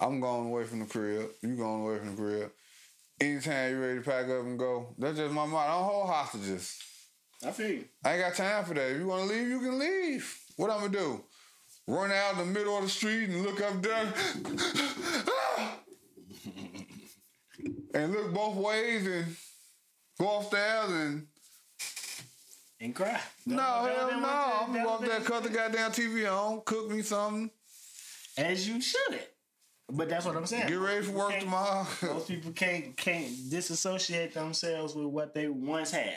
I'm 0.00 0.20
going 0.20 0.46
away 0.46 0.64
from 0.64 0.80
the 0.80 0.86
crib. 0.86 1.30
You 1.42 1.56
going 1.56 1.82
away 1.82 1.98
from 1.98 2.16
the 2.16 2.22
crib. 2.22 2.50
Anytime 3.20 3.70
you 3.70 3.80
ready 3.80 3.98
to 3.98 4.04
pack 4.04 4.24
up 4.26 4.42
and 4.44 4.58
go, 4.58 4.94
that's 4.98 5.16
just 5.16 5.32
my 5.32 5.44
mind. 5.44 5.56
I 5.70 5.74
don't 5.74 5.84
hold 5.84 6.08
hostages. 6.08 6.78
I 7.46 7.50
feel 7.50 7.68
you. 7.70 7.84
I 8.04 8.14
ain't 8.14 8.20
got 8.22 8.34
time 8.34 8.64
for 8.64 8.74
that. 8.74 8.90
If 8.90 8.98
you 8.98 9.06
want 9.06 9.28
to 9.28 9.34
leave, 9.34 9.48
you 9.48 9.60
can 9.60 9.78
leave. 9.78 10.38
What 10.56 10.70
I'm 10.70 10.80
gonna 10.80 10.92
do? 10.92 11.24
Run 11.86 12.10
out 12.12 12.32
in 12.32 12.38
the 12.38 12.44
middle 12.46 12.76
of 12.76 12.84
the 12.84 12.88
street 12.90 13.28
and 13.28 13.42
look 13.42 13.60
up 13.60 13.82
there, 13.82 14.12
and 17.94 18.12
look 18.12 18.32
both 18.32 18.56
ways 18.56 19.06
and 19.06 19.36
go 20.18 20.38
upstairs 20.38 20.90
and 20.90 21.26
And 22.80 22.94
cry. 22.94 23.20
no, 23.46 23.56
hell 23.56 24.20
no. 24.20 24.28
I'm 24.28 24.72
gonna 24.72 24.84
go 24.84 24.94
up 24.94 25.00
there, 25.04 25.20
cut 25.20 25.42
the 25.42 25.48
goddamn 25.48 25.90
TV 25.92 26.30
on, 26.30 26.62
cook 26.64 26.90
me 26.90 27.02
something, 27.02 27.50
As 28.36 28.66
you 28.68 28.80
should. 28.80 29.20
But 29.94 30.08
that's 30.08 30.24
what 30.24 30.36
I'm 30.36 30.46
saying. 30.46 30.68
get 30.68 30.78
ready 30.78 31.04
for 31.04 31.12
work 31.12 31.38
tomorrow. 31.38 31.86
Most 32.02 32.28
people 32.28 32.50
can't 32.52 32.96
can't 32.96 33.30
disassociate 33.50 34.32
themselves 34.32 34.94
with 34.94 35.06
what 35.06 35.34
they 35.34 35.48
once 35.48 35.90
had. 35.90 36.16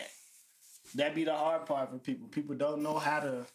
That 0.95 1.13
be 1.13 1.25
the 1.25 1.35
hard 1.35 1.65
part 1.65 1.91
for 1.91 1.97
people. 1.97 2.29
People 2.29 2.55
don't 2.55 2.81
know 2.81 2.97
how 2.97 3.19
to. 3.19 3.45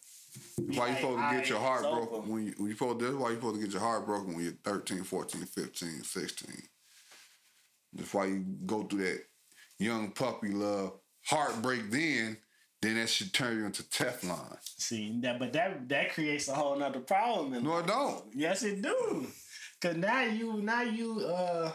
why 0.57 0.73
you 0.73 0.79
like, 0.79 0.97
supposed 0.99 1.17
to 1.17 1.35
get 1.37 1.49
your 1.49 1.59
heart 1.59 1.81
broken 1.81 2.19
over." 2.19 2.31
when 2.31 2.45
you, 2.45 2.53
when 2.57 2.67
you 2.67 2.73
supposed 2.73 2.99
that's 2.99 3.13
why 3.15 3.29
you 3.29 3.35
supposed 3.35 3.55
to 3.55 3.61
get 3.61 3.73
your 3.73 3.81
heart 3.81 4.05
broken 4.05 4.35
when 4.35 4.43
you're 4.43 4.53
13, 4.63 5.03
14, 5.03 5.41
15, 5.41 6.03
16. 6.03 6.63
That's 7.93 8.13
why 8.13 8.25
you 8.25 8.45
go 8.65 8.83
through 8.83 9.03
that 9.03 9.23
young 9.79 10.11
puppy 10.11 10.49
love 10.49 10.93
heartbreak 11.25 11.89
then, 11.89 12.37
then 12.81 12.95
that 12.95 13.09
should 13.09 13.33
turn 13.33 13.57
you 13.57 13.65
into 13.65 13.83
Teflon. 13.83 14.57
See 14.61 15.19
that, 15.21 15.39
but 15.39 15.53
that 15.53 15.89
that 15.89 16.13
creates 16.13 16.47
a 16.47 16.53
whole 16.53 16.77
nother 16.77 16.99
problem. 16.99 17.53
In 17.53 17.63
No, 17.63 17.79
it 17.79 17.87
don't. 17.87 18.23
Yes, 18.35 18.63
it 18.63 18.81
do. 18.81 19.27
Cause 19.81 19.95
now 19.95 20.21
you 20.23 20.61
now 20.61 20.83
you 20.83 21.21
uh 21.21 21.71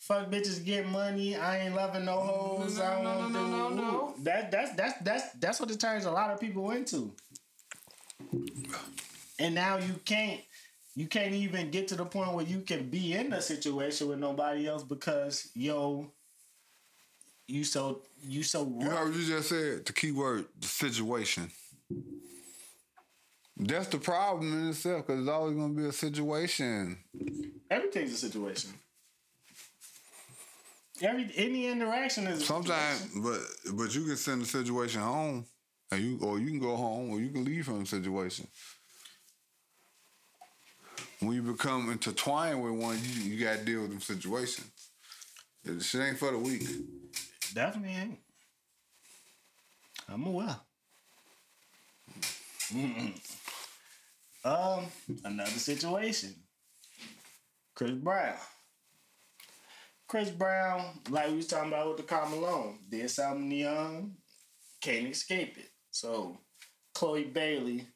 fuck 0.00 0.30
bitches 0.30 0.64
get 0.64 0.88
money. 0.88 1.36
I 1.36 1.58
ain't 1.58 1.74
loving 1.74 2.04
no 2.04 2.18
hoes. 2.18 2.80
I 2.80 3.02
no, 3.02 3.14
don't 3.14 3.32
no, 3.32 3.44
do 3.44 3.50
no, 3.50 3.68
no, 3.68 3.74
no. 3.74 4.14
that. 4.24 4.50
That's 4.50 4.74
that's 4.74 4.98
that's 5.02 5.32
that's 5.34 5.60
what 5.60 5.70
it 5.70 5.78
turns 5.78 6.06
a 6.06 6.10
lot 6.10 6.30
of 6.30 6.40
people 6.40 6.70
into. 6.72 7.12
And 9.38 9.54
now 9.54 9.76
you 9.76 9.94
can't 10.04 10.40
you 10.96 11.06
can't 11.06 11.34
even 11.34 11.70
get 11.70 11.88
to 11.88 11.96
the 11.96 12.04
point 12.04 12.32
where 12.32 12.44
you 12.44 12.60
can 12.60 12.88
be 12.88 13.14
in 13.14 13.32
a 13.32 13.40
situation 13.40 14.08
with 14.08 14.18
nobody 14.18 14.66
else 14.66 14.82
because 14.82 15.50
yo 15.54 16.10
you 17.46 17.64
so 17.64 18.02
you 18.22 18.42
so 18.42 18.76
You 18.80 18.90
heard 18.90 19.14
you 19.14 19.24
just 19.24 19.50
said? 19.50 19.86
The 19.86 19.92
key 19.92 20.12
word, 20.12 20.46
the 20.58 20.66
situation. 20.66 21.50
That's 23.66 23.88
the 23.88 23.98
problem 23.98 24.52
in 24.52 24.68
itself, 24.68 25.06
because 25.06 25.20
it's 25.20 25.28
always 25.30 25.56
going 25.56 25.74
to 25.74 25.82
be 25.82 25.88
a 25.88 25.92
situation. 25.92 26.98
everything's 27.70 28.12
a 28.12 28.16
situation. 28.16 28.70
Every 31.02 31.30
any 31.34 31.66
interaction 31.66 32.26
is 32.26 32.42
a 32.42 32.44
Sometimes, 32.44 33.00
situation. 33.00 33.22
but 33.22 33.76
but 33.76 33.94
you 33.94 34.04
can 34.04 34.16
send 34.16 34.42
the 34.42 34.46
situation 34.46 35.00
home, 35.00 35.46
and 35.90 36.00
you 36.00 36.18
or 36.20 36.38
you 36.38 36.50
can 36.50 36.60
go 36.60 36.76
home, 36.76 37.10
or 37.10 37.20
you 37.20 37.30
can 37.30 37.44
leave 37.44 37.64
from 37.64 37.80
the 37.80 37.86
situation. 37.86 38.46
When 41.20 41.32
you 41.32 41.42
become 41.42 41.90
intertwined 41.90 42.62
with 42.62 42.72
one, 42.74 42.98
you, 43.02 43.22
you 43.32 43.44
got 43.44 43.58
to 43.58 43.64
deal 43.64 43.80
with 43.82 43.90
them 43.90 44.00
situations. 44.00 44.70
The 45.64 45.82
shit 45.82 46.02
ain't 46.02 46.18
for 46.18 46.30
the 46.32 46.38
weak. 46.38 46.62
Definitely 47.54 47.96
ain't. 47.96 48.18
I'm 50.08 50.26
aware. 50.26 50.56
Mm-mm. 52.72 53.12
Um, 54.44 54.86
another 55.24 55.50
situation. 55.50 56.34
Chris 57.74 57.92
Brown. 57.92 58.36
Chris 60.06 60.30
Brown, 60.30 61.00
like 61.08 61.30
we 61.30 61.36
was 61.36 61.46
talking 61.46 61.72
about 61.72 61.88
with 61.88 61.96
the 61.96 62.02
Karl 62.02 62.28
Malone, 62.28 62.78
did 62.90 63.10
something 63.10 63.50
young, 63.50 64.16
can't 64.80 65.08
escape 65.08 65.56
it. 65.56 65.70
So, 65.90 66.38
Chloe 66.94 67.24
Bailey 67.24 67.88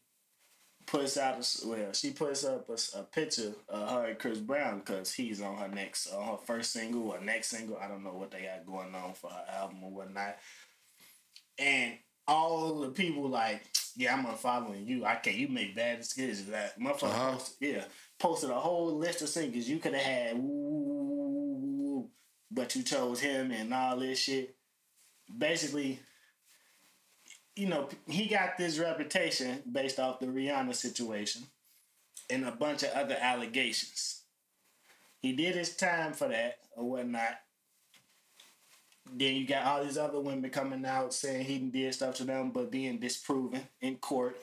puts 0.87 1.19
out 1.19 1.35
a 1.37 1.69
well, 1.69 1.93
she 1.93 2.13
puts 2.13 2.45
up 2.45 2.69
a, 2.71 2.99
a 2.99 3.03
picture 3.03 3.53
of 3.69 3.91
her 3.91 4.07
and 4.07 4.19
Chris 4.19 4.39
Brown 4.39 4.79
because 4.79 5.13
he's 5.13 5.43
on 5.43 5.57
her 5.59 5.69
next 5.69 6.11
on 6.13 6.27
her 6.27 6.39
first 6.47 6.73
single 6.73 7.11
or 7.11 7.21
next 7.21 7.51
single. 7.51 7.77
I 7.77 7.89
don't 7.89 8.03
know 8.03 8.15
what 8.15 8.31
they 8.31 8.43
got 8.43 8.67
going 8.67 8.95
on 8.95 9.13
for 9.13 9.31
her 9.31 9.45
album 9.53 9.85
or 9.85 9.91
whatnot. 9.91 10.37
And 11.59 11.99
all 12.27 12.81
the 12.81 12.91
people 12.91 13.29
like, 13.29 13.63
yeah, 13.99 14.15
I'm 14.15 14.25
unfollowing 14.25 14.87
you. 14.87 15.05
I 15.05 15.17
can't. 15.17 15.37
You 15.37 15.49
make 15.49 15.75
bad 15.75 15.99
decisions. 15.99 16.47
That 16.47 16.79
motherfucker, 16.81 17.03
Uh-huh. 17.05 17.33
posted, 17.33 17.57
yeah, 17.75 17.85
posted 18.19 18.51
a 18.51 18.55
whole 18.61 18.97
list 18.97 19.23
of 19.23 19.29
singles 19.29 19.67
you 19.69 19.79
could 19.81 19.93
have 19.95 20.03
had. 20.03 20.39
Woo, 20.39 22.09
but 22.51 22.77
you 22.77 22.85
chose 22.85 23.19
him 23.21 23.51
and 23.51 23.75
all 23.75 23.97
this 23.99 24.21
shit. 24.21 24.55
Basically, 25.37 25.99
you 27.57 27.67
know, 27.67 27.89
he 28.07 28.27
got 28.29 28.57
this 28.57 28.79
reputation 28.79 29.63
based 29.71 29.99
off 29.99 30.21
the 30.21 30.27
Rihanna 30.27 30.75
situation 30.77 31.43
and 32.31 32.45
a 32.47 32.53
bunch 32.53 32.85
of 32.85 32.91
other 32.93 33.17
allegations. 33.21 34.23
He 35.19 35.33
did 35.33 35.57
his 35.57 35.75
time 35.77 36.13
for 36.13 36.29
that 36.29 36.59
or 36.77 36.89
whatnot. 36.89 37.41
Then 39.15 39.37
you 39.37 39.47
got 39.47 39.65
all 39.65 39.85
these 39.85 39.99
other 39.99 40.21
women 40.21 40.51
coming 40.51 40.85
out 40.85 41.15
saying 41.15 41.45
he 41.45 41.59
did 41.59 41.95
stuff 41.95 42.17
to 42.17 42.25
them, 42.25 42.51
but 42.51 42.71
being 42.71 42.99
disproven 42.99 43.63
in 43.81 43.97
court. 43.97 44.37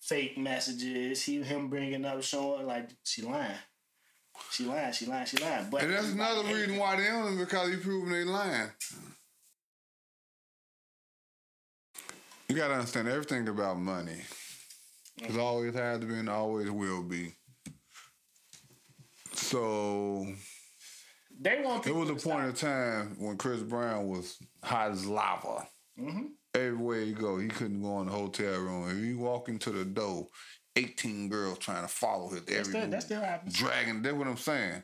Fake 0.00 0.38
messages, 0.38 1.24
he 1.24 1.42
him 1.42 1.68
bringing 1.68 2.04
up 2.04 2.22
showing 2.22 2.66
like 2.66 2.88
she 3.02 3.22
lying, 3.22 3.50
she 4.52 4.64
lying, 4.64 4.92
she 4.92 5.06
lying, 5.06 5.26
she 5.26 5.38
lying. 5.38 5.66
But 5.70 5.82
And 5.82 5.92
that's 5.92 6.12
another 6.12 6.42
reason 6.54 6.76
why 6.76 6.96
they 6.96 7.08
own 7.08 7.32
him 7.32 7.38
because 7.38 7.70
you 7.70 7.78
proving 7.78 8.12
they 8.12 8.22
lying. 8.22 8.70
You 12.48 12.56
gotta 12.56 12.74
understand 12.74 13.08
everything 13.08 13.48
about 13.48 13.78
money. 13.78 14.20
It's 15.20 15.36
always 15.36 15.74
has 15.74 15.98
been, 15.98 16.28
always 16.28 16.70
will 16.70 17.02
be. 17.02 17.34
So 19.34 20.26
They 21.40 21.60
want 21.62 21.82
There 21.84 21.92
people 21.92 22.00
was 22.00 22.10
a 22.10 22.14
to 22.14 22.28
point 22.28 22.46
in 22.46 22.54
time 22.54 23.16
when 23.18 23.36
Chris 23.36 23.60
Brown 23.62 24.08
was 24.08 24.36
hot 24.62 24.90
as 24.90 25.06
lava. 25.06 25.66
Mm-hmm. 25.98 26.24
Everywhere 26.54 27.00
he 27.02 27.12
go, 27.12 27.38
he 27.38 27.48
couldn't 27.48 27.82
go 27.82 28.00
in 28.00 28.06
the 28.06 28.12
hotel 28.12 28.58
room. 28.58 28.88
If 28.90 28.96
you 29.04 29.18
walk 29.18 29.48
into 29.48 29.70
the 29.70 29.84
door, 29.84 30.26
eighteen 30.76 31.28
girls 31.28 31.58
trying 31.58 31.82
to 31.82 31.88
follow 31.88 32.28
his 32.30 32.42
every 32.48 32.64
still- 32.64 32.80
move, 32.82 32.90
that 32.90 33.02
still 33.02 33.20
happens. 33.20 33.54
dragging. 33.54 34.02
That's 34.02 34.16
what 34.16 34.26
I'm 34.26 34.36
saying. 34.36 34.82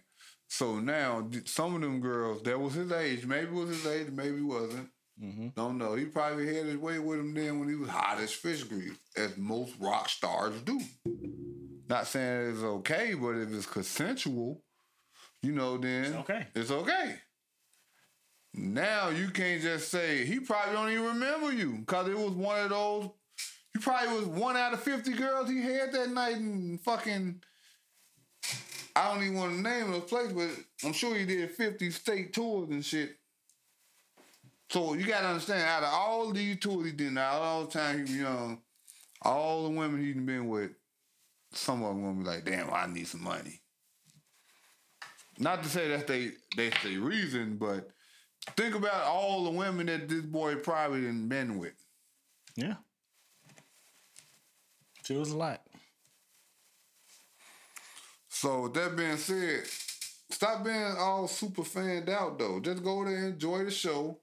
So 0.49 0.79
now, 0.79 1.29
some 1.47 1.75
of 1.75 1.81
them 1.81 2.01
girls, 2.01 2.43
that 2.43 2.61
was 2.61 2.75
his 2.75 2.93
age. 2.93 3.27
Maybe 3.27 3.47
it 3.47 3.53
was 3.53 3.71
his 3.71 3.87
age, 3.87 4.09
maybe 4.13 4.37
it 4.39 4.43
wasn't. 4.45 4.89
Don't 5.55 5.79
know. 5.79 5.95
He 5.95 6.07
probably 6.07 6.55
had 6.55 6.67
his 6.67 6.77
way 6.77 6.99
with 6.99 7.21
him 7.21 7.35
then 7.35 7.61
when 7.61 7.69
he 7.69 7.77
was 7.77 7.89
hot 7.89 8.19
as 8.21 8.33
fish 8.33 8.65
grease, 8.65 8.93
as 9.17 9.37
most 9.37 9.73
rock 9.79 10.09
stars 10.09 10.61
do. 10.63 10.81
Not 11.89 12.07
saying 12.09 12.51
it's 12.51 12.63
okay, 12.63 13.15
but 13.15 13.37
if 13.37 13.53
it's 13.53 13.67
consensual, 13.67 14.64
you 15.45 15.53
know, 15.53 15.77
then 15.77 16.05
It's 16.05 16.15
okay. 16.17 16.47
It's 16.55 16.71
okay. 16.71 17.17
Now 18.55 19.09
you 19.09 19.29
can't 19.29 19.61
just 19.61 19.91
say 19.91 20.25
he 20.25 20.41
probably 20.41 20.75
don't 20.75 20.91
even 20.91 21.05
remember 21.05 21.53
you 21.53 21.79
because 21.79 22.09
it 22.09 22.17
was 22.17 22.31
one 22.33 22.61
of 22.61 22.71
those. 22.71 23.11
You 23.75 23.81
probably 23.81 24.17
was 24.17 24.27
one 24.27 24.57
out 24.57 24.73
of 24.73 24.81
fifty 24.81 25.13
girls 25.13 25.51
he 25.51 25.61
had 25.61 25.93
that 25.93 26.11
night 26.11 26.37
and 26.37 26.81
fucking. 26.81 27.43
I 28.97 29.13
don't 29.13 29.25
even 29.25 29.35
want 29.35 29.57
to 29.57 29.61
name 29.61 29.91
the 29.91 30.01
place, 30.01 30.33
but 30.33 30.51
I'm 30.87 30.93
sure 30.93 31.17
he 31.17 31.27
did 31.27 31.51
fifty 31.51 31.91
state 31.91 32.33
tours 32.33 32.71
and 32.71 32.85
shit. 32.85 33.17
So 34.71 34.95
you 34.95 35.05
gotta 35.05 35.27
understand, 35.27 35.63
out 35.63 35.83
of 35.83 35.93
all 35.93 36.33
these 36.33 36.59
tours 36.61 36.87
he 36.87 36.93
did, 36.93 37.13
of 37.13 37.19
all 37.19 37.65
the 37.65 37.73
time 37.73 37.97
he 37.97 38.03
was 38.03 38.17
young, 38.17 38.63
all 39.23 39.65
the 39.65 39.71
women 39.71 40.01
he's 40.01 40.15
been 40.15 40.49
with, 40.49 40.71
some 41.53 41.83
of 41.83 41.95
them 41.95 42.05
gonna 42.05 42.19
be 42.19 42.25
like, 42.25 42.45
"Damn, 42.45 42.73
I 42.73 42.87
need 42.87 43.09
some 43.09 43.25
money." 43.25 43.61
Not 45.39 45.63
to 45.63 45.69
say 45.69 45.89
that 45.89 46.07
they 46.07 46.33
that's 46.57 46.83
the 46.83 46.99
reason, 46.99 47.57
but 47.57 47.91
think 48.57 48.75
about 48.75 49.05
all 49.05 49.45
the 49.45 49.51
women 49.51 49.87
that 49.87 50.09
this 50.09 50.23
boy 50.23 50.57
probably 50.57 51.03
done 51.03 51.29
been 51.29 51.59
with. 51.59 51.75
Yeah. 52.57 52.77
She 55.05 55.15
was 55.15 55.31
a 55.31 55.37
lot. 55.37 55.61
So 58.29 58.63
with 58.63 58.75
that 58.75 58.97
being 58.97 59.17
said, 59.17 59.65
stop 60.31 60.65
being 60.65 60.95
all 60.99 61.29
super 61.29 61.65
fanned 61.65 62.09
out 62.09 62.39
though. 62.39 62.61
Just 62.61 62.83
go 62.83 63.05
there, 63.05 63.29
enjoy 63.29 63.65
the 63.65 63.71
show. 63.71 64.19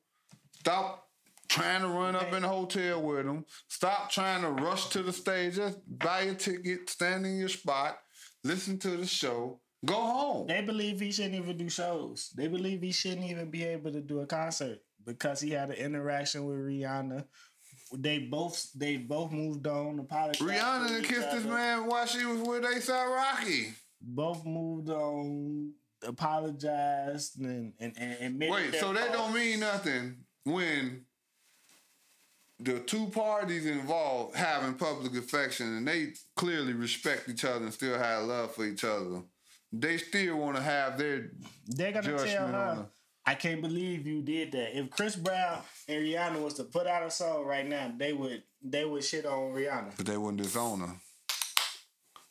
Stop 0.59 1.07
trying 1.47 1.81
to 1.81 1.87
run 1.87 2.15
up 2.15 2.33
in 2.33 2.41
the 2.41 2.47
hotel 2.47 3.01
with 3.01 3.25
them. 3.25 3.45
Stop 3.67 4.09
trying 4.09 4.41
to 4.41 4.49
rush 4.49 4.87
to 4.89 5.03
the 5.03 5.13
stage. 5.13 5.55
Just 5.55 5.79
buy 5.87 6.21
a 6.21 6.35
ticket, 6.35 6.89
stand 6.89 7.25
in 7.25 7.37
your 7.37 7.49
spot, 7.49 7.97
listen 8.43 8.77
to 8.79 8.97
the 8.97 9.07
show, 9.07 9.60
go 9.85 9.95
home. 9.95 10.47
They 10.47 10.61
believe 10.61 10.99
he 10.99 11.11
shouldn't 11.11 11.35
even 11.35 11.57
do 11.57 11.69
shows. 11.69 12.31
They 12.35 12.47
believe 12.47 12.81
he 12.81 12.91
shouldn't 12.91 13.25
even 13.29 13.49
be 13.49 13.63
able 13.63 13.91
to 13.91 14.01
do 14.01 14.19
a 14.19 14.25
concert 14.25 14.79
because 15.05 15.41
he 15.41 15.51
had 15.51 15.69
an 15.69 15.75
interaction 15.75 16.45
with 16.45 16.57
Rihanna. 16.57 17.25
They 17.93 18.19
both 18.19 18.71
they 18.73 18.97
both 18.97 19.31
moved 19.31 19.67
on. 19.67 19.99
Apologized. 19.99 20.41
Rihanna 20.41 20.87
to 20.87 20.93
done 20.93 21.01
each 21.01 21.09
kissed 21.09 21.31
this 21.31 21.45
man 21.45 21.87
while 21.87 22.05
she 22.05 22.25
was 22.25 22.39
with 22.39 22.63
ASAP 22.63 23.15
Rocky. 23.15 23.73
Both 24.01 24.45
moved 24.45 24.89
on. 24.89 25.73
Apologized 26.03 27.39
and 27.39 27.73
and, 27.79 27.95
and 27.97 28.39
Wait, 28.39 28.73
so 28.75 28.91
that 28.91 29.13
don't 29.13 29.35
mean 29.35 29.59
nothing 29.59 30.17
when 30.45 31.05
the 32.59 32.79
two 32.79 33.07
parties 33.07 33.65
involved 33.65 34.35
having 34.35 34.75
public 34.75 35.15
affection 35.15 35.77
and 35.77 35.87
they 35.87 36.13
clearly 36.35 36.73
respect 36.73 37.27
each 37.27 37.43
other 37.43 37.65
and 37.65 37.73
still 37.73 37.97
have 37.97 38.23
love 38.23 38.53
for 38.53 38.65
each 38.65 38.83
other. 38.83 39.21
They 39.71 39.97
still 39.97 40.37
want 40.37 40.57
to 40.57 40.61
have 40.63 40.97
their 40.97 41.31
They're 41.67 41.91
gonna 41.91 42.17
tell 42.25 42.47
her. 42.47 42.85
I 43.25 43.35
can't 43.35 43.61
believe 43.61 44.05
you 44.07 44.21
did 44.21 44.51
that. 44.53 44.77
If 44.77 44.89
Chris 44.89 45.15
Brown 45.15 45.61
and 45.87 46.03
Rihanna 46.03 46.41
was 46.41 46.55
to 46.55 46.63
put 46.63 46.87
out 46.87 47.03
a 47.03 47.11
song 47.11 47.45
right 47.45 47.67
now, 47.67 47.93
they 47.95 48.13
would 48.13 48.43
they 48.63 48.83
would 48.85 49.03
shit 49.03 49.25
on 49.25 49.53
Rihanna. 49.53 49.95
but 49.95 50.05
they 50.05 50.17
wouldn't 50.17 50.41
disown 50.41 50.79
her. 50.81 50.95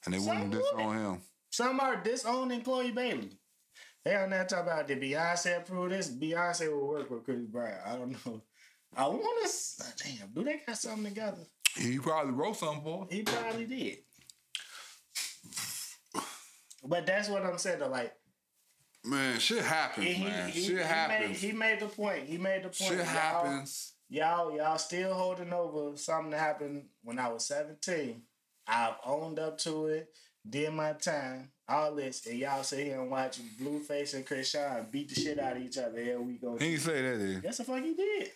And 0.04 0.14
they 0.14 0.18
wouldn't 0.18 0.40
Some 0.40 0.50
disown 0.50 0.86
would. 0.86 0.96
him. 0.96 1.20
Some 1.50 1.80
are 1.80 1.96
disowning 1.96 2.62
Chloe 2.62 2.90
Bailey. 2.90 3.30
They 4.04 4.16
on 4.16 4.30
that 4.30 4.48
talk 4.48 4.64
about 4.64 4.88
did 4.88 5.00
Beyonce 5.00 5.58
approve 5.58 5.90
this? 5.90 6.10
Beyonce 6.10 6.70
will 6.72 6.88
work 6.88 7.10
with 7.10 7.24
Chris 7.24 7.40
Brown. 7.44 7.78
I 7.86 7.96
don't 7.96 8.26
know. 8.26 8.42
I 8.96 9.06
want 9.06 9.50
to 9.50 9.84
damn. 10.02 10.28
Do 10.34 10.42
they 10.42 10.60
got 10.66 10.76
something 10.76 11.04
together? 11.04 11.46
He 11.76 11.98
probably 11.98 12.32
wrote 12.32 12.56
something 12.56 12.82
for 12.82 13.02
her. 13.02 13.06
He 13.10 13.22
probably 13.22 13.66
did. 13.66 13.98
But 16.82 17.06
that's 17.06 17.28
what 17.28 17.44
I'm 17.44 17.58
saying. 17.58 17.80
Though, 17.80 17.88
like 17.88 18.12
Man, 19.04 19.38
shit 19.38 19.62
happens, 19.64 20.06
he, 20.06 20.24
man. 20.24 20.50
he, 20.50 20.60
shit 20.62 20.76
he 20.78 20.82
happens. 20.82 21.28
Made, 21.28 21.36
he 21.36 21.52
made 21.52 21.80
the 21.80 21.86
point. 21.86 22.24
He 22.26 22.36
made 22.38 22.60
the 22.62 22.68
point. 22.68 22.76
shit 22.76 22.96
Y'all- 22.98 23.04
happens. 23.06 23.92
Y'all, 24.12 24.56
y'all 24.56 24.76
still 24.78 25.14
holding 25.14 25.52
over 25.52 25.96
something 25.96 26.32
that 26.32 26.40
happened 26.40 26.84
when 27.04 27.18
I 27.18 27.28
was 27.28 27.46
17. 27.46 28.20
I've 28.66 28.94
owned 29.06 29.38
up 29.38 29.56
to 29.58 29.86
it, 29.86 30.12
did 30.48 30.72
my 30.72 30.94
time, 30.94 31.52
all 31.68 31.94
this, 31.94 32.26
and 32.26 32.36
y'all 32.38 32.62
sit 32.64 32.86
here 32.86 33.00
and 33.00 33.08
watch 33.10 33.38
Blueface 33.60 34.14
and 34.14 34.26
Chrisean 34.26 34.90
beat 34.90 35.08
the 35.10 35.20
shit 35.20 35.38
out 35.38 35.56
of 35.56 35.62
each 35.62 35.78
other 35.78 35.98
every 35.98 36.18
week. 36.18 36.40
Go. 36.42 36.56
He 36.58 36.72
ain't 36.72 36.80
say 36.80 37.00
that, 37.02 37.18
did 37.18 37.36
he? 37.36 37.40
Yes, 37.44 37.58
the 37.58 37.64
fuck 37.64 37.82
he 37.84 37.94
did. 37.94 38.30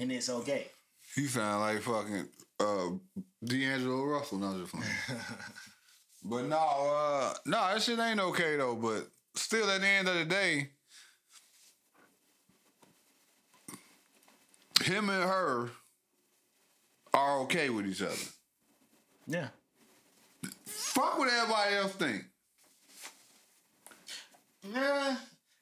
And 0.00 0.10
it's 0.10 0.30
okay. 0.30 0.68
He 1.14 1.26
sound 1.26 1.60
like 1.60 1.82
fucking 1.82 2.28
uh, 2.62 2.90
D'Angelo 3.44 4.04
Russell. 4.04 4.38
No, 4.38 4.58
just 4.58 4.72
playing. 4.72 4.86
but 6.24 6.44
no, 6.44 6.56
uh, 6.56 7.34
no, 7.46 7.58
that 7.58 7.82
shit 7.82 7.98
ain't 7.98 8.20
okay 8.20 8.56
though. 8.56 8.76
But 8.76 9.08
still, 9.34 9.68
at 9.70 9.80
the 9.80 9.86
end 9.86 10.08
of 10.08 10.14
the 10.16 10.24
day, 10.24 10.70
him 14.84 15.10
and 15.10 15.24
her 15.24 15.70
are 17.14 17.40
okay 17.40 17.70
with 17.70 17.86
each 17.86 18.02
other. 18.02 18.14
Yeah. 19.26 19.48
Fuck 20.66 21.18
what 21.18 21.32
everybody 21.32 21.76
else 21.76 21.92
think. 21.92 22.24
Nah, 24.72 25.16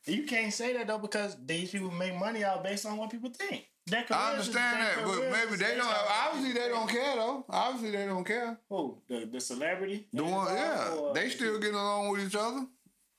you 0.06 0.24
can't 0.24 0.52
say 0.52 0.74
that 0.74 0.86
though 0.86 0.98
because 0.98 1.36
these 1.44 1.70
people 1.70 1.90
make 1.90 2.14
money 2.14 2.44
out 2.44 2.62
based 2.62 2.86
on 2.86 2.96
what 2.96 3.10
people 3.10 3.30
think. 3.30 3.69
Their 3.90 4.04
I 4.10 4.30
understand 4.32 4.80
their 4.82 4.96
that, 4.96 5.04
but 5.04 5.30
maybe 5.30 5.56
they 5.56 5.76
don't. 5.76 5.86
on 5.86 5.86
what 5.86 6.06
Obviously, 6.26 6.52
they 6.60 6.68
don't 6.68 6.88
care 6.88 7.16
though. 7.16 7.44
Obviously, 7.48 7.90
they 7.90 8.06
don't 8.06 8.24
care. 8.24 8.58
Who 8.68 8.98
the 9.08 9.28
the 9.32 9.40
celebrity? 9.40 10.06
The 10.12 10.22
one, 10.22 10.32
involved, 10.32 10.52
yeah, 10.54 10.94
or- 10.94 11.14
they 11.14 11.28
still 11.30 11.58
get 11.58 11.74
along 11.74 12.10
with 12.10 12.26
each 12.26 12.36
other, 12.36 12.66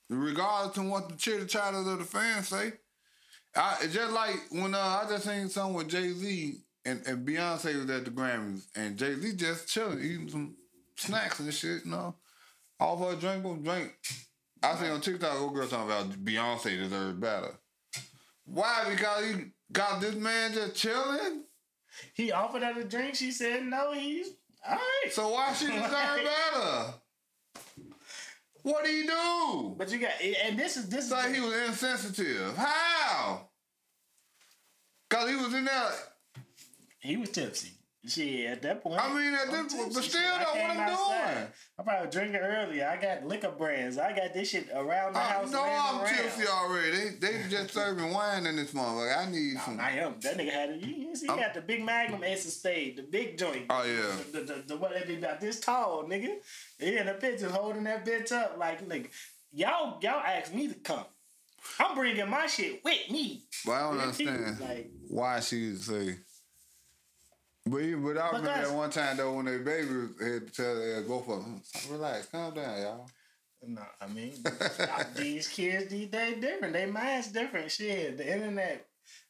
regardless 0.10 0.78
of 0.78 0.86
what 0.86 1.10
the 1.10 1.16
chitter 1.16 1.46
chatters 1.46 1.88
of 1.88 2.00
the 2.00 2.06
fans 2.06 2.48
say. 2.48 2.74
I, 3.56 3.78
it's 3.82 3.94
just 3.94 4.14
like 4.14 4.36
when 4.52 4.74
uh, 4.74 4.78
I 5.04 5.06
just 5.10 5.26
seen 5.26 5.50
something 5.50 5.76
with 5.76 5.90
Jay 5.90 6.10
Z 6.14 6.56
and, 6.86 7.06
and 7.06 7.28
Beyonce 7.28 7.76
was 7.82 7.90
at 7.90 8.06
the 8.06 8.12
Grammys, 8.12 8.66
and 8.76 8.98
Jay 8.98 9.14
Z 9.16 9.36
just 9.36 9.68
chilling, 9.68 10.00
eating 10.00 10.30
some 10.30 10.56
snacks 10.96 11.40
and 11.40 11.54
shit, 11.54 11.84
you 11.86 11.92
know. 11.92 12.16
All 12.80 12.98
for 12.98 13.14
a 13.14 13.16
drink, 13.16 13.44
go 13.44 13.56
drink. 13.58 13.94
I 14.64 14.76
see 14.76 14.88
on 14.90 15.02
TikTok, 15.02 15.40
old 15.42 15.54
girl 15.54 15.68
talking 15.68 15.86
about 15.86 16.12
Beyonce 16.24 16.78
deserves 16.78 17.20
better. 17.20 17.60
Why? 18.46 18.86
Because 18.90 19.26
he 19.26 19.36
got 19.72 20.02
this 20.02 20.16
man 20.16 20.54
just 20.54 20.76
chilling. 20.76 21.44
He 22.14 22.32
offered 22.32 22.64
her 22.64 22.80
a 22.80 22.84
drink. 22.84 23.16
She 23.16 23.32
said 23.32 23.64
no. 23.66 23.92
He's 23.94 24.28
all 24.68 24.76
right. 24.76 25.12
So 25.12 25.30
why 25.30 25.54
she 25.54 25.66
deserve 25.72 25.90
better? 25.90 26.94
What 28.64 28.86
do 28.86 28.92
he 28.92 29.04
do? 29.08 29.76
But 29.78 29.92
you 29.92 30.00
got 30.00 30.12
and 30.46 30.58
this 30.58 30.78
is 30.78 30.88
this 30.90 31.06
It's 31.06 31.12
like 31.12 31.32
is 31.32 31.36
he 31.36 31.42
was 31.42 31.54
insensitive. 31.54 32.56
How? 32.56 33.50
Cause 35.10 35.30
he 35.30 35.36
was 35.36 35.54
in 35.54 35.66
there. 35.66 35.92
he 37.00 37.18
was 37.18 37.30
tipsy. 37.30 37.72
Shit, 38.08 38.48
at 38.50 38.62
that 38.64 38.82
point. 38.82 39.00
I 39.00 39.14
mean, 39.14 39.32
at 39.36 39.52
this- 39.52 39.74
tipsy. 39.74 39.94
but 39.94 40.04
still 40.04 40.22
though, 40.22 40.60
what 40.60 40.72
I'm 40.72 40.80
outside. 40.80 41.34
doing? 41.36 41.48
I'm 41.78 41.86
probably 41.86 42.10
drinking 42.10 42.36
earlier. 42.42 42.88
I 42.88 42.98
got 43.00 43.28
liquor 43.28 43.52
brands. 43.52 44.00
I 44.00 44.16
got 44.16 44.34
this 44.34 44.50
shit 44.50 44.70
around 44.74 45.14
the 45.14 45.20
I 45.20 45.24
house. 45.24 45.52
know 45.52 45.62
laying 45.62 45.80
I'm 45.80 46.00
around. 46.02 46.16
tipsy 46.16 46.48
already. 46.48 47.10
They 47.20 47.28
they 47.34 47.44
just 47.48 47.74
serving 47.76 48.12
wine 48.12 48.48
in 48.48 48.56
this 48.56 48.72
motherfucker. 48.72 49.18
I 49.18 49.30
need 49.30 49.58
some. 49.60 49.80
I 49.80 49.92
am. 50.00 50.16
That 50.22 50.36
nigga 50.36 50.52
had 50.52 50.70
it. 50.72 50.82
You, 50.82 50.96
you 50.96 51.16
see, 51.16 51.28
he 51.28 51.36
got 51.36 51.54
the 51.54 51.62
big 51.62 51.84
Magnum 51.84 52.24
Ace 52.24 52.44
of 52.46 52.54
Spade, 52.54 52.98
the 52.98 53.04
big 53.04 53.38
joint. 53.38 53.66
Oh, 53.70 53.84
yeah. 53.84 54.16
The, 54.32 54.40
the, 54.40 54.46
the, 54.46 54.64
the 54.70 54.78
what 54.78 54.94
they 54.94 55.06
be 55.06 55.18
about 55.20 55.40
this 55.40 55.60
tall, 55.60 56.04
nigga. 56.06 56.38
Yeah, 56.80 57.02
in 57.02 57.06
the 57.06 57.14
picture 57.14 57.50
holding 57.52 57.84
that 57.84 58.04
bitch 58.04 58.32
up 58.32 58.56
like 58.58 58.84
nigga. 58.88 59.10
Y'all 59.54 60.00
y'all 60.02 60.22
asked 60.26 60.56
me 60.56 60.68
to 60.70 60.74
come. 60.74 61.06
I'm 61.80 61.94
bringing 61.94 62.28
my 62.28 62.48
shit 62.48 62.84
with 62.84 63.12
me. 63.12 63.44
But 63.64 63.74
I 63.74 63.80
don't 63.82 64.00
understand 64.00 64.60
Like 64.60 64.90
why 65.08 65.40
she 65.42 65.68
would 65.68 65.82
say. 65.82 66.16
But 67.66 67.78
even, 67.82 68.04
but 68.04 68.18
I 68.18 68.28
remember 68.28 68.48
Because- 68.50 68.70
that 68.70 68.76
one 68.76 68.90
time 68.90 69.18
though 69.18 69.34
when 69.34 69.46
their 69.46 69.60
baby 69.60 69.88
had 70.20 70.48
to 70.48 70.54
tell 70.54 70.76
their 70.76 71.02
both 71.04 71.30
of 71.30 71.44
them, 71.44 71.62
relax, 71.90 72.26
calm 72.28 72.54
down, 72.56 72.82
y'all. 72.82 73.10
No, 73.64 73.84
I 74.02 74.08
mean 74.08 74.34
these 75.16 75.48
kids 75.48 75.88
these 75.92 76.08
days 76.10 76.42
different. 76.42 76.74
They 76.74 76.88
minds 76.88 77.28
different. 77.28 77.70
Shit, 77.72 78.18
the 78.18 78.34
internet, 78.34 78.88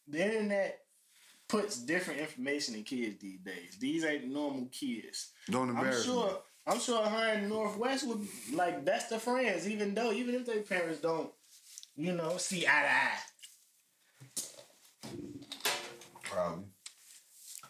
the 0.07 0.23
internet 0.23 0.79
puts 1.49 1.77
different 1.79 2.21
information 2.21 2.75
in 2.75 2.83
kids 2.83 3.17
these 3.19 3.41
days. 3.41 3.77
These 3.77 4.05
ain't 4.05 4.29
normal 4.31 4.67
kids. 4.71 5.31
Don't 5.49 5.69
embarrass 5.69 5.97
I'm 5.97 6.03
sure. 6.05 6.27
me. 6.27 6.37
I'm 6.67 6.79
sure 6.79 7.03
her 7.05 7.33
and 7.33 7.49
North 7.49 7.75
West 7.75 8.07
would 8.07 8.25
like 8.53 8.85
best 8.85 9.11
of 9.11 9.21
friends, 9.21 9.67
even 9.67 9.93
though 9.93 10.13
even 10.13 10.35
if 10.35 10.45
their 10.45 10.61
parents 10.61 11.01
don't, 11.01 11.29
you 11.97 12.13
know, 12.13 12.37
see 12.37 12.65
eye 12.65 13.19
to 15.03 15.09
eye. 15.09 15.19
Probably. 16.23 16.65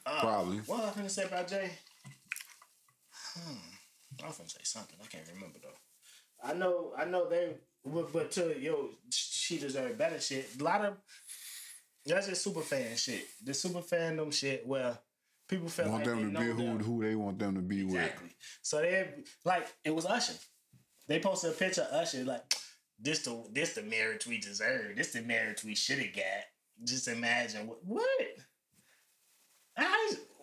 Uh, 0.05 0.19
Probably. 0.21 0.57
What 0.59 0.81
I 0.81 0.85
was 0.85 0.97
I 0.97 1.01
finna 1.01 1.09
say 1.11 1.23
about 1.23 1.47
Jay? 1.47 1.71
Hmm. 3.13 4.23
I 4.23 4.27
was 4.27 4.35
finna 4.37 4.51
say 4.51 4.59
something. 4.63 4.97
I 5.01 5.07
can't 5.07 5.27
remember 5.33 5.59
though. 5.61 6.47
I 6.49 6.53
know. 6.53 6.93
I 6.97 7.05
know 7.05 7.29
they. 7.29 7.53
But, 7.85 8.13
but 8.13 8.31
to 8.33 8.59
yo, 8.59 8.89
she 9.09 9.57
deserved 9.57 9.97
better 9.97 10.19
shit. 10.19 10.49
A 10.59 10.63
lot 10.63 10.85
of 10.85 10.97
that's 12.05 12.27
just 12.27 12.43
super 12.43 12.61
fan 12.61 12.95
shit. 12.95 13.25
The 13.43 13.53
super 13.53 13.79
fandom 13.79 14.33
shit 14.33 14.65
where 14.65 14.97
people 15.47 15.67
feel 15.69 15.89
Want 15.89 16.05
like 16.05 16.15
them 16.17 16.33
to 16.33 16.39
be 16.39 16.45
who 16.45 16.55
them. 16.55 16.79
who 16.79 17.03
they 17.03 17.15
want 17.15 17.39
them 17.39 17.55
to 17.55 17.61
be 17.61 17.81
Exactly. 17.81 18.29
So 18.61 18.81
they 18.81 19.07
like 19.45 19.67
it 19.83 19.93
was 19.95 20.05
Usher. 20.05 20.33
They 21.07 21.19
posted 21.19 21.51
a 21.51 21.53
picture 21.53 21.81
of 21.81 21.93
Usher 22.01 22.23
like 22.23 22.53
this 22.99 23.19
the 23.19 23.43
this 23.51 23.73
the 23.73 23.83
marriage 23.83 24.25
we 24.27 24.39
deserve. 24.39 24.95
This 24.95 25.13
the 25.13 25.21
marriage 25.21 25.63
we 25.63 25.75
should 25.75 25.99
have 25.99 26.13
got. 26.15 26.43
Just 26.83 27.07
imagine 27.07 27.67
what 27.67 27.83
what. 27.85 28.27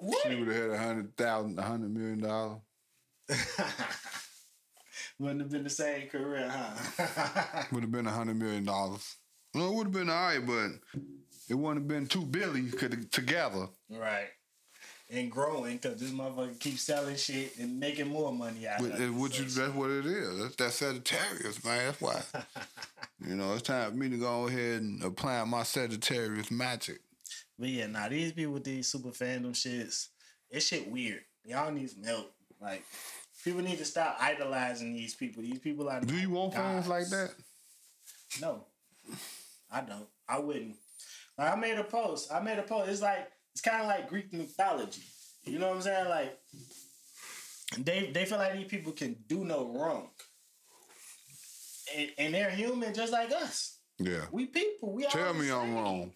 What? 0.01 0.26
She 0.29 0.35
would 0.37 0.49
have 0.49 0.57
had 0.57 0.70
a 0.70 0.79
hundred 0.79 1.16
thousand, 1.16 1.59
a 1.59 1.62
hundred 1.62 1.91
million 1.95 2.20
dollars. 2.20 2.61
Wouldn't 5.18 5.41
have 5.41 5.51
been 5.51 5.64
the 5.64 5.70
same 5.70 6.09
career, 6.09 6.49
huh? 6.49 7.64
Would 7.72 7.83
have 7.83 7.91
been 7.91 8.07
a 8.07 8.11
hundred 8.12 8.37
million 8.37 8.64
dollars. 8.64 9.16
Well, 9.55 9.70
it 9.70 9.74
would 9.74 9.87
have 9.87 9.93
been 9.93 10.11
alright, 10.11 10.47
but 10.47 11.01
it 11.49 11.55
wouldn't 11.55 11.81
have 11.81 11.89
been 11.89 12.07
two 12.07 12.24
could 12.70 13.11
together. 13.11 13.66
right. 13.91 14.29
And 15.11 15.31
growing 15.31 15.79
because 15.79 15.99
this 15.99 16.11
motherfucker 16.11 16.61
keeps 16.61 16.83
selling 16.83 17.16
shit 17.16 17.59
and 17.59 17.81
making 17.81 18.09
more 18.09 18.31
money 18.31 18.68
out 18.68 18.79
But 18.79 18.93
of 18.93 19.01
it, 19.01 19.11
you, 19.39 19.49
So- 19.49 19.62
that's 19.62 19.74
what 19.74 19.91
it 19.91 20.05
is. 20.05 20.39
That's, 20.39 20.57
that's 20.57 20.74
Sagittarius, 20.76 21.64
man. 21.64 21.87
That's 21.87 22.01
why. 22.01 22.20
you 23.26 23.35
know, 23.35 23.55
it's 23.55 23.62
time 23.62 23.91
for 23.93 23.97
me 23.97 24.11
to 24.11 24.18
go 24.18 24.47
ahead 24.49 24.83
and 24.83 25.03
apply 25.03 25.43
my 25.45 25.62
Sagittarius 25.62 26.51
magic. 26.51 27.01
But 27.59 27.69
yeah, 27.69 27.87
nah, 27.87 28.09
these 28.09 28.33
people 28.33 28.55
with 28.55 28.65
these 28.65 28.87
super 28.87 29.11
fandom 29.11 29.53
shits, 29.53 30.09
it's 30.51 30.67
shit 30.67 30.89
weird. 30.91 31.23
Y'all 31.45 31.73
need 31.73 31.91
some 31.91 32.05
help. 32.05 32.33
Like, 32.61 32.85
people 33.45 33.63
need 33.63 33.79
to 33.79 33.85
stop 33.85 34.17
idolizing 34.21 34.93
these 34.93 35.15
people. 35.15 35.43
These 35.43 35.59
people 35.59 35.89
are. 35.89 36.01
Do 36.01 36.15
you 36.15 36.31
want 36.31 36.55
fans 36.55 36.87
like 36.87 37.09
that? 37.09 37.31
No, 38.41 38.65
I 39.71 39.81
don't. 39.81 40.07
I 40.29 40.39
wouldn't. 40.39 40.77
Like, 41.37 41.53
I 41.53 41.57
made 41.57 41.79
a 41.79 41.85
post. 41.85 42.33
I 42.33 42.41
made 42.41 42.59
a 42.59 42.63
post. 42.63 42.91
It's 42.91 43.03
like 43.03 43.29
it's 43.53 43.61
kind 43.61 43.83
of 43.83 43.89
like 43.89 44.09
Greek 44.09 44.33
mythology. 44.33 45.03
You 45.45 45.59
know 45.59 45.69
what 45.69 45.77
I'm 45.77 45.83
saying? 45.83 46.09
Like 46.09 46.39
they 47.79 48.11
they 48.13 48.25
feel 48.25 48.39
like 48.39 48.55
these 48.55 48.69
people 48.69 48.93
can 48.93 49.17
do 49.27 49.45
no 49.45 49.73
wrong, 49.75 50.11
and, 51.97 52.11
and 52.19 52.35
they're 52.35 52.51
human 52.51 52.95
just 52.95 53.13
like 53.13 53.33
us. 53.33 53.79
Yeah. 53.99 54.27
We 54.31 54.47
people. 54.47 54.93
We 54.93 55.07
Tell 55.07 55.35
me 55.35 55.51
I'm 55.51 55.75
wrong. 55.75 56.13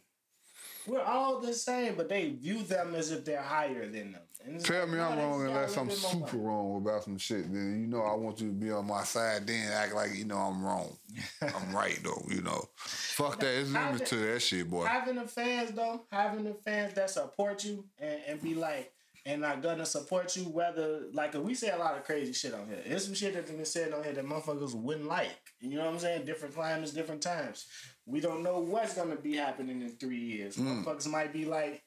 We're 0.86 1.02
all 1.02 1.40
the 1.40 1.54
same, 1.54 1.94
but 1.94 2.08
they 2.08 2.30
view 2.30 2.62
them 2.62 2.94
as 2.94 3.10
if 3.10 3.24
they're 3.24 3.42
higher 3.42 3.88
than 3.88 4.12
them. 4.12 4.22
Tell 4.60 4.80
like, 4.80 4.88
me 4.90 4.98
I'm 4.98 5.18
wrong 5.18 5.46
unless 5.46 5.76
I'm 5.76 5.90
super 5.90 6.36
wrong 6.36 6.76
about 6.78 7.04
some 7.04 7.16
shit. 7.16 7.52
Then 7.52 7.80
you 7.80 7.86
know 7.86 8.02
I 8.02 8.14
want 8.14 8.40
you 8.40 8.48
to 8.48 8.52
be 8.52 8.72
on 8.72 8.86
my 8.86 9.04
side. 9.04 9.46
Then 9.46 9.70
act 9.72 9.94
like 9.94 10.14
you 10.14 10.24
know 10.24 10.36
I'm 10.36 10.62
wrong. 10.64 10.96
I'm 11.42 11.74
right 11.74 11.98
though. 12.02 12.22
You 12.28 12.42
know, 12.42 12.68
fuck 12.76 13.38
that. 13.40 13.60
It's 13.60 13.70
limits 13.70 14.10
to 14.10 14.16
that 14.16 14.42
shit, 14.42 14.68
boy. 14.68 14.84
having 14.86 15.16
the 15.16 15.28
fans 15.28 15.70
though, 15.70 16.02
having 16.10 16.44
the 16.44 16.54
fans 16.54 16.94
that 16.94 17.10
support 17.10 17.64
you 17.64 17.84
and, 18.00 18.20
and 18.26 18.42
be 18.42 18.54
like, 18.54 18.92
and 19.24 19.44
are 19.44 19.56
gonna 19.56 19.86
support 19.86 20.34
you, 20.36 20.44
whether 20.44 21.02
like 21.12 21.34
we 21.34 21.54
say 21.54 21.70
a 21.70 21.76
lot 21.76 21.96
of 21.96 22.04
crazy 22.04 22.32
shit 22.32 22.54
on 22.54 22.66
here. 22.66 22.80
There's 22.86 23.04
some 23.04 23.14
shit 23.14 23.34
that's 23.34 23.50
been 23.50 23.64
said 23.64 23.92
on 23.92 24.02
here 24.02 24.12
that 24.14 24.26
motherfuckers 24.26 24.74
wouldn't 24.74 25.06
like. 25.06 25.38
You 25.60 25.76
know 25.76 25.84
what 25.84 25.94
I'm 25.94 26.00
saying? 26.00 26.24
Different 26.24 26.54
climates, 26.54 26.92
different 26.92 27.22
times. 27.22 27.66
We 28.06 28.20
don't 28.20 28.42
know 28.42 28.58
what's 28.58 28.94
gonna 28.94 29.16
be 29.16 29.36
happening 29.36 29.82
in 29.82 29.90
three 29.90 30.18
years. 30.18 30.56
Mm. 30.56 30.84
Motherfuckers 30.84 31.08
might 31.08 31.32
be 31.32 31.44
like 31.44 31.82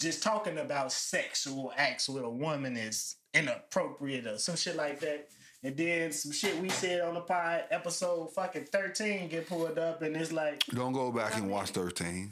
just 0.00 0.22
talking 0.22 0.58
about 0.58 0.92
sexual 0.92 1.72
acts 1.76 2.08
with 2.08 2.24
a 2.24 2.30
woman 2.30 2.76
is 2.76 3.16
inappropriate 3.34 4.26
or 4.26 4.38
some 4.38 4.56
shit 4.56 4.76
like 4.76 5.00
that. 5.00 5.28
And 5.62 5.76
then 5.76 6.10
some 6.10 6.32
shit 6.32 6.58
we 6.58 6.70
said 6.70 7.02
on 7.02 7.14
the 7.14 7.20
pod 7.20 7.64
episode 7.70 8.32
fucking 8.34 8.64
13 8.72 9.28
get 9.28 9.46
pulled 9.46 9.78
up 9.78 10.00
and 10.00 10.16
it's 10.16 10.32
like 10.32 10.64
Don't 10.66 10.94
go 10.94 11.12
back 11.12 11.36
and 11.36 11.50
watch 11.50 11.70
13. 11.70 12.30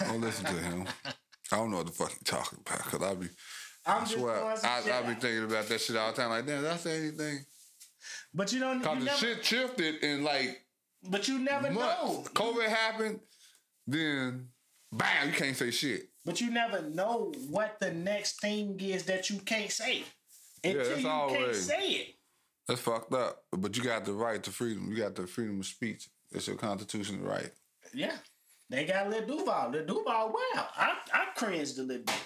Don't 0.00 0.20
listen 0.20 0.44
to 0.46 0.52
him. 0.52 0.86
I 1.52 1.56
don't 1.56 1.70
know 1.70 1.78
what 1.78 1.86
the 1.86 1.92
fuck 1.92 2.10
he 2.10 2.18
talking 2.24 2.58
about 2.66 2.84
because 2.84 3.02
I 3.02 3.14
be. 3.14 3.28
I'm 3.86 4.02
I 4.02 4.04
swear, 4.06 4.44
I, 4.44 4.56
shit 4.82 4.92
I 4.92 5.02
be 5.02 5.14
thinking 5.14 5.44
about 5.44 5.68
that 5.68 5.80
shit 5.80 5.96
all 5.96 6.10
the 6.10 6.16
time. 6.16 6.30
Like, 6.30 6.46
damn, 6.46 6.62
did 6.62 6.70
I 6.70 6.76
say 6.76 6.98
anything? 6.98 7.44
But 8.32 8.52
you 8.52 8.60
don't. 8.60 8.82
Cause 8.82 8.94
You 8.94 9.00
the 9.00 9.04
never, 9.04 9.18
shit 9.18 9.44
shifted 9.44 10.02
in 10.02 10.24
like 10.24 10.63
but 11.08 11.28
you 11.28 11.38
never 11.38 11.70
know. 11.70 11.80
months. 12.06 12.28
COVID 12.30 12.68
happened, 12.68 13.20
then 13.86 14.48
bam, 14.92 15.28
you 15.28 15.34
can't 15.34 15.56
say 15.56 15.70
shit. 15.70 16.08
But 16.24 16.40
you 16.40 16.50
never 16.50 16.82
know 16.82 17.32
what 17.50 17.78
the 17.80 17.92
next 17.92 18.40
thing 18.40 18.78
is 18.80 19.04
that 19.04 19.28
you 19.28 19.38
can't 19.40 19.70
say 19.70 20.04
until 20.62 20.84
that's 20.84 21.00
you 21.02 21.36
can't 21.36 21.54
say 21.54 21.88
it. 21.88 22.14
That's 22.66 22.80
fucked 22.80 23.12
up. 23.12 23.42
But 23.52 23.76
you 23.76 23.82
got 23.82 24.06
the 24.06 24.14
right 24.14 24.42
to 24.42 24.50
freedom. 24.50 24.90
You 24.90 24.96
got 24.96 25.14
the 25.14 25.26
freedom 25.26 25.60
of 25.60 25.66
speech. 25.66 26.08
It's 26.32 26.46
your 26.46 26.56
constitutional 26.56 27.26
right. 27.28 27.50
Yeah, 27.92 28.16
they 28.70 28.86
got 28.86 29.10
Lil 29.10 29.26
Duval. 29.26 29.70
Lil 29.70 29.84
Duval, 29.84 30.28
wow, 30.28 30.66
I 30.76 30.96
I 31.12 31.26
cringed 31.36 31.78
a 31.78 31.82
little 31.82 32.04
bit. 32.04 32.22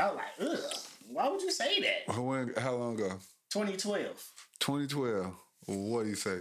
I 0.00 0.06
was 0.06 0.16
like, 0.16 0.50
ugh, 0.50 0.78
why 1.08 1.28
would 1.28 1.42
you 1.42 1.50
say 1.50 1.80
that? 1.80 2.18
When, 2.18 2.52
how 2.58 2.74
long 2.74 2.94
ago? 2.94 3.10
2012. 3.50 4.32
2012. 4.58 5.34
What 5.66 6.02
do 6.04 6.08
you 6.08 6.14
say? 6.14 6.40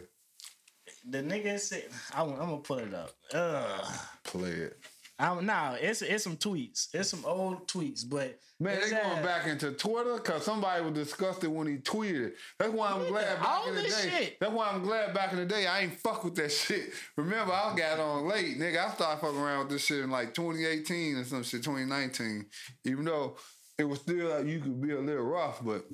The 1.08 1.20
nigga 1.20 1.60
said, 1.60 1.86
I'm, 2.14 2.32
I'm 2.32 2.38
gonna 2.38 2.58
pull 2.58 2.80
it 2.80 2.94
up. 2.94 3.12
Ugh. 3.34 3.94
Play 4.24 4.50
it. 4.50 4.78
I'm 5.18 5.46
nah, 5.46 5.76
it's 5.80 6.02
it's 6.02 6.26
some 6.26 6.36
tweets. 6.36 6.90
It's 6.94 7.10
some 7.10 7.24
old 7.26 7.68
tweets, 7.68 8.04
but 8.08 8.38
Man, 8.60 8.80
they 8.82 8.90
going 8.90 9.24
back 9.24 9.48
into 9.48 9.72
Twitter 9.72 10.16
because 10.16 10.44
somebody 10.44 10.84
was 10.84 10.94
disgusted 10.94 11.50
when 11.50 11.68
he 11.68 11.78
tweeted. 11.78 12.34
That's 12.60 12.74
why 12.74 12.92
I'm 12.92 13.08
glad 13.08 13.40
back 13.42 13.68
in 13.68 13.76
the 13.76 13.82
day. 13.84 13.90
shit. 13.90 14.40
That's 14.40 14.52
why 14.52 14.70
I'm 14.70 14.84
glad 14.84 15.14
back 15.14 15.32
in 15.32 15.40
the 15.40 15.46
day 15.46 15.68
I 15.68 15.82
ain't 15.82 16.00
fuck 16.00 16.24
with 16.26 16.36
that 16.36 16.52
shit. 16.52 16.92
Remember, 17.16 17.54
I 17.54 17.74
got 17.78 18.00
on 18.00 18.28
late, 18.28 18.58
nigga. 18.58 18.86
I 18.86 18.94
started 18.94 19.22
fucking 19.22 19.40
around 19.40 19.60
with 19.60 19.70
this 19.70 19.86
shit 19.86 20.04
in 20.04 20.10
like 20.10 20.34
2018 20.34 21.16
or 21.16 21.24
some 21.24 21.44
shit, 21.44 21.64
2019. 21.64 22.46
Even 22.84 23.06
though 23.06 23.38
it 23.78 23.86
was 23.86 24.00
still 24.00 24.30
like 24.30 24.48
you 24.48 24.60
could 24.60 24.82
be 24.82 24.92
a 24.92 25.00
little 25.00 25.24
rough, 25.24 25.64
but 25.64 25.86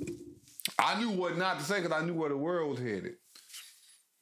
I 0.80 1.00
knew 1.00 1.12
what 1.12 1.38
not 1.38 1.60
to 1.60 1.66
say 1.66 1.82
because 1.82 1.92
I 1.92 2.06
knew 2.06 2.14
where 2.14 2.30
the 2.30 2.38
world 2.38 2.72
was 2.72 2.80
headed. 2.80 3.16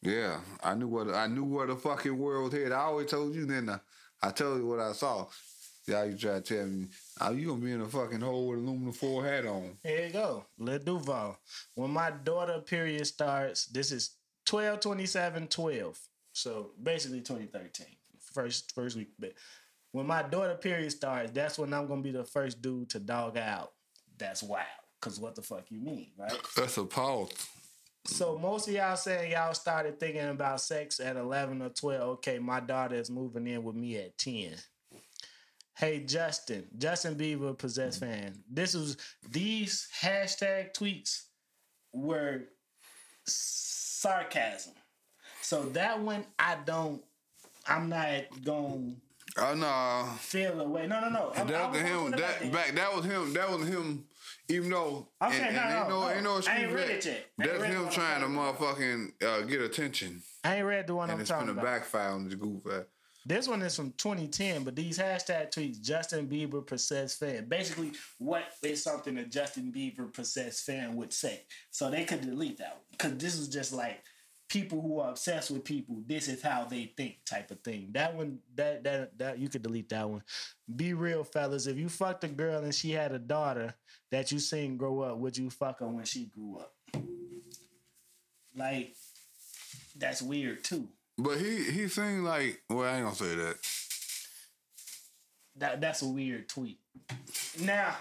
Yeah, 0.02 0.40
I 0.64 0.76
knew 0.76 0.88
what 0.88 1.10
I 1.14 1.28
knew 1.28 1.44
where 1.44 1.68
the 1.68 1.76
fucking 1.76 2.18
world 2.18 2.54
headed. 2.54 2.72
I 2.72 2.82
always 2.82 3.08
told 3.08 3.36
you 3.36 3.46
then. 3.46 3.70
I, 3.70 3.80
I 4.22 4.32
told 4.32 4.60
you 4.60 4.68
what 4.68 4.80
I 4.80 4.94
saw. 4.94 5.28
Yeah, 5.88 6.04
you 6.04 6.18
try 6.18 6.36
to 6.36 6.42
tell 6.42 6.68
me, 6.68 6.88
oh, 7.20 7.32
you 7.32 7.48
gonna 7.48 7.62
be 7.62 7.72
in 7.72 7.82
a 7.82 7.88
fucking 7.88 8.22
hole 8.22 8.48
with 8.48 8.60
aluminum 8.60 8.94
foil 8.94 9.22
hat 9.22 9.46
on. 9.46 9.78
Here 9.84 10.06
you 10.06 10.14
go. 10.14 10.46
Lil 10.58 10.80
Duval. 10.80 11.38
When 11.76 11.92
my 11.92 12.12
daughter 12.12 12.60
period 12.60 13.08
starts, 13.08 13.66
this 13.66 13.92
is 13.92 14.12
12 14.46 14.80
27 14.80 15.48
12. 15.48 16.00
So 16.32 16.72
basically 16.82 17.22
2013. 17.22 17.88
First 18.34 18.74
first 18.76 18.96
week. 18.96 19.10
But 19.18 19.34
when 19.92 20.06
my 20.06 20.22
daughter 20.22 20.56
period 20.56 20.92
starts, 20.92 21.32
that's 21.32 21.58
when 21.58 21.74
I'm 21.74 21.88
gonna 21.88 22.02
be 22.02 22.12
the 22.12 22.24
first 22.24 22.62
dude 22.62 22.90
to 22.92 23.00
dog 23.00 23.38
out. 23.38 23.72
That's 24.18 24.44
wild. 24.44 24.66
Cause 25.02 25.20
what 25.20 25.36
the 25.36 25.42
fuck 25.42 25.64
you 25.70 25.80
mean, 25.80 26.12
right? 26.18 26.38
That's 26.56 26.78
a 26.78 26.86
pause. 26.86 27.32
So 28.06 28.38
most 28.38 28.68
of 28.68 28.74
y'all 28.74 28.96
saying 28.96 29.32
y'all 29.32 29.54
started 29.54 30.00
thinking 30.00 30.28
about 30.28 30.62
sex 30.62 31.00
at 31.00 31.16
11 31.16 31.62
or 31.62 31.70
12. 31.70 32.02
Okay, 32.02 32.40
my 32.40 32.60
daughter 32.60 32.96
is 32.96 33.10
moving 33.10 33.48
in 33.48 33.64
with 33.64 33.76
me 33.76 33.98
at 33.98 34.18
10. 34.18 34.56
Hey 35.76 36.02
Justin, 36.02 36.68
Justin 36.78 37.16
Bieber 37.16 37.58
possessed 37.58 38.02
mm-hmm. 38.02 38.12
fan. 38.12 38.44
This 38.50 38.74
was 38.74 38.98
these 39.30 39.88
hashtag 40.02 40.74
tweets 40.74 41.24
were 41.94 42.42
sarcasm. 43.26 44.74
So 45.42 45.64
that 45.70 46.02
one 46.02 46.26
I 46.38 46.58
don't 46.66 47.02
I'm 47.66 47.88
not 47.88 48.24
gonna 48.44 48.96
Oh 49.38 49.54
no, 49.54 50.10
feel 50.18 50.60
away. 50.60 50.88
No, 50.88 51.00
no, 51.00 51.10
no. 51.10 51.32
I'm- 51.36 51.48
that 51.48 51.72
was 51.72 51.82
him. 51.82 52.12
That 52.12 52.52
back. 52.52 52.76
That 52.76 52.96
was 52.96 53.06
him. 53.06 53.34
That 53.34 53.50
was 53.50 53.68
him. 53.68 54.06
Even 54.50 54.72
though, 54.72 55.08
Okay, 55.24 55.38
and, 55.48 55.56
no, 55.56 55.62
and 55.62 55.74
ain't 55.80 55.90
no, 55.90 56.02
no. 56.02 56.10
ain't 56.10 56.24
no 56.24 56.42
I 56.52 56.58
ain't 56.58 56.72
read 56.74 56.90
it 56.90 57.06
yet. 57.06 57.26
That's 57.38 57.64
him 57.64 57.90
trying 57.90 58.22
to 58.22 58.28
motherfucking 58.28 59.24
uh, 59.24 59.42
get 59.42 59.62
attention, 59.62 60.22
I 60.44 60.56
ain't 60.58 60.66
read 60.66 60.88
the 60.88 60.96
one 60.96 61.10
and 61.10 61.16
I'm 61.18 61.22
it's 61.22 61.30
talking 61.30 61.48
gonna 61.48 61.60
about. 61.60 61.66
backfire 61.72 62.10
on 62.10 62.28
the 62.28 62.36
goof. 62.36 62.64
ass. 62.72 62.84
This 63.26 63.48
one 63.48 63.62
is 63.62 63.76
from 63.76 63.92
2010, 63.98 64.64
but 64.64 64.76
these 64.76 64.98
hashtag 64.98 65.52
tweets, 65.52 65.80
Justin 65.82 66.28
Bieber 66.28 66.66
possessed 66.66 67.20
fan. 67.20 67.46
Basically, 67.48 67.92
what 68.18 68.44
is 68.64 68.82
something 68.82 69.18
a 69.18 69.26
Justin 69.26 69.72
Bieber 69.76 70.12
possessed 70.12 70.66
fan 70.66 70.96
would 70.96 71.14
say? 71.14 71.42
So 71.70 71.92
they 71.92 72.06
could 72.06 72.22
delete 72.22 72.58
that 72.58 72.72
one. 72.76 72.84
Because 72.92 73.18
this 73.18 73.36
is 73.36 73.50
just 73.50 73.72
like 73.74 74.02
people 74.50 74.82
who 74.82 75.00
are 75.00 75.12
obsessed 75.12 75.52
with 75.52 75.64
people, 75.64 76.02
this 76.06 76.28
is 76.28 76.42
how 76.42 76.66
they 76.66 76.92
think 76.98 77.20
type 77.26 77.52
of 77.52 77.62
thing. 77.62 77.90
That 77.92 78.16
one, 78.16 78.40
that 78.56 78.84
that 78.84 79.18
that 79.20 79.40
you 79.40 79.48
could 79.48 79.62
delete 79.62 79.90
that 79.90 80.10
one. 80.10 80.24
Be 80.76 80.94
real, 80.94 81.24
fellas. 81.24 81.68
If 81.68 81.78
you 81.78 81.88
fucked 81.88 82.24
a 82.24 82.28
girl 82.28 82.64
and 82.64 82.74
she 82.74 82.92
had 82.92 83.12
a 83.12 83.20
daughter 83.20 83.76
that 84.12 84.32
you 84.32 84.40
seen 84.40 84.76
grow 84.76 85.02
up, 85.02 85.18
would 85.20 85.38
you 85.38 85.50
fuck 85.50 85.80
her 85.80 85.88
when 85.88 86.04
she 86.04 86.26
grew 86.26 86.58
up? 86.58 86.74
Like, 88.56 88.96
that's 89.96 90.22
weird 90.22 90.64
too. 90.64 90.88
But 91.18 91.38
he 91.38 91.64
he 91.64 91.88
seemed 91.88 92.24
like 92.24 92.62
well, 92.70 92.88
I 92.88 92.98
ain't 92.98 93.04
gonna 93.04 93.16
say 93.16 93.36
that. 93.36 93.58
That 95.58 95.82
that's 95.82 96.02
a 96.02 96.08
weird 96.08 96.50
tweet. 96.50 96.80
Now, 97.62 97.96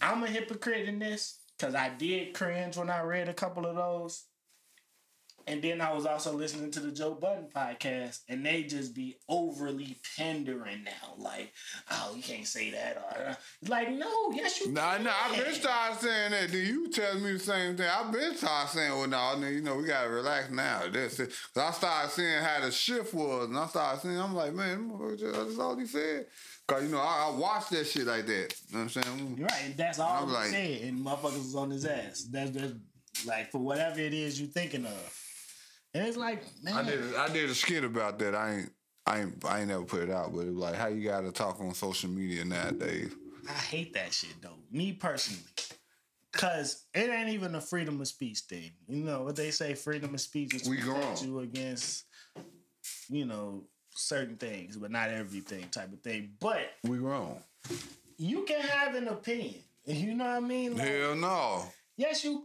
I'm 0.00 0.22
a 0.22 0.26
hypocrite 0.26 0.88
in 0.88 0.98
this 0.98 1.38
because 1.56 1.74
I 1.74 1.90
did 1.90 2.34
cringe 2.34 2.76
when 2.76 2.90
I 2.90 3.00
read 3.02 3.28
a 3.28 3.34
couple 3.34 3.64
of 3.66 3.76
those. 3.76 4.24
And 5.46 5.62
then 5.62 5.80
I 5.80 5.92
was 5.92 6.06
also 6.06 6.32
listening 6.34 6.70
to 6.72 6.80
the 6.80 6.92
Joe 6.92 7.14
Budden 7.14 7.48
podcast, 7.54 8.20
and 8.28 8.44
they 8.44 8.62
just 8.64 8.94
be 8.94 9.16
overly 9.28 9.96
pandering 10.16 10.84
now. 10.84 11.14
Like, 11.18 11.52
oh, 11.90 12.12
you 12.16 12.22
can't 12.22 12.46
say 12.46 12.70
that. 12.70 12.96
Or, 12.98 13.36
like, 13.68 13.90
no, 13.90 14.30
yes, 14.32 14.60
you 14.60 14.70
Nah, 14.72 14.94
can. 14.96 15.04
nah, 15.04 15.12
I've 15.24 15.36
been 15.44 15.54
started 15.54 15.98
saying 16.00 16.30
that. 16.32 16.50
Then 16.50 16.66
you 16.66 16.90
tell 16.90 17.18
me 17.18 17.32
the 17.32 17.38
same 17.38 17.76
thing. 17.76 17.88
I've 17.88 18.12
been 18.12 18.34
started 18.36 18.70
saying, 18.70 18.90
well, 18.92 19.08
no, 19.08 19.36
nah, 19.38 19.46
you 19.48 19.62
know, 19.62 19.76
we 19.76 19.84
gotta 19.86 20.08
relax 20.10 20.50
now. 20.50 20.82
That's 20.92 21.18
it. 21.20 21.30
Cause 21.54 21.64
I 21.64 21.70
started 21.72 22.10
seeing 22.12 22.38
how 22.42 22.60
the 22.64 22.70
shift 22.70 23.12
was, 23.14 23.48
and 23.48 23.58
I 23.58 23.66
started 23.66 24.02
seeing, 24.02 24.18
I'm 24.20 24.34
like, 24.34 24.54
man, 24.54 24.92
that's 25.20 25.58
all 25.58 25.76
he 25.76 25.86
said. 25.86 26.26
Cause 26.68 26.84
you 26.84 26.90
know, 26.90 26.98
I, 27.00 27.30
I 27.32 27.36
watched 27.36 27.70
that 27.70 27.86
shit 27.86 28.06
like 28.06 28.26
that. 28.26 28.54
You 28.68 28.78
know 28.78 28.84
what 28.84 28.96
I'm 28.96 29.02
saying? 29.02 29.34
You're 29.38 29.46
right, 29.48 29.62
and 29.64 29.76
that's 29.76 29.98
all 29.98 30.22
I'm 30.22 30.28
he 30.28 30.34
like- 30.34 30.50
said, 30.50 30.80
and 30.82 31.04
motherfuckers 31.04 31.38
was 31.38 31.54
on 31.56 31.70
his 31.70 31.84
ass. 31.84 32.28
That's 32.30 32.50
that's 32.52 32.74
like 33.26 33.50
for 33.50 33.58
whatever 33.58 33.98
it 33.98 34.14
is 34.14 34.40
you're 34.40 34.48
thinking 34.50 34.86
of. 34.86 35.16
And 35.94 36.06
it's 36.06 36.16
like, 36.16 36.44
man, 36.62 36.74
I 36.74 36.82
did, 36.84 37.14
I 37.16 37.28
did 37.32 37.50
a 37.50 37.54
skit 37.54 37.84
about 37.84 38.18
that. 38.20 38.34
I 38.34 38.54
ain't, 38.58 38.72
I 39.06 39.20
ain't, 39.22 39.44
I 39.44 39.60
ain't 39.60 39.68
never 39.68 39.84
put 39.84 40.02
it 40.02 40.10
out, 40.10 40.32
but 40.32 40.40
it 40.42 40.54
was 40.54 40.56
like 40.56 40.74
how 40.76 40.86
you 40.86 41.02
gotta 41.08 41.32
talk 41.32 41.60
on 41.60 41.74
social 41.74 42.08
media 42.10 42.44
nowadays. 42.44 43.12
I 43.48 43.52
hate 43.52 43.92
that 43.94 44.12
shit 44.12 44.40
though. 44.40 44.58
Me 44.70 44.92
personally. 44.92 45.42
Cause 46.32 46.84
it 46.94 47.10
ain't 47.10 47.30
even 47.30 47.56
a 47.56 47.60
freedom 47.60 48.00
of 48.00 48.06
speech 48.06 48.40
thing. 48.40 48.70
You 48.86 49.02
know 49.04 49.22
what 49.24 49.34
they 49.34 49.50
say, 49.50 49.74
freedom 49.74 50.14
of 50.14 50.20
speech 50.20 50.54
is 50.54 50.62
to 50.62 50.70
We 50.70 50.76
protect 50.76 51.24
you 51.24 51.40
against, 51.40 52.04
you 53.08 53.24
know, 53.24 53.64
certain 53.90 54.36
things, 54.36 54.76
but 54.76 54.92
not 54.92 55.10
everything 55.10 55.64
type 55.72 55.92
of 55.92 56.00
thing. 56.02 56.30
But 56.38 56.60
We 56.84 56.98
grown. 56.98 57.38
you 58.16 58.44
can 58.44 58.60
have 58.60 58.94
an 58.94 59.08
opinion. 59.08 59.56
You 59.86 60.14
know 60.14 60.24
what 60.26 60.36
I 60.36 60.40
mean? 60.40 60.76
Like, 60.76 60.86
Hell 60.86 61.16
no. 61.16 61.64
yes, 61.96 62.22
you 62.22 62.44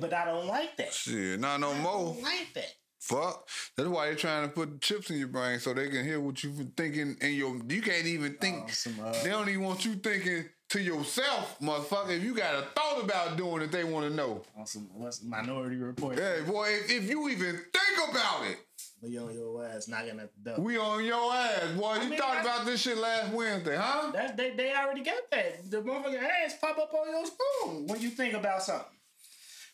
but 0.00 0.14
I 0.14 0.24
don't 0.24 0.46
like 0.46 0.76
that. 0.78 0.94
Shit, 0.94 1.40
not 1.40 1.60
no 1.60 1.72
I 1.72 1.80
more. 1.80 2.14
don't 2.14 2.22
like 2.22 2.54
that. 2.54 2.72
Fuck. 3.06 3.48
That's 3.76 3.88
why 3.88 4.06
they're 4.06 4.16
trying 4.16 4.48
to 4.48 4.52
put 4.52 4.80
chips 4.80 5.10
in 5.10 5.18
your 5.18 5.28
brain 5.28 5.60
so 5.60 5.72
they 5.72 5.88
can 5.88 6.04
hear 6.04 6.18
what 6.20 6.42
you 6.42 6.50
been 6.50 6.72
thinking 6.76 7.16
in 7.20 7.34
your. 7.34 7.56
You 7.68 7.80
can't 7.80 8.04
even 8.06 8.34
think. 8.34 8.64
Oh, 8.64 8.70
some, 8.70 8.94
uh, 9.00 9.12
they 9.22 9.30
don't 9.30 9.48
even 9.48 9.62
want 9.62 9.84
you 9.84 9.94
thinking 9.94 10.46
to 10.70 10.80
yourself, 10.80 11.56
motherfucker. 11.60 12.16
If 12.16 12.24
you 12.24 12.34
got 12.34 12.56
a 12.56 12.62
thought 12.74 13.04
about 13.04 13.36
doing 13.36 13.62
it, 13.62 13.70
they 13.70 13.84
want 13.84 14.08
to 14.08 14.12
know. 14.12 14.42
On 14.58 14.66
some 14.66 14.88
what's 14.94 15.22
Minority 15.22 15.76
Report. 15.76 16.18
Hey, 16.18 16.40
boy, 16.44 16.66
if, 16.68 16.90
if 16.90 17.08
you 17.08 17.28
even 17.28 17.52
think 17.72 18.10
about 18.10 18.44
it, 18.46 18.58
But 19.00 19.10
yo, 19.10 19.28
your 19.28 19.64
ass 19.64 19.86
knocking 19.86 20.18
at 20.18 20.30
the 20.42 20.50
door. 20.56 20.64
we 20.64 20.76
on 20.76 21.04
your 21.04 21.32
ass, 21.32 21.62
boy. 21.78 21.98
You 22.02 22.10
mean, 22.10 22.18
thought 22.18 22.40
about 22.40 22.66
this 22.66 22.80
shit 22.80 22.98
last 22.98 23.32
Wednesday, 23.32 23.76
huh? 23.76 24.10
That 24.10 24.36
they, 24.36 24.50
they 24.56 24.74
already 24.74 25.04
got 25.04 25.30
that. 25.30 25.70
The 25.70 25.76
motherfucking 25.80 26.28
ass 26.44 26.56
pop 26.60 26.76
up 26.76 26.92
on 26.92 27.08
your 27.08 27.24
spoon 27.24 27.86
when 27.86 28.00
you 28.00 28.10
think 28.10 28.34
about 28.34 28.64
something. 28.64 28.95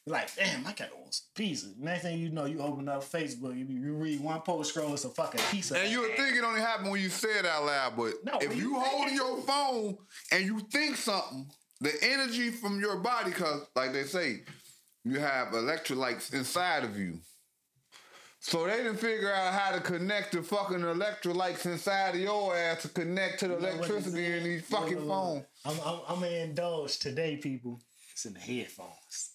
You're 0.07 0.15
like, 0.17 0.35
damn, 0.35 0.67
I 0.67 0.73
gotta 0.73 0.91
want 0.97 1.15
some. 1.15 1.75
Next 1.79 2.03
thing 2.03 2.19
you 2.19 2.31
know, 2.31 2.45
you 2.47 2.61
open 2.61 2.89
up 2.89 3.05
Facebook, 3.05 3.57
you, 3.57 3.65
you 3.67 3.95
read 3.95 4.21
one 4.21 4.41
post 4.41 4.71
scroll, 4.71 4.93
it's 4.95 5.05
a 5.05 5.09
fucking 5.11 5.41
pizza. 5.51 5.79
And 5.79 5.91
you 5.91 6.01
would 6.01 6.17
think 6.17 6.37
it 6.37 6.43
only 6.45 6.61
happened 6.61 6.91
when 6.91 7.01
you 7.01 7.09
say 7.09 7.39
it 7.39 7.47
out 7.47 7.65
loud, 7.65 7.97
but 7.97 8.15
No, 8.25 8.39
if 8.41 8.57
you 8.57 8.71
you 8.71 8.81
hold 8.81 9.11
your 9.13 9.39
phone 9.43 9.97
and 10.33 10.45
you 10.45 10.61
think 10.73 10.97
something, 10.97 11.47
the 11.81 11.93
energy 12.03 12.51
from 12.51 12.81
your 12.81 12.97
body, 12.97 13.31
cause 13.31 13.67
like 13.77 13.93
they 13.93 14.03
say, 14.05 14.41
you 15.05 15.19
have 15.21 15.49
electrolytes 15.49 16.33
inside 16.35 16.85
of 16.85 16.99
you. 16.99 17.19
So 18.41 18.67
they 18.67 18.79
didn't 18.79 18.97
figure 18.97 19.33
out 19.33 19.55
how 19.55 19.71
to 19.71 19.81
connect 19.81 20.33
the 20.33 20.43
fucking 20.43 20.79
electrolytes 20.81 21.65
inside 21.67 22.17
of 22.17 22.21
your 22.21 22.57
ass 22.57 22.83
to 22.83 22.89
connect 22.89 23.39
to 23.41 23.49
the 23.49 23.55
You 23.55 23.61
know 23.61 23.69
electricity 23.69 24.27
in 24.27 24.43
these 24.43 24.63
fucking 24.65 24.99
look, 24.99 25.07
look. 25.07 25.09
phones. 25.09 25.45
I'm, 25.65 25.77
I'm, 25.87 26.01
I'm 26.09 26.15
gonna 26.21 26.27
indulge 26.33 26.99
today, 26.99 27.37
people. 27.37 27.81
It's 28.11 28.27
in 28.27 28.35
the 28.35 28.41
headphones. 28.41 29.31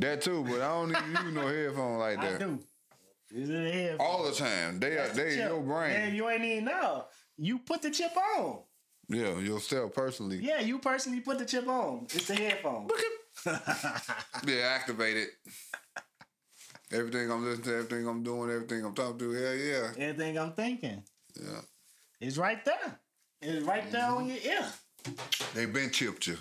That 0.00 0.22
too, 0.22 0.44
but 0.44 0.60
I 0.60 0.68
don't 0.68 0.90
even 0.90 1.26
use 1.26 1.34
no 1.34 1.46
headphone 1.46 1.98
like 1.98 2.20
that. 2.20 2.34
I 2.36 2.38
do. 2.38 2.58
It's 3.32 3.48
the. 3.48 3.96
All 3.98 4.24
the 4.24 4.32
time. 4.32 4.80
They 4.80 4.92
are 4.92 4.96
That's 4.96 5.10
the 5.16 5.22
they 5.22 5.36
chip. 5.36 5.48
your 5.48 5.60
brain. 5.60 5.92
Man, 5.92 6.14
you 6.14 6.28
ain't 6.28 6.44
even 6.44 6.64
know. 6.64 7.04
You 7.36 7.58
put 7.58 7.82
the 7.82 7.90
chip 7.90 8.12
on. 8.16 8.60
Yeah, 9.08 9.38
yourself 9.38 9.92
personally. 9.92 10.38
Yeah, 10.38 10.60
you 10.60 10.78
personally 10.78 11.20
put 11.20 11.38
the 11.38 11.44
chip 11.44 11.66
on. 11.68 12.06
It's 12.12 12.26
the 12.26 12.34
headphone. 12.34 12.88
Yeah, 14.46 14.76
activate 14.78 15.16
it. 15.16 15.28
Everything 16.92 17.30
I'm 17.30 17.44
listening 17.44 17.64
to, 17.64 17.74
everything 17.76 18.06
I'm 18.08 18.22
doing, 18.22 18.50
everything 18.50 18.84
I'm 18.84 18.94
talking 18.94 19.18
to, 19.18 19.32
hell 19.32 19.54
yeah. 19.54 19.90
Everything 19.96 20.38
I'm 20.38 20.52
thinking. 20.52 21.02
Yeah. 21.40 21.60
It's 22.20 22.36
right 22.36 22.62
there. 22.64 22.98
It's 23.40 23.64
right 23.64 23.90
there 23.90 24.06
on 24.06 24.28
mm-hmm. 24.28 24.46
your 24.46 24.54
ear. 24.54 24.66
They 25.54 25.66
been 25.66 25.90
chipped 25.90 26.26
you. 26.26 26.36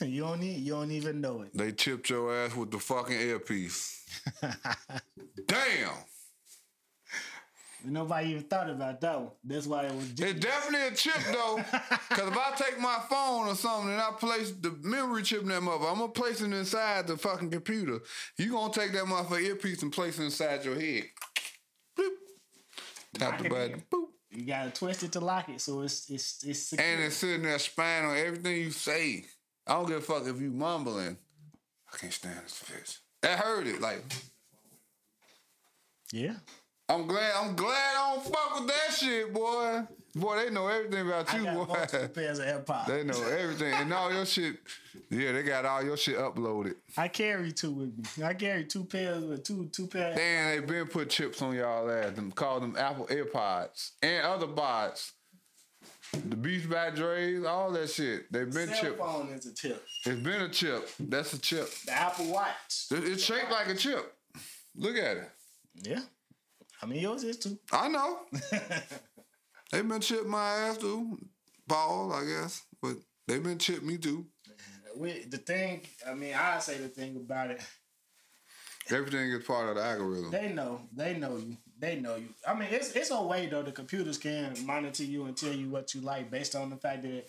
you 0.00 0.22
don't 0.22 0.40
need 0.40 0.58
you 0.58 0.72
don't 0.72 0.90
even 0.90 1.20
know 1.20 1.42
it. 1.42 1.56
They 1.56 1.72
chipped 1.72 2.10
your 2.10 2.34
ass 2.34 2.54
with 2.54 2.70
the 2.70 2.78
fucking 2.78 3.18
earpiece. 3.18 4.04
Damn. 5.46 5.90
Nobody 7.86 8.30
even 8.30 8.44
thought 8.44 8.70
about 8.70 9.00
that 9.02 9.20
one. 9.20 9.30
That's 9.44 9.66
why 9.66 9.84
it 9.84 9.94
was 9.94 10.08
just 10.12 10.22
It's 10.22 10.40
definitely 10.40 10.88
a 10.88 10.90
chip 10.92 11.18
though. 11.32 11.56
Cause 12.10 12.28
if 12.28 12.36
I 12.36 12.52
take 12.56 12.80
my 12.80 12.98
phone 13.10 13.48
or 13.48 13.54
something 13.54 13.92
and 13.92 14.00
I 14.00 14.10
place 14.12 14.52
the 14.52 14.74
memory 14.82 15.22
chip 15.22 15.42
in 15.42 15.48
that 15.48 15.62
mother, 15.62 15.86
I'm 15.86 15.98
gonna 15.98 16.08
place 16.08 16.40
it 16.40 16.52
inside 16.52 17.06
the 17.06 17.16
fucking 17.18 17.50
computer. 17.50 18.00
You 18.38 18.52
gonna 18.52 18.72
take 18.72 18.92
that 18.92 19.04
motherfucker 19.04 19.42
earpiece 19.42 19.82
and 19.82 19.92
place 19.92 20.18
it 20.18 20.24
inside 20.24 20.64
your 20.64 20.80
head. 20.80 21.04
Boop. 21.98 22.08
Tap 23.18 23.42
the 23.42 23.48
button. 23.50 23.82
Boop. 23.92 24.03
You 24.34 24.46
gotta 24.46 24.70
twist 24.70 25.02
it 25.02 25.12
to 25.12 25.20
lock 25.20 25.48
it 25.48 25.60
so 25.60 25.82
it's 25.82 26.10
it's 26.10 26.44
it's 26.44 26.60
secure. 26.60 26.86
And 26.86 27.04
it's 27.04 27.16
sitting 27.16 27.42
there 27.42 27.58
spying 27.58 28.04
on 28.04 28.16
everything 28.16 28.56
you 28.56 28.70
say. 28.70 29.24
I 29.66 29.74
don't 29.74 29.86
give 29.86 29.98
a 29.98 30.00
fuck 30.00 30.26
if 30.26 30.40
you 30.40 30.50
mumbling. 30.50 31.16
I 31.92 31.96
can't 31.96 32.12
stand 32.12 32.40
this 32.44 32.62
bitch. 32.70 32.98
I 33.22 33.36
heard 33.36 33.66
it. 33.66 33.80
Like, 33.80 34.02
yeah. 36.12 36.34
I'm 36.88 37.06
glad. 37.06 37.32
I'm 37.36 37.56
glad 37.56 37.96
I 37.96 38.14
don't 38.14 38.24
fuck 38.24 38.60
with 38.60 38.68
that 38.68 38.94
shit, 38.94 39.32
boy. 39.32 39.82
Boy, 40.16 40.36
they 40.36 40.50
know 40.50 40.68
everything 40.68 41.06
about 41.08 41.32
you. 41.32 41.40
I 41.40 41.44
got 41.44 41.54
boy. 41.68 41.74
multiple 41.74 42.08
pairs 42.08 42.38
of 42.38 42.44
AirPods. 42.46 42.86
They 42.86 43.02
know 43.02 43.20
everything, 43.24 43.74
and 43.74 43.92
all 43.92 44.12
your 44.12 44.24
shit. 44.24 44.56
Yeah, 45.10 45.32
they 45.32 45.42
got 45.42 45.64
all 45.64 45.82
your 45.82 45.96
shit 45.96 46.16
uploaded. 46.16 46.76
I 46.96 47.08
carry 47.08 47.50
two 47.52 47.72
with 47.72 48.16
me. 48.18 48.24
I 48.24 48.34
carry 48.34 48.64
two 48.64 48.84
pairs 48.84 49.24
with 49.24 49.42
two 49.42 49.68
two 49.72 49.88
pairs. 49.88 50.16
Damn, 50.16 50.50
they 50.60 50.66
been 50.66 50.86
put 50.86 51.10
chips 51.10 51.42
on 51.42 51.54
y'all 51.56 51.90
ass. 51.90 52.14
Them 52.14 52.30
call 52.30 52.60
them 52.60 52.76
Apple 52.78 53.06
AirPods 53.06 53.90
and 54.02 54.24
other 54.24 54.46
bots. 54.46 55.12
The 56.12 56.36
Beats 56.36 56.66
by 56.66 56.90
Dre's, 56.90 57.44
all 57.44 57.72
that 57.72 57.90
shit. 57.90 58.30
They've 58.30 58.52
been 58.52 58.68
Cell 58.68 58.80
chipped. 58.80 58.98
phone 58.98 59.30
is 59.30 59.46
a 59.46 59.52
tip. 59.54 59.84
It's 60.06 60.20
been 60.20 60.42
a 60.42 60.48
chip. 60.48 60.88
That's 61.00 61.32
a 61.32 61.40
chip. 61.40 61.68
The 61.86 61.92
Apple 61.92 62.26
Watch. 62.26 62.86
It- 62.92 63.02
It's 63.04 63.22
shaped 63.24 63.50
like 63.50 63.66
a 63.66 63.74
chip. 63.74 64.14
Look 64.76 64.96
at 64.96 65.16
it. 65.16 65.30
Yeah. 65.82 66.00
I 66.80 66.86
mean 66.86 67.00
yours 67.00 67.24
is 67.24 67.36
too. 67.38 67.58
I 67.72 67.88
know. 67.88 68.20
they 69.74 69.82
been 69.82 70.00
chipped 70.00 70.26
my 70.26 70.38
ass 70.38 70.78
too. 70.78 71.18
Paul, 71.68 72.12
I 72.12 72.24
guess. 72.24 72.62
But 72.80 72.96
they've 73.26 73.42
been 73.42 73.58
chipped 73.58 73.82
me 73.82 73.98
too. 73.98 74.26
With 74.96 75.30
the 75.30 75.38
thing, 75.38 75.80
I 76.08 76.14
mean, 76.14 76.34
I 76.34 76.60
say 76.60 76.78
the 76.78 76.88
thing 76.88 77.16
about 77.16 77.50
it. 77.50 77.60
Everything 78.90 79.30
is 79.30 79.44
part 79.44 79.70
of 79.70 79.76
the 79.76 79.82
algorithm. 79.82 80.30
They 80.30 80.52
know. 80.52 80.82
They 80.94 81.16
know 81.16 81.36
you. 81.36 81.56
They 81.78 81.96
know 81.96 82.16
you. 82.16 82.28
I 82.46 82.54
mean, 82.54 82.68
it's 82.70 82.92
it's 82.92 83.10
a 83.10 83.20
way 83.20 83.46
though. 83.46 83.62
The 83.62 83.72
computers 83.72 84.18
can 84.18 84.54
monitor 84.64 85.04
you 85.04 85.24
and 85.24 85.36
tell 85.36 85.52
you 85.52 85.68
what 85.68 85.94
you 85.94 86.02
like 86.02 86.30
based 86.30 86.54
on 86.54 86.70
the 86.70 86.76
fact 86.76 87.02
that 87.02 87.28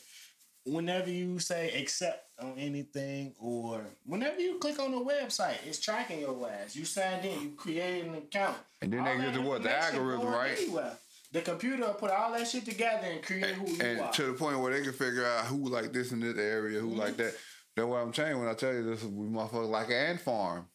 whenever 0.66 1.10
you 1.10 1.40
say 1.40 1.72
accept 1.82 2.28
on 2.40 2.54
anything 2.58 3.34
or 3.40 3.82
whenever 4.06 4.40
you 4.40 4.60
click 4.60 4.80
on 4.80 4.92
the 4.92 4.98
website, 4.98 5.56
it's 5.66 5.80
tracking 5.80 6.20
your 6.20 6.50
ass. 6.50 6.76
You 6.76 6.86
signed 6.86 7.26
in. 7.26 7.42
You 7.42 7.50
created 7.52 8.08
an 8.08 8.16
account. 8.16 8.58
And 8.82 8.94
then 8.94 9.04
they 9.04 9.18
get 9.18 9.34
to 9.34 9.42
what? 9.42 9.64
The 9.64 9.76
algorithm, 9.76 10.28
right? 10.28 10.58
anywhere. 10.58 10.98
The 11.32 11.42
computer 11.42 11.94
put 11.98 12.12
all 12.12 12.32
that 12.34 12.48
shit 12.48 12.66
together 12.66 13.08
and 13.08 13.22
create 13.22 13.56
who 13.56 13.68
you 13.68 13.82
and 13.82 14.00
are. 14.02 14.12
to 14.14 14.24
the 14.24 14.34
point 14.34 14.60
where 14.60 14.74
they 14.74 14.84
can 14.84 14.94
figure 14.94 15.26
out 15.26 15.46
who 15.46 15.70
like 15.70 15.92
this 15.92 16.12
in 16.12 16.20
this 16.20 16.38
area, 16.38 16.80
who 16.80 16.96
like 16.96 17.14
mm-hmm. 17.14 17.24
that. 17.24 17.36
That's 17.76 17.88
what 17.88 17.98
I'm 17.98 18.14
saying 18.14 18.40
when 18.40 18.48
I 18.48 18.54
tell 18.54 18.74
you 18.74 18.84
this. 18.84 19.04
We 19.04 19.28
motherfuckers 19.28 19.70
like 19.70 19.88
an 19.88 19.94
ant 19.94 20.22
farm. 20.22 20.68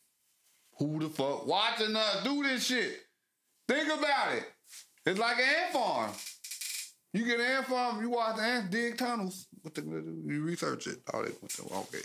Who 0.78 0.98
the 0.98 1.09
fuck 1.09 1.46
watching 1.46 1.96
us 1.96 2.24
do 2.24 2.42
this 2.42 2.66
shit? 2.66 2.98
Think 3.66 3.86
about 3.86 4.34
it. 4.34 4.44
It's 5.07 5.18
like 5.18 5.38
an 5.38 5.44
ant 5.44 5.72
farm. 5.72 6.11
You 7.12 7.24
get 7.24 7.40
an 7.40 7.46
ant 7.46 7.66
farm, 7.66 8.01
you 8.01 8.11
watch 8.11 8.36
the 8.36 8.42
ants 8.42 8.70
dig 8.70 8.98
tunnels. 8.98 9.46
What 9.62 9.74
they 9.74 9.82
gonna 9.82 10.03
do? 10.03 10.22
You 10.26 10.42
research 10.42 10.86
it. 10.86 10.98
Oh, 11.12 11.22
they 11.22 11.32
went 11.40 11.51
to 11.51 11.62
okay. 11.62 12.05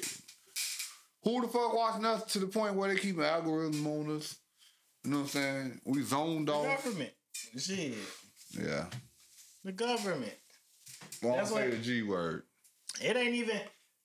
Who 1.24 1.42
the 1.42 1.48
fuck 1.48 1.74
watching 1.74 2.06
us 2.06 2.24
to 2.34 2.40
the 2.40 2.48
point 2.48 2.76
where 2.76 2.94
they 2.94 3.00
keep 3.00 3.18
an 3.18 3.24
algorithm 3.24 3.86
on 3.86 4.16
us? 4.18 4.38
You 5.04 5.12
know 5.12 5.18
what 5.18 5.24
I'm 5.24 5.30
saying? 5.30 5.82
We 5.86 6.02
zoned 6.04 6.50
off. 6.50 6.84
government. 6.84 7.12
Shit. 7.58 7.96
Yeah. 8.60 8.86
The 9.64 9.72
government. 9.72 10.34
Won't 11.22 11.38
That's 11.38 11.50
say 11.50 11.70
what- 11.70 11.72
the 11.72 11.78
G 11.78 12.02
word. 12.04 12.44
It 13.02 13.18
ain't 13.18 13.36
even. 13.36 13.60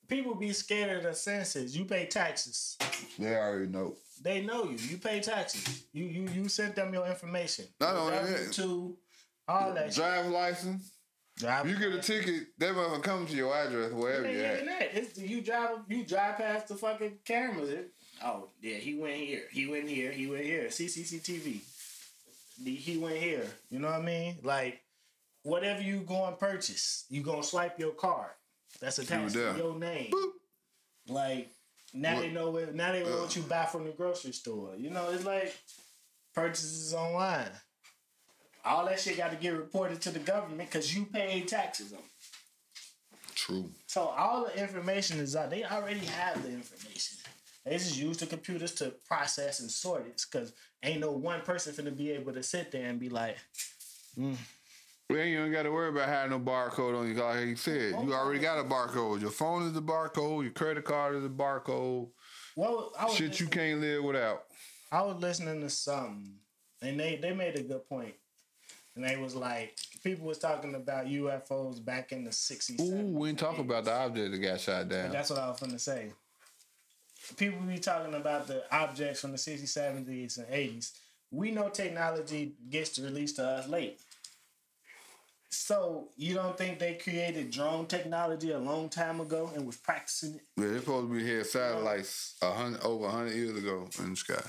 People 0.07 0.35
be 0.35 0.51
scared 0.51 0.97
of 0.97 1.03
the 1.03 1.13
census. 1.13 1.73
You 1.75 1.85
pay 1.85 2.05
taxes. 2.05 2.77
They 3.17 3.33
already 3.33 3.67
know. 3.67 3.95
They 4.21 4.41
know 4.41 4.65
you. 4.65 4.75
You 4.77 4.97
pay 4.97 5.21
taxes. 5.21 5.83
You 5.93 6.03
you 6.05 6.27
you 6.29 6.49
sent 6.49 6.75
them 6.75 6.93
your 6.93 7.07
information. 7.07 7.65
Not 7.79 7.95
only 7.95 8.11
that. 8.17 8.51
To 8.53 8.97
all 9.47 9.73
that 9.73 9.93
shit. 9.93 10.25
License. 10.29 10.91
Drive. 11.37 11.69
You 11.69 11.77
get 11.77 11.93
a 11.93 11.99
ticket, 12.01 12.47
they 12.57 12.71
might 12.71 12.99
come 13.03 13.25
to 13.25 13.33
your 13.35 13.55
address 13.55 13.93
wherever 13.93 14.29
you 14.29 14.41
at. 14.41 14.65
that. 14.65 14.89
It's 14.97 15.17
you 15.17 15.41
drive. 15.41 15.77
You 15.87 16.03
drive 16.05 16.37
past 16.37 16.67
the 16.67 16.75
fucking 16.75 17.19
cameras. 17.23 17.69
It, 17.69 17.91
Oh 18.23 18.49
yeah, 18.61 18.75
he 18.75 18.95
went 18.95 19.15
here. 19.15 19.43
He 19.51 19.65
went 19.67 19.87
here. 19.89 20.11
He 20.11 20.27
went 20.27 20.43
here. 20.43 20.65
CCCTV. 20.67 21.61
He 22.63 22.97
went 22.97 23.17
here. 23.17 23.45
You 23.69 23.79
know 23.79 23.89
what 23.89 24.01
I 24.01 24.05
mean? 24.05 24.37
Like 24.43 24.81
whatever 25.43 25.81
you 25.81 26.01
go 26.01 26.25
and 26.25 26.37
purchase, 26.37 27.05
you 27.09 27.23
gonna 27.23 27.43
swipe 27.43 27.79
your 27.79 27.91
card. 27.91 28.31
That's 28.79 28.99
attached 28.99 29.33
to 29.33 29.53
your 29.57 29.77
name. 29.77 30.11
Like 31.07 31.49
now 31.93 32.19
they 32.19 32.29
know 32.31 32.51
what. 32.51 32.73
Now 32.73 32.91
they 32.91 33.03
know 33.03 33.21
what 33.21 33.35
you 33.35 33.41
buy 33.43 33.65
from 33.65 33.85
the 33.85 33.91
grocery 33.91 34.31
store. 34.31 34.75
You 34.77 34.89
know, 34.91 35.09
it's 35.11 35.25
like 35.25 35.55
purchases 36.33 36.93
online. 36.93 37.49
All 38.63 38.85
that 38.85 38.99
shit 38.99 39.17
got 39.17 39.31
to 39.31 39.37
get 39.37 39.57
reported 39.57 40.01
to 40.01 40.11
the 40.11 40.19
government 40.19 40.69
because 40.69 40.95
you 40.95 41.05
paid 41.05 41.47
taxes 41.47 41.91
on. 41.93 41.99
it. 41.99 42.05
True. 43.35 43.71
So 43.87 44.03
all 44.03 44.45
the 44.45 44.61
information 44.61 45.19
is 45.19 45.35
out. 45.35 45.49
They 45.49 45.63
already 45.63 46.05
have 46.05 46.41
the 46.43 46.49
information. 46.49 47.17
They 47.65 47.77
just 47.77 47.97
use 47.97 48.17
the 48.17 48.25
computers 48.25 48.73
to 48.75 48.93
process 49.07 49.59
and 49.59 49.69
sort 49.69 50.07
it 50.07 50.23
because 50.29 50.53
ain't 50.81 51.01
no 51.01 51.11
one 51.11 51.41
person 51.41 51.73
finna 51.73 51.95
be 51.95 52.11
able 52.11 52.33
to 52.33 52.41
sit 52.41 52.71
there 52.71 52.87
and 52.87 52.99
be 52.99 53.09
like, 53.09 53.37
hmm. 54.15 54.33
Well, 55.09 55.25
you 55.25 55.43
ain't 55.43 55.51
got 55.51 55.63
to 55.63 55.71
worry 55.71 55.89
about 55.89 56.07
having 56.07 56.31
no 56.31 56.39
barcode 56.39 56.97
on 56.97 57.07
you. 57.07 57.13
Like 57.15 57.45
you 57.45 57.55
said, 57.57 57.91
you 58.01 58.13
already 58.13 58.39
got 58.39 58.59
a 58.59 58.63
barcode. 58.63 59.19
Your 59.19 59.29
phone 59.29 59.63
is 59.63 59.75
a 59.75 59.81
barcode. 59.81 60.43
Your 60.43 60.53
credit 60.53 60.85
card 60.85 61.15
is 61.15 61.25
a 61.25 61.29
barcode. 61.29 62.07
"Well, 62.55 62.93
I 62.97 63.05
was 63.05 63.15
Shit 63.15 63.39
you 63.39 63.47
can't 63.47 63.81
live 63.81 64.05
without. 64.05 64.45
I 64.89 65.01
was 65.01 65.21
listening 65.21 65.59
to 65.61 65.69
something, 65.69 66.35
and 66.81 66.97
they 66.97 67.17
they 67.17 67.33
made 67.33 67.57
a 67.57 67.61
good 67.61 67.87
point, 67.89 68.13
and 68.95 69.03
they 69.03 69.17
was 69.17 69.35
like, 69.35 69.77
people 70.01 70.27
was 70.27 70.37
talking 70.37 70.75
about 70.75 71.07
UFOs 71.07 71.83
back 71.83 72.13
in 72.13 72.23
the 72.23 72.31
sixties. 72.31 72.79
Ooh, 72.79 73.07
we 73.07 73.29
ain't 73.29 73.39
talking 73.39 73.65
about 73.65 73.83
the 73.83 73.93
object 73.93 74.31
that 74.31 74.37
got 74.37 74.61
shot 74.61 74.87
down. 74.87 75.11
That's 75.11 75.29
what 75.29 75.39
I 75.39 75.49
was 75.49 75.59
gonna 75.59 75.77
say. 75.77 76.13
People 77.37 77.61
be 77.61 77.77
talking 77.77 78.13
about 78.13 78.47
the 78.47 78.63
objects 78.75 79.21
from 79.21 79.31
the 79.31 79.37
60s, 79.37 79.63
70s, 79.63 80.37
and 80.37 80.47
80s. 80.47 80.91
We 81.29 81.51
know 81.51 81.69
technology 81.69 82.55
gets 82.69 82.99
released 82.99 83.37
to 83.37 83.45
us 83.45 83.67
late. 83.67 83.99
So 85.49 86.07
you 86.15 86.33
don't 86.33 86.57
think 86.57 86.79
they 86.79 86.95
created 86.95 87.51
drone 87.51 87.85
technology 87.85 88.51
a 88.51 88.59
long 88.59 88.89
time 88.89 89.19
ago 89.19 89.51
and 89.53 89.65
was 89.65 89.77
practicing 89.77 90.35
it? 90.35 90.41
Yeah, 90.57 90.67
they're 90.67 90.79
supposed 90.79 91.09
to 91.09 91.13
be 91.13 91.23
here 91.23 91.43
satellites 91.43 92.35
a 92.41 92.51
hundred 92.51 92.81
over 92.83 93.09
hundred 93.09 93.35
years 93.35 93.57
ago 93.57 93.87
in 93.99 94.11
the 94.11 94.15
sky. 94.15 94.41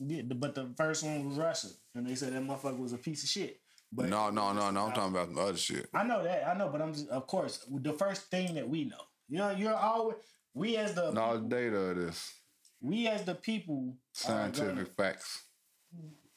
Yeah, 0.00 0.22
but 0.22 0.54
the 0.54 0.70
first 0.76 1.04
one 1.04 1.28
was 1.28 1.38
Russia, 1.38 1.68
and 1.94 2.06
they 2.06 2.14
said 2.14 2.32
that 2.32 2.42
motherfucker 2.42 2.78
was 2.78 2.92
a 2.92 2.98
piece 2.98 3.22
of 3.22 3.28
shit. 3.28 3.60
But 3.92 4.08
No, 4.08 4.30
no, 4.30 4.52
no, 4.52 4.70
no. 4.70 4.86
I'm 4.86 4.92
talking 4.92 5.10
about 5.10 5.34
the 5.34 5.40
other 5.40 5.56
shit. 5.56 5.88
I 5.94 6.04
know 6.04 6.22
that, 6.22 6.48
I 6.48 6.54
know, 6.56 6.68
but 6.68 6.80
I'm 6.80 6.94
just, 6.94 7.08
of 7.08 7.26
course, 7.26 7.64
the 7.70 7.92
first 7.92 8.22
thing 8.30 8.54
that 8.54 8.68
we 8.68 8.84
know. 8.84 9.02
You 9.28 9.38
know, 9.38 9.50
you're 9.50 9.74
always 9.74 10.16
we 10.54 10.76
as 10.76 10.94
the 10.94 11.10
No 11.10 11.38
data 11.38 11.76
of 11.76 11.96
this 11.96 12.32
we 12.80 13.06
as 13.06 13.24
the 13.24 13.34
people 13.34 13.94
scientific 14.12 14.88
facts. 14.96 15.44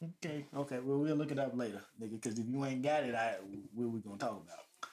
Okay, 0.03 0.45
okay. 0.55 0.80
Well, 0.80 0.99
we'll 0.99 1.16
look 1.16 1.32
it 1.32 1.39
up 1.39 1.55
later, 1.55 1.82
nigga. 2.01 2.22
Because 2.22 2.38
if 2.38 2.45
you 2.47 2.66
ain't 2.66 2.82
got 2.82 3.03
it, 3.03 3.16
I 3.16 3.36
what 3.74 3.89
we 3.89 4.01
gonna 4.01 4.18
talk 4.18 4.43
about? 4.43 4.89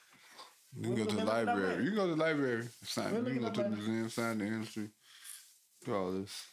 You 0.73 0.83
can 0.83 0.95
We'll 0.95 1.03
go 1.05 1.09
to 1.09 1.15
the 1.17 1.21
it 1.21 1.25
library. 1.25 1.83
You 1.83 1.89
can 1.89 1.95
go 1.97 2.07
to 2.07 2.15
the 2.15 2.21
library. 2.21 2.67
We'll 2.97 3.27
You 3.27 3.33
can 3.33 3.41
go 3.41 3.49
to 3.49 3.63
the 3.63 3.69
museum, 3.69 4.09
science, 4.09 4.39
the 4.39 4.45
industry. 4.45 4.89
Do 5.83 5.95
all 5.95 6.11
this. 6.11 6.45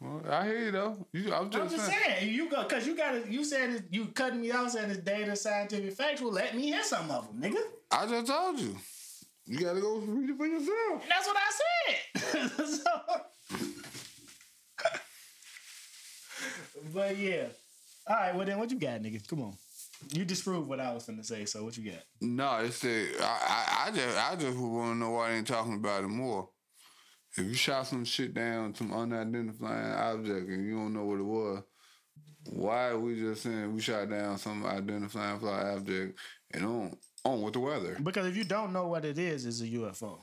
Well, 0.00 0.22
I 0.30 0.46
hear 0.46 0.58
you 0.60 0.70
though. 0.70 1.06
You, 1.12 1.34
I'm 1.34 1.44
I'm 1.44 1.50
just, 1.50 1.76
just 1.76 1.86
saying. 1.86 2.00
saying, 2.20 2.34
you 2.34 2.48
go 2.48 2.62
because 2.62 2.86
you 2.86 2.96
got 2.96 3.10
to 3.10 3.30
You 3.30 3.44
said 3.44 3.70
it, 3.70 3.84
you 3.90 4.06
cutting 4.06 4.40
me 4.40 4.50
off 4.52 4.70
saying 4.70 4.88
it's 4.88 5.00
data, 5.00 5.36
scientific 5.36 5.92
facts. 5.92 6.22
Well, 6.22 6.32
let 6.32 6.56
me 6.56 6.62
hear 6.62 6.82
some 6.82 7.10
of 7.10 7.26
them, 7.26 7.42
nigga. 7.52 7.60
I 7.90 8.06
just 8.06 8.26
told 8.26 8.58
you. 8.58 8.76
You 9.46 9.58
gotta 9.58 9.80
go 9.80 9.96
read 9.98 10.30
it 10.30 10.36
for 10.36 10.46
yourself. 10.46 11.02
That's 11.08 11.26
what 11.26 11.36
I 11.36 11.50
said. 11.60 12.50
so, 12.66 12.90
but 16.94 17.16
yeah. 17.16 17.46
All 18.06 18.16
right. 18.16 18.34
Well, 18.34 18.46
then 18.46 18.58
what 18.58 18.70
you 18.70 18.78
got, 18.78 19.02
nigga? 19.02 19.26
Come 19.26 19.42
on. 19.42 19.54
You 20.12 20.24
disproved 20.24 20.68
what 20.68 20.80
I 20.80 20.92
was 20.92 21.06
finna 21.06 21.24
say. 21.24 21.44
So 21.44 21.64
what 21.64 21.76
you 21.76 21.90
got? 21.90 22.02
No, 22.20 22.58
it's 22.58 22.80
the 22.80 23.08
I, 23.20 23.24
I, 23.24 23.88
I 23.88 23.90
just 23.90 24.18
I 24.18 24.36
just 24.36 24.58
want 24.58 24.94
to 24.94 24.98
know 24.98 25.10
why 25.10 25.30
they 25.30 25.36
ain't 25.36 25.46
talking 25.46 25.74
about 25.74 26.04
it 26.04 26.08
more. 26.08 26.48
If 27.36 27.46
you 27.46 27.54
shot 27.54 27.86
some 27.86 28.04
shit 28.04 28.34
down, 28.34 28.74
some 28.74 28.92
unidentified 28.92 29.94
object, 29.94 30.48
and 30.48 30.66
you 30.66 30.74
don't 30.74 30.92
know 30.94 31.04
what 31.04 31.20
it 31.20 31.24
was, 31.24 31.62
why 32.48 32.88
are 32.88 32.98
we 32.98 33.20
just 33.20 33.42
saying 33.42 33.72
we 33.72 33.80
shot 33.80 34.10
down 34.10 34.38
some 34.38 34.64
identifying 34.66 35.38
fly 35.38 35.72
object 35.74 36.18
and 36.52 36.64
on 36.64 36.96
on 37.24 37.42
with 37.42 37.54
the 37.54 37.60
weather? 37.60 37.96
Because 38.02 38.26
if 38.26 38.36
you 38.36 38.44
don't 38.44 38.72
know 38.72 38.86
what 38.86 39.04
it 39.04 39.18
is, 39.18 39.46
it's 39.46 39.60
a 39.60 39.66
UFO. 39.66 40.20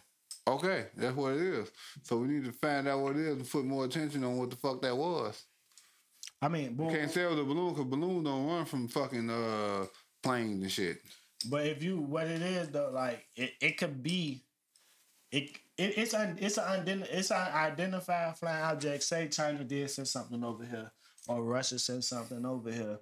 Okay, 0.47 0.85
that's 0.95 1.15
what 1.15 1.33
it 1.33 1.41
is. 1.41 1.71
So 2.03 2.17
we 2.17 2.27
need 2.27 2.45
to 2.45 2.53
find 2.53 2.87
out 2.87 2.99
what 2.99 3.15
it 3.17 3.21
is 3.21 3.35
and 3.35 3.49
put 3.49 3.65
more 3.65 3.85
attention 3.85 4.23
on 4.23 4.37
what 4.37 4.49
the 4.49 4.55
fuck 4.55 4.81
that 4.81 4.95
was. 4.95 5.43
I 6.41 6.47
mean, 6.47 6.75
boy, 6.75 6.93
Can't 6.93 7.11
say 7.11 7.23
it 7.23 7.29
was 7.29 7.39
a 7.39 7.43
balloon 7.43 7.73
because 7.73 7.85
balloons 7.85 8.23
don't 8.23 8.47
run 8.47 8.65
from 8.65 8.87
fucking 8.87 9.29
uh 9.29 9.85
planes 10.23 10.61
and 10.61 10.71
shit. 10.71 11.01
But 11.49 11.65
if 11.65 11.83
you 11.83 11.97
what 11.99 12.27
it 12.27 12.41
is 12.41 12.69
though, 12.69 12.91
like 12.93 13.25
it, 13.35 13.53
it 13.59 13.77
could 13.77 14.01
be, 14.01 14.43
it, 15.31 15.49
it 15.77 15.97
it's 15.97 16.13
un, 16.13 16.37
it's 16.39 16.57
an 16.57 17.05
it's 17.11 17.31
an 17.31 17.47
identified 17.53 18.37
flying 18.37 18.63
object. 18.63 19.03
Say 19.03 19.27
China 19.27 19.63
did 19.63 19.89
send 19.89 20.07
something 20.07 20.43
over 20.43 20.63
here, 20.63 20.91
or 21.27 21.43
Russia 21.43 21.77
sent 21.79 22.03
something 22.03 22.45
over 22.45 22.71
here, 22.71 22.99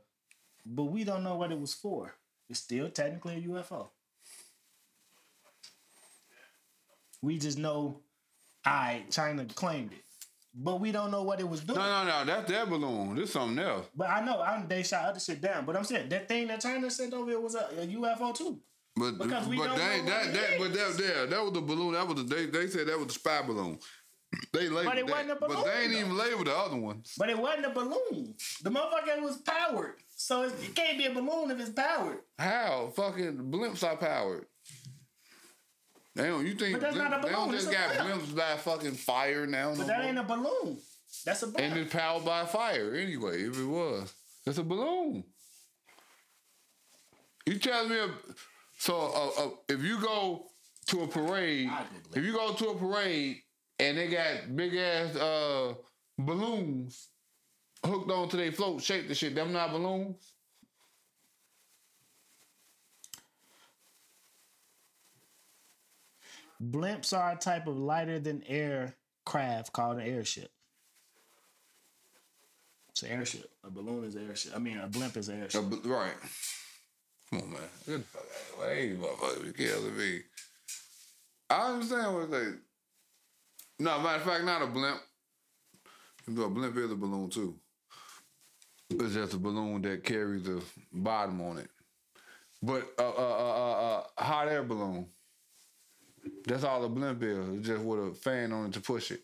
but 0.66 0.86
we 0.86 1.04
don't 1.04 1.24
know 1.24 1.36
what 1.36 1.52
it 1.52 1.60
was 1.60 1.74
for. 1.74 2.16
It's 2.50 2.60
still 2.60 2.89
technically 2.89 3.36
a 3.36 3.48
UFO. 3.48 3.88
We 7.22 7.39
just 7.39 7.58
know, 7.58 8.02
I 8.66 9.04
China 9.10 9.46
claimed 9.46 9.93
it, 9.93 10.04
but 10.54 10.80
we 10.80 10.91
don't 10.91 11.10
know 11.10 11.24
what 11.24 11.39
it 11.39 11.50
was 11.50 11.62
doing. 11.62 11.80
No, 11.80 12.06
no, 12.06 12.20
no, 12.20 12.26
that's 12.26 12.52
their 12.52 12.66
balloon. 12.66 13.16
This 13.16 13.34
something 13.34 13.58
else. 13.64 13.88
But 13.96 14.10
I 14.10 14.24
know 14.24 14.41
I'm, 14.41 14.68
they 14.68 14.84
shot 14.84 15.06
other 15.06 15.20
shit 15.20 15.41
down. 15.41 15.66
But 15.66 15.76
I'm 15.76 15.84
saying 15.84 16.10
that 16.10 16.28
thing 16.28 16.48
that 16.48 16.62
China 16.62 16.89
sent 16.91 17.14
over 17.14 17.32
here 17.32 17.39
was 17.39 17.56
a, 17.56 17.68
a 17.82 17.88
UFO 17.88 18.36
too. 18.36 18.60
But 18.96 19.18
Because 19.18 19.48
we 19.48 19.58
but 19.58 19.68
don't 19.68 19.78
they, 19.78 20.02
know 20.02 20.06
that 20.06 20.34
that 20.34 20.52
it 20.54 20.60
but 20.60 20.74
that 20.74 20.98
there 20.98 21.26
that 21.26 21.43
was 21.43 21.54
the 21.54 21.62
balloon. 21.62 21.93
That 21.93 22.08
was 22.08 22.16
the 22.18 22.24
they 22.24 22.46
they 22.46 22.68
said 22.68 22.88
that 22.88 22.98
was 22.98 23.08
the 23.08 23.14
spy 23.14 23.41
balloon. 23.41 23.78
They 24.54 24.70
labeled 24.70 24.86
But 24.86 24.98
it 24.98 25.08
that, 25.08 25.12
wasn't 25.14 25.32
a 25.32 25.36
balloon. 25.36 25.56
but 25.58 25.66
they 25.66 25.82
ain't 25.84 25.92
though. 25.94 26.00
even 26.00 26.18
labeled 26.18 26.48
the 26.48 26.56
other 26.58 26.78
ones. 26.78 27.14
But 27.18 27.30
it 27.30 27.38
wasn't 27.38 27.66
a 27.66 27.70
balloon. 27.70 28.36
The 28.64 28.70
motherfucker 28.70 29.22
was 29.22 29.38
powered. 29.38 29.96
So 30.16 30.44
it, 30.44 30.54
can't 30.76 30.98
be 30.98 31.06
a 31.06 31.14
balloon 31.14 31.52
if 31.52 31.60
it's 31.60 31.70
powered. 31.72 32.20
How 32.40 32.92
fucking 32.96 33.38
blimps 33.52 33.84
are 33.84 33.98
powered? 33.98 34.46
Damn. 36.16 36.46
You 36.46 36.54
think 36.56 36.74
But 36.74 36.82
that's 36.82 36.96
blimp- 36.96 37.12
not 37.12 37.20
a 37.20 37.28
they 37.28 37.34
don't 37.34 37.52
just 37.52 37.72
got 37.72 37.98
blimp. 37.98 38.22
blimps 38.22 38.36
by 38.36 38.56
fucking 38.58 38.94
fire 38.94 39.46
now? 39.46 39.72
But 39.72 39.80
no 39.80 39.88
that 39.88 39.98
more? 40.00 40.08
ain't 40.08 40.18
a 40.20 40.24
balloon. 40.24 40.78
That's 41.26 41.44
a 41.44 41.48
balloon. 41.48 41.72
and 41.72 41.80
it's 41.80 41.94
powered 41.94 42.24
by 42.26 42.46
fire 42.46 42.94
anyway. 42.96 43.44
If 43.44 43.60
it 43.60 43.66
was, 43.66 44.14
it's 44.46 44.58
a 44.58 44.64
balloon. 44.64 45.24
You 47.46 47.60
telling 47.60 47.90
me? 47.90 47.98
a- 48.00 48.10
So 48.80 48.98
uh, 48.98 49.44
uh, 49.46 49.50
if 49.70 49.82
you 49.84 50.00
go 50.02 50.48
to 50.88 51.04
a 51.04 51.08
parade, 51.08 51.70
I 51.70 51.84
Google 51.84 52.12
it. 52.14 52.18
if 52.18 52.24
you 52.26 52.34
go 52.34 52.54
to 52.54 52.70
a 52.70 52.76
parade 52.76 53.38
and 53.80 53.98
they 53.98 54.08
got 54.08 54.56
big 54.56 54.76
ass 54.76 55.16
uh, 55.16 55.74
balloons 56.18 57.10
hooked 57.86 58.10
onto 58.12 58.38
their 58.38 58.52
float, 58.52 58.82
shake 58.82 59.08
the 59.08 59.16
shit. 59.16 59.36
Them 59.36 59.52
not 59.54 59.72
balloons. 59.72 60.34
Blimps 66.62 67.16
are 67.18 67.34
a 67.34 67.36
type 67.36 67.68
of 67.68 67.78
lighter 67.78 68.20
than 68.20 68.44
air 68.48 68.96
craft 69.26 69.74
called 69.74 69.98
an 69.98 70.06
airship. 70.08 70.52
It's 72.90 73.04
an 73.04 73.10
airship. 73.10 73.52
A 73.66 73.70
balloon 73.70 74.06
is 74.06 74.16
an 74.16 74.28
airship. 74.28 74.54
I 74.56 74.60
mean, 74.60 74.78
a 74.78 74.88
blimp 74.88 75.18
is 75.18 75.28
an 75.28 75.40
Uh, 75.40 75.44
airship. 75.44 75.70
b- 75.70 75.82
right. 75.84 76.14
Come 77.30 77.42
on, 77.42 77.52
man. 77.54 77.62
Get 77.86 77.98
the 77.98 78.00
fuck 78.04 78.22
out 78.24 78.30
of 78.30 78.60
the 78.60 78.62
way. 78.62 78.76
Hey, 78.88 78.96
motherfucker, 78.96 79.46
you 79.46 79.54
killing 79.54 79.98
me. 79.98 80.22
I 81.50 81.72
understand 81.74 82.16
what 82.16 82.32
they. 82.32 82.46
No, 83.80 84.00
matter 84.00 84.18
of 84.18 84.24
fact, 84.24 84.46
not 84.46 84.62
a 84.62 84.68
blimp. 84.68 85.00
A 86.28 86.32
blimp 86.32 86.78
is 86.78 86.92
a 86.92 86.96
balloon 86.96 87.30
too. 87.30 87.56
It's 88.90 89.14
just 89.14 89.34
a 89.34 89.38
balloon 89.38 89.82
that 89.82 90.04
carries 90.04 90.48
a 90.48 90.62
bottom 90.92 91.42
on 91.42 91.58
it. 91.58 91.70
But 92.62 92.88
a 92.98 93.04
uh, 93.04 93.12
uh, 93.12 94.04
uh, 94.18 94.24
hot 94.24 94.48
air 94.48 94.64
balloon. 94.64 95.08
That's 96.48 96.64
all 96.64 96.84
a 96.84 96.90
blimp 96.90 97.22
is. 97.22 97.58
It's 97.58 97.68
just 97.68 97.84
with 97.84 98.00
a 98.00 98.14
fan 98.16 98.52
on 98.52 98.68
it 98.68 98.74
to 98.74 98.82
push 98.82 99.12
it. 99.12 99.22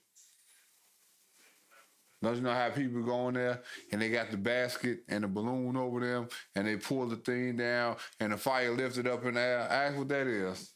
Don't 2.21 2.35
you 2.35 2.41
know 2.41 2.53
how 2.53 2.69
people 2.69 3.01
go 3.01 3.29
in 3.29 3.33
there 3.33 3.61
and 3.91 3.99
they 3.99 4.09
got 4.09 4.29
the 4.29 4.37
basket 4.37 4.99
and 5.09 5.23
the 5.23 5.27
balloon 5.27 5.75
over 5.75 5.99
them 5.99 6.27
and 6.55 6.67
they 6.67 6.75
pull 6.75 7.07
the 7.07 7.15
thing 7.15 7.57
down 7.57 7.95
and 8.19 8.31
the 8.31 8.37
fire 8.37 8.71
lifted 8.71 9.07
up 9.07 9.25
in 9.25 9.33
the 9.33 9.39
air? 9.39 9.59
Ask 9.59 9.97
what 9.97 10.09
that 10.09 10.27
is. 10.27 10.71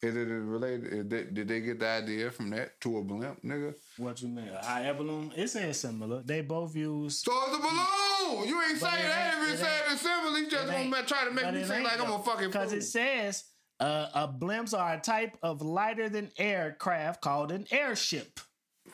Is 0.00 0.14
it 0.14 0.20
related? 0.28 1.08
Did 1.08 1.48
they 1.48 1.60
get 1.60 1.80
the 1.80 1.88
idea 1.88 2.30
from 2.30 2.50
that 2.50 2.80
to 2.82 2.98
a 2.98 3.02
blimp, 3.02 3.42
nigga? 3.42 3.74
What 3.96 4.22
you 4.22 4.28
mean? 4.28 4.48
A 4.48 4.64
hot 4.64 4.82
air 4.82 4.94
balloon? 4.94 5.32
It 5.36 5.48
says 5.48 5.80
similar. 5.80 6.22
They 6.22 6.40
both 6.42 6.76
use. 6.76 7.18
So 7.24 7.32
it's 7.48 7.56
a 7.56 7.60
balloon. 7.60 8.48
You 8.48 8.62
ain't 8.62 8.78
saying 8.78 8.80
that 8.80 9.34
ain't- 9.34 9.42
if 9.42 9.48
you 9.48 9.54
it 9.54 9.58
said 9.58 9.82
ain't- 9.84 9.92
it 9.94 9.98
simple. 9.98 10.38
You 10.38 10.48
just 10.50 10.66
gonna 10.68 11.02
try 11.04 11.24
to 11.24 11.30
make 11.32 11.52
me 11.52 11.64
seem 11.64 11.82
like 11.82 12.00
I'm 12.00 12.12
a 12.12 12.22
fucking 12.22 12.46
Because 12.46 12.72
it 12.72 12.82
says 12.82 13.44
uh, 13.80 14.08
a 14.14 14.28
blimps 14.28 14.76
are 14.76 14.94
a 14.94 15.00
type 15.00 15.36
of 15.42 15.62
lighter 15.62 16.08
than 16.08 16.30
aircraft 16.38 17.20
called 17.20 17.50
an 17.50 17.66
airship. 17.72 18.38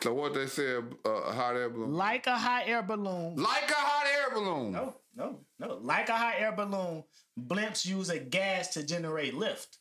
So 0.01 0.13
what 0.13 0.33
they 0.33 0.47
said, 0.47 0.83
uh, 1.05 1.09
a 1.09 1.31
hot 1.33 1.55
air 1.55 1.69
balloon? 1.69 1.93
Like 1.93 2.27
a 2.27 2.37
hot 2.37 2.63
air 2.67 2.81
balloon. 2.83 3.35
Like 3.35 3.69
a 3.69 3.73
hot 3.75 4.05
air 4.07 4.33
balloon. 4.33 4.71
No, 4.73 4.95
no, 5.15 5.39
no. 5.59 5.75
Like 5.81 6.09
a 6.09 6.15
hot 6.17 6.33
air 6.37 6.51
balloon, 6.51 7.03
blimps 7.39 7.85
use 7.85 8.09
a 8.09 8.19
gas 8.19 8.69
to 8.73 8.83
generate 8.83 9.33
lift. 9.35 9.77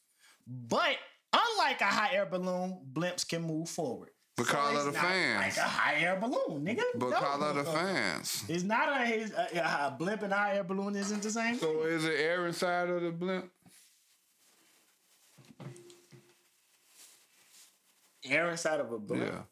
But 0.47 0.97
unlike 1.35 1.81
a 1.81 1.85
hot 1.87 2.11
air 2.13 2.27
balloon, 2.27 2.79
blimps 2.93 3.29
can 3.29 3.43
move 3.43 3.69
forward. 3.69 4.11
Because 4.37 4.73
it's 4.75 4.87
of 4.87 4.93
the 4.95 4.99
fans. 4.99 5.41
Like 5.41 5.57
a 5.57 5.69
hot 5.69 5.95
air 5.97 6.19
balloon, 6.21 6.65
nigga. 6.65 6.83
Because 6.99 7.41
No. 7.41 7.47
of 7.47 7.55
the 7.57 7.65
fans. 7.65 8.45
It's 8.49 8.65
not 8.65 8.89
a, 8.89 9.23
a, 9.23 9.59
a, 9.59 9.87
a 9.89 9.97
blimp 9.97 10.23
and 10.23 10.33
a 10.33 10.37
hot 10.37 10.55
air 10.57 10.65
balloon 10.65 10.97
isn't 10.97 11.23
the 11.23 11.31
same. 11.31 11.57
So 11.57 11.83
is 11.85 12.05
it 12.05 12.19
air 12.19 12.47
inside 12.47 12.89
of 12.89 13.03
the 13.03 13.11
blimp? 13.13 13.51
air 18.25 18.51
inside 18.51 18.81
of 18.81 18.91
a 18.93 18.99
blimp. 18.99 19.23
Yeah. 19.27 19.43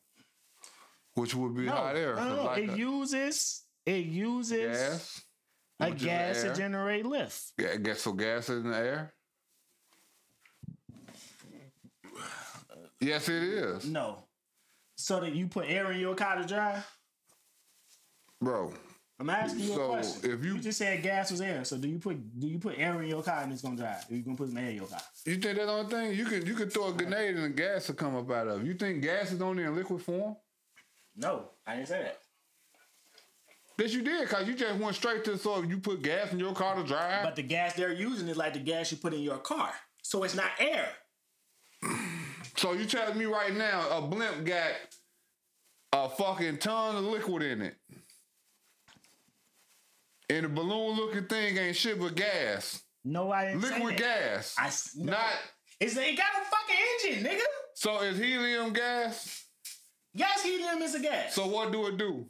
Which 1.15 1.35
would 1.35 1.55
be 1.55 1.63
No, 1.67 1.73
hot 1.73 1.97
air. 1.97 2.17
no, 2.17 2.37
no, 2.37 2.45
like 2.45 2.63
it 2.65 2.71
a 2.71 2.77
uses 2.79 3.63
it 3.85 4.07
uses 4.07 4.79
gas. 4.79 5.23
a 5.81 5.91
gas 5.91 6.43
to 6.43 6.55
generate 6.55 7.05
lift. 7.05 7.53
Yeah, 7.59 7.95
so 7.95 8.13
gas 8.13 8.49
is 8.49 8.65
in 8.65 8.71
the 8.71 8.77
air. 8.77 9.15
Yes, 13.03 13.29
it 13.29 13.43
is, 13.43 13.87
No. 13.87 14.19
So 14.97 15.21
that 15.21 15.35
you 15.35 15.49
put 15.49 15.69
air 15.69 15.91
in 15.91 15.99
your 16.01 16.15
car 16.15 16.37
to 16.37 16.47
drive? 16.47 16.87
bro. 18.41 18.73
I'm 19.19 19.31
asking 19.31 19.61
you 19.61 19.75
So, 19.75 19.83
a 19.85 19.89
question. 19.89 20.33
if 20.33 20.45
you- 20.45 20.59
just 20.59 20.79
said 20.79 21.01
gas 21.03 21.31
was 21.31 21.41
air, 21.41 21.65
so 21.65 21.77
do 21.79 21.87
you 21.89 21.99
put 22.01 22.41
do 22.41 22.49
you 22.49 22.59
put 22.59 22.77
air 22.79 23.01
in 23.03 23.09
your 23.09 23.23
car 23.23 23.43
and 23.43 23.53
it's 23.53 23.63
gonna 23.63 23.77
drive? 23.77 24.11
Or 24.11 24.15
you 24.15 24.23
gonna 24.23 24.37
put 24.37 24.49
some 24.49 24.59
air 24.59 24.71
in 24.71 24.77
your 24.77 24.87
car? 24.87 25.01
You 25.25 25.35
think 25.35 25.45
that's 25.57 25.59
the 25.59 25.69
only 25.71 25.91
thing 25.91 26.19
you 26.19 26.25
could 26.25 26.47
you 26.49 26.55
could 26.55 26.73
throw 26.73 26.89
a 26.89 26.93
grenade 26.93 27.37
and 27.37 27.45
the 27.45 27.49
gas 27.51 27.87
will 27.89 27.95
come 27.95 28.17
up 28.17 28.29
out 28.31 28.49
of. 28.49 28.67
You 28.67 28.75
think 28.75 29.01
gas 29.03 29.31
is 29.31 29.41
only 29.41 29.63
in 29.63 29.77
liquid 29.77 30.03
form? 30.03 30.37
No, 31.15 31.51
I 31.67 31.77
didn't 31.77 31.89
say 31.89 32.03
that. 32.03 32.19
Yes, 33.79 33.93
you 33.93 34.03
did, 34.03 34.29
cause 34.29 34.47
you 34.49 34.55
just 34.55 34.79
went 34.81 34.97
straight 34.97 35.25
to 35.25 35.39
so 35.39 35.63
you 35.63 35.79
put 35.79 36.03
gas 36.03 36.33
in 36.33 36.39
your 36.41 36.55
car 36.55 36.75
to 36.77 36.83
drive. 36.85 37.23
But 37.23 37.37
the 37.37 37.43
gas 37.43 37.75
they're 37.75 37.93
using 37.93 38.27
is 38.29 38.37
like 38.37 38.55
the 38.55 38.61
gas 38.61 38.91
you 38.91 38.97
put 38.99 39.15
in 39.15 39.21
your 39.21 39.39
car. 39.39 39.73
So 40.03 40.25
it's 40.25 40.35
not 40.35 40.51
air. 40.59 40.89
So 42.57 42.73
you 42.73 42.85
telling 42.85 43.19
me 43.19 43.25
right 43.25 43.55
now 43.55 43.89
a 43.91 44.01
blimp 44.03 44.45
got 44.45 44.73
a 45.93 46.09
fucking 46.09 46.59
ton 46.59 46.97
of 46.97 47.05
liquid 47.05 47.43
in 47.43 47.63
it. 47.63 47.75
And 50.31 50.45
the 50.45 50.49
balloon 50.49 50.97
looking 50.97 51.27
thing 51.27 51.57
ain't 51.59 51.77
shit 51.77 51.99
but 52.01 52.15
gas. 52.15 52.83
No, 53.05 53.31
I 53.33 53.47
didn't 53.53 53.63
Liquid 53.63 53.97
gas. 53.97 54.55
I 54.59 54.71
no. 54.97 55.13
Not 55.13 55.27
It's, 55.81 55.97
it 55.97 56.17
got 56.17 56.27
a 56.41 56.45
fucking 56.45 57.21
engine, 57.21 57.31
nigga. 57.31 57.43
so 57.75 58.01
is 58.03 58.17
helium 58.19 58.73
gas? 58.73 59.45
Yes, 60.15 60.43
helium 60.43 60.81
is 60.83 60.95
a 60.95 61.01
gas. 61.01 61.35
So 61.35 61.47
what 61.47 61.73
do 61.73 61.87
it 61.87 61.97
do? 61.99 62.27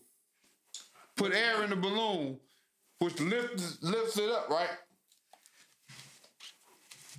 Put 1.17 1.35
air 1.35 1.63
in 1.63 1.71
the 1.71 1.77
balloon, 1.77 2.39
which 2.99 3.21
lifts 3.21 3.79
lifts 3.83 4.17
it 4.19 4.31
up, 4.31 4.49
right? 4.49 4.71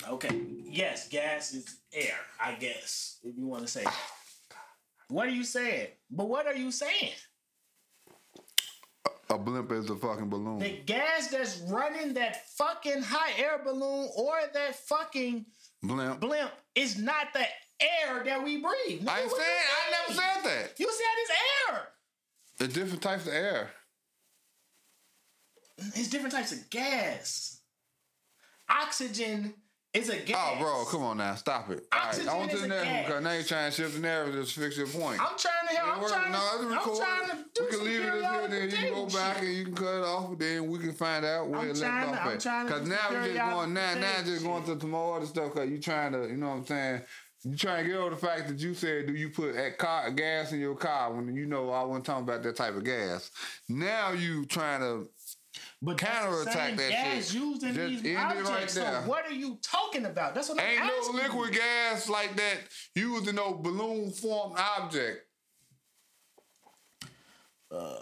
Okay. 0.10 0.41
Yes, 0.66 1.08
gas 1.10 1.54
is 1.54 1.78
air, 1.93 2.16
I 2.39 2.54
guess, 2.54 3.20
if 3.24 3.38
you 3.38 3.47
want 3.47 3.64
to 3.64 3.68
say 3.68 3.84
that. 3.84 3.95
What 5.10 5.28
are 5.28 5.32
you 5.32 5.43
saying? 5.43 5.88
But 6.10 6.28
what 6.28 6.47
are 6.47 6.56
you 6.56 6.72
saying? 6.72 7.12
A 9.30 9.38
blimp 9.38 9.72
is 9.72 9.89
a 9.89 9.95
fucking 9.95 10.30
balloon. 10.30 10.60
The 10.60 10.82
gas 10.86 11.30
that's 11.30 11.60
running 11.70 12.14
that 12.16 12.47
fucking 12.58 13.01
hot 13.04 13.32
air 13.38 13.62
balloon 13.64 14.10
or 14.16 14.36
that 14.54 14.76
fucking 14.76 15.45
Blimp. 15.82 16.20
blimp 16.20 16.51
is 16.76 16.97
not 16.97 17.34
the 17.34 17.45
air 17.80 18.24
that 18.26 18.43
we 18.43 18.58
breathe. 18.62 19.01
Nigga, 19.01 19.10
I 19.10 19.20
saying 19.20 19.32
I 19.32 19.91
never 19.91 20.14
said 20.14 20.43
that. 20.43 20.80
You 20.80 20.86
said 20.91 21.06
it's 21.18 21.32
air. 21.70 21.88
There's 22.60 22.74
different 22.74 23.01
types 23.01 23.28
of 23.28 23.34
air. 23.34 23.72
It's 25.78 26.10
different 26.10 26.34
types 26.34 26.51
of 26.51 26.70
gas. 26.70 27.60
Oxygen 28.70 29.54
is 29.93 30.09
a 30.09 30.17
gas. 30.17 30.37
Oh, 30.37 30.59
bro, 30.59 30.85
come 30.85 31.03
on 31.03 31.17
now, 31.17 31.35
stop 31.35 31.69
it. 31.69 31.85
All 31.91 31.99
right, 31.99 32.07
Oxygen 32.07 32.29
I 32.29 32.35
want 32.37 32.51
to 32.51 32.57
the 32.57 32.67
next 32.67 32.85
one 32.87 33.03
because 33.03 33.23
now 33.23 33.31
you're 33.33 33.43
trying 33.43 33.71
to 33.71 33.75
shift 33.77 33.93
the 33.93 33.99
narrative 33.99 34.51
to 34.51 34.59
fix 34.59 34.77
your 34.77 34.87
point. 34.87 35.21
I'm 35.21 35.37
trying 35.37 35.67
to 35.69 35.75
help. 35.75 35.97
I'm 36.01 36.07
trying 36.09 36.25
to. 36.25 36.31
no, 36.31 36.49
it's 36.53 36.63
I'm 36.63 36.71
record. 36.71 36.97
trying 36.97 37.29
to 37.29 37.45
do 37.53 37.63
we 37.63 37.69
can 37.69 37.83
leave 37.85 38.01
it 38.01 38.07
as 38.07 38.21
here, 38.23 38.47
then 38.47 38.69
you 38.69 38.77
can 38.77 38.93
go 38.93 39.05
back 39.05 39.35
shit. 39.37 39.43
and 39.45 39.53
you 39.57 39.65
can 39.65 39.75
cut 39.75 39.95
it 39.99 40.03
off, 40.03 40.37
then 40.39 40.67
we 40.67 40.79
can 40.79 40.93
find 40.93 41.25
out 41.25 41.47
where 41.47 41.59
I'm 41.59 41.69
it 41.69 41.77
left 41.77 42.07
to- 42.07 42.09
off 42.09 42.47
at. 42.47 42.65
Because 42.67 42.87
now 42.87 42.97
we're 43.11 43.25
just 43.27 43.37
going 43.51 43.73
now, 43.73 43.93
now 43.95 44.23
just 44.25 44.43
going 44.43 44.63
to 44.63 44.79
some 44.79 44.95
other 44.95 45.25
stuff. 45.25 45.53
Because 45.53 45.69
you 45.69 45.79
trying 45.79 46.13
to, 46.13 46.27
you 46.27 46.37
know 46.37 46.49
what 46.49 46.55
I'm 46.55 46.65
saying. 46.65 47.01
You 47.45 47.57
trying 47.57 47.83
to 47.83 47.89
get 47.91 47.99
over 47.99 48.11
the 48.11 48.15
fact 48.15 48.47
that 48.47 48.59
you 48.59 48.73
said, 48.73 49.05
do 49.05 49.13
you 49.13 49.29
put 49.29 49.53
that 49.55 49.77
car 49.77 50.09
gas 50.11 50.53
in 50.53 50.61
your 50.61 50.75
car 50.75 51.11
when 51.11 51.35
you 51.35 51.45
know 51.45 51.71
I 51.71 51.83
wasn't 51.83 52.05
talking 52.05 52.23
about 52.23 52.41
that 52.41 52.55
type 52.55 52.73
of 52.77 52.85
gas. 52.85 53.31
Now 53.67 54.13
you 54.13 54.45
trying 54.45 54.79
to 54.79 55.09
But 55.86 55.97
counterattack 55.97 56.77
that 56.77 56.89
gas 56.91 57.25
shit. 57.31 57.41
used 57.41 57.63
in 57.63 57.73
Just 57.75 58.03
these 58.03 58.15
objects. 58.17 58.49
right 58.49 58.69
there. 58.69 59.01
So 59.01 59.09
what 59.09 59.25
are 59.25 59.34
you 59.34 59.59
talking 59.61 60.05
about? 60.05 60.34
That's 60.34 60.47
what 60.47 60.61
I'm 60.61 60.65
Ain't 60.65 60.79
no 60.86 60.97
asking. 60.97 61.15
you. 61.15 61.21
liquid 61.23 61.53
gas 61.53 62.07
like 62.07 62.38
that 62.38 62.57
used 62.95 63.27
in 63.27 63.36
no 63.36 63.53
balloon 63.53 64.09
formed 64.11 64.55
object. 64.57 65.25
Uh. 67.69 67.97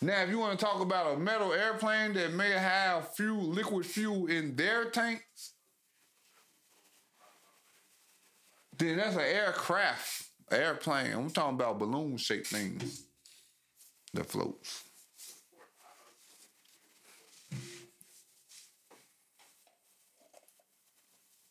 now, 0.00 0.22
if 0.22 0.30
you 0.30 0.38
want 0.38 0.56
to 0.56 0.64
talk 0.64 0.80
about 0.80 1.14
a 1.14 1.18
metal 1.18 1.52
airplane 1.52 2.12
that 2.12 2.32
may 2.34 2.50
have 2.50 3.12
fuel, 3.16 3.42
liquid 3.42 3.84
fuel 3.84 4.26
in 4.26 4.54
their 4.54 4.84
tanks, 4.90 5.54
then 8.78 8.98
that's 8.98 9.14
an 9.16 9.22
aircraft, 9.22 10.24
airplane. 10.52 11.12
I'm 11.12 11.30
talking 11.30 11.54
about 11.54 11.78
balloon 11.80 12.16
shaped 12.16 12.46
things 12.46 13.06
that 14.14 14.26
floats. 14.26 14.84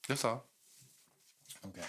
That's 0.07 0.23
all. 0.25 0.45
Okay. 1.65 1.81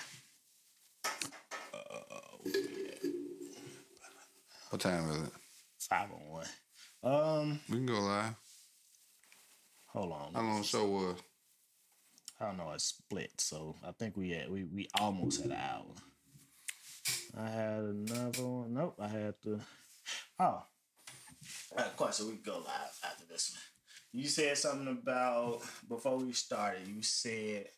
What 4.71 4.81
time 4.81 5.09
is 5.11 5.23
it? 5.29 5.33
Five 5.79 6.09
on 6.11 6.29
one. 6.31 6.47
Um, 7.03 7.61
We 7.69 7.77
can 7.77 7.87
go 7.87 8.01
live. 8.01 8.35
hold 9.87 10.13
on. 10.13 10.35
How 10.35 10.41
long 10.43 10.59
the 10.61 10.67
show 10.67 10.87
was? 10.87 11.17
I 12.41 12.47
don't 12.47 12.57
know. 12.59 12.73
It's 12.73 12.85
split, 12.85 13.41
so 13.41 13.77
I 13.87 13.93
think 13.93 14.17
we 14.17 14.31
had 14.31 14.51
we 14.51 14.65
we 14.65 14.89
almost 15.01 15.43
had 15.43 15.53
an 15.53 15.57
hour. 15.59 15.85
I 17.39 17.49
had 17.49 17.79
another 17.81 18.47
one. 18.47 18.75
Nope, 18.75 18.97
I 19.01 19.09
had 19.09 19.35
to. 19.45 19.61
Oh, 20.39 20.63
of 21.77 21.97
course. 21.97 22.17
So 22.17 22.27
we 22.27 22.33
can 22.33 22.43
go 22.43 22.59
live 22.59 22.99
after 23.05 23.25
this 23.27 23.53
one. 23.53 24.21
You 24.21 24.29
said 24.29 24.59
something 24.59 24.89
about 24.89 25.63
before 25.89 26.17
we 26.19 26.33
started. 26.33 26.87
You 26.89 27.03
said 27.03 27.69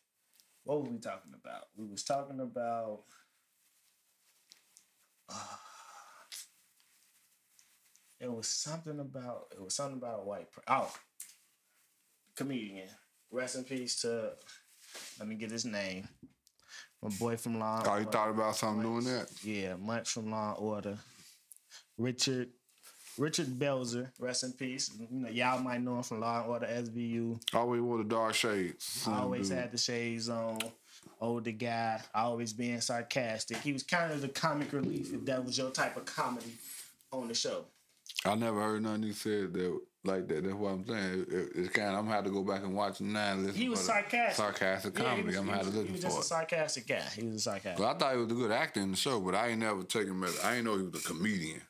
what 0.69 0.83
were 0.83 0.91
we 0.91 0.99
talking 0.99 1.33
about? 1.33 1.63
We 1.75 1.87
was 1.87 2.03
talking 2.03 2.39
about. 2.39 2.99
uh, 5.27 5.33
it 8.19 8.31
was 8.31 8.47
something 8.47 8.99
about. 8.99 9.47
It 9.51 9.63
was 9.63 9.73
something 9.73 9.97
about 9.97 10.19
a 10.19 10.25
white. 10.25 10.47
Oh, 10.67 10.93
comedian. 12.35 12.87
Rest 13.31 13.55
in 13.55 13.63
peace 13.63 13.99
to. 14.01 14.33
Let 15.17 15.27
me 15.27 15.33
get 15.33 15.49
his 15.49 15.65
name. 15.65 16.07
My 17.01 17.09
boy 17.09 17.35
from 17.37 17.57
Law. 17.57 17.81
Oh, 17.83 17.89
you 17.95 18.05
Order. 18.05 18.11
thought 18.11 18.29
about 18.29 18.55
something 18.55 18.83
doing 18.83 19.05
that? 19.05 19.27
Yeah, 19.43 19.75
much 19.75 20.11
from 20.11 20.29
Law 20.29 20.49
and 20.55 20.63
Order. 20.63 20.97
Richard 21.97 22.49
Richard 23.19 23.47
Belzer, 23.47 24.09
rest 24.17 24.45
in 24.45 24.53
peace. 24.53 24.89
You 24.97 25.07
know, 25.11 25.29
y'all 25.29 25.59
might 25.61 25.81
know 25.81 25.97
him 25.97 26.03
from 26.03 26.21
Law 26.21 26.41
and 26.41 26.49
Order 26.49 26.67
SVU. 26.67 27.37
Always 27.53 27.81
wore 27.81 27.97
the 27.97 28.05
dark 28.05 28.33
shades. 28.33 29.05
Always 29.05 29.49
had 29.49 29.73
the 29.73 29.77
shades 29.77 30.29
on. 30.29 30.59
Older 31.19 31.51
guy, 31.51 32.01
always 32.15 32.53
being 32.53 32.79
sarcastic. 32.79 33.57
He 33.57 33.73
was 33.73 33.83
kind 33.83 34.13
of 34.13 34.21
the 34.21 34.29
comic 34.29 34.71
relief 34.71 35.13
if 35.13 35.25
that 35.25 35.43
was 35.43 35.57
your 35.57 35.69
type 35.69 35.97
of 35.97 36.05
comedy 36.05 36.53
on 37.11 37.27
the 37.27 37.33
show. 37.33 37.65
I 38.25 38.35
never 38.35 38.61
heard 38.61 38.83
nothing 38.83 39.03
you 39.03 39.11
said 39.13 39.53
that 39.53 39.79
like 40.05 40.27
that. 40.29 40.43
That's 40.45 40.55
what 40.55 40.69
I'm 40.71 40.87
saying. 40.87 41.25
It, 41.29 41.49
it's 41.55 41.69
kind 41.69 41.89
of 41.89 41.95
I'm 41.95 42.05
gonna 42.05 42.15
have 42.15 42.23
to 42.23 42.31
go 42.31 42.43
back 42.43 42.63
and 42.63 42.73
watch 42.73 43.01
it 43.01 43.03
now. 43.03 43.33
And 43.33 43.47
listen 43.47 43.61
He 43.61 43.67
was 43.67 43.79
for 43.81 43.85
sarcastic. 43.87 44.35
Sarcastic 44.35 44.97
Yeah, 44.97 45.03
comedy. 45.03 45.23
was- 45.23 45.35
I'm 45.35 45.43
he 45.43 45.51
gonna 45.51 45.63
have 45.63 45.73
to 45.73 45.77
was- 45.77 45.85
He 45.87 45.91
was 45.91 46.01
just 46.01 46.15
for 46.15 46.21
a 46.21 46.25
sarcastic 46.25 46.87
guy. 46.87 47.01
He 47.15 47.23
was 47.23 47.35
a 47.35 47.39
sarcastic. 47.39 47.77
But 47.77 47.95
I 47.95 47.97
thought 47.97 48.13
he 48.13 48.21
was 48.21 48.31
a 48.31 48.35
good 48.35 48.51
actor 48.51 48.79
in 48.79 48.91
the 48.91 48.97
show, 48.97 49.19
but 49.19 49.35
I 49.35 49.49
ain't 49.49 49.59
never 49.59 49.83
taken 49.83 50.13
him 50.13 50.25
I 50.43 50.55
ain't 50.55 50.63
know 50.65 50.77
he 50.77 50.83
was 50.83 51.03
a 51.03 51.07
comedian. 51.07 51.61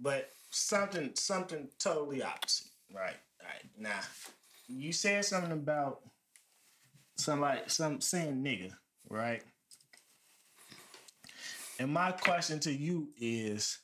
but 0.00 0.30
something 0.54 1.10
something 1.14 1.68
totally 1.78 2.22
opposite. 2.22 2.68
Right. 2.94 3.16
Right. 3.42 3.70
Now, 3.78 4.00
you 4.68 4.92
said 4.92 5.24
something 5.24 5.52
about 5.52 6.00
somebody 7.16 7.60
some 7.66 8.00
saying 8.00 8.42
nigga, 8.42 8.72
right? 9.08 9.42
And 11.78 11.92
my 11.92 12.12
question 12.12 12.60
to 12.60 12.72
you 12.72 13.08
is 13.20 13.78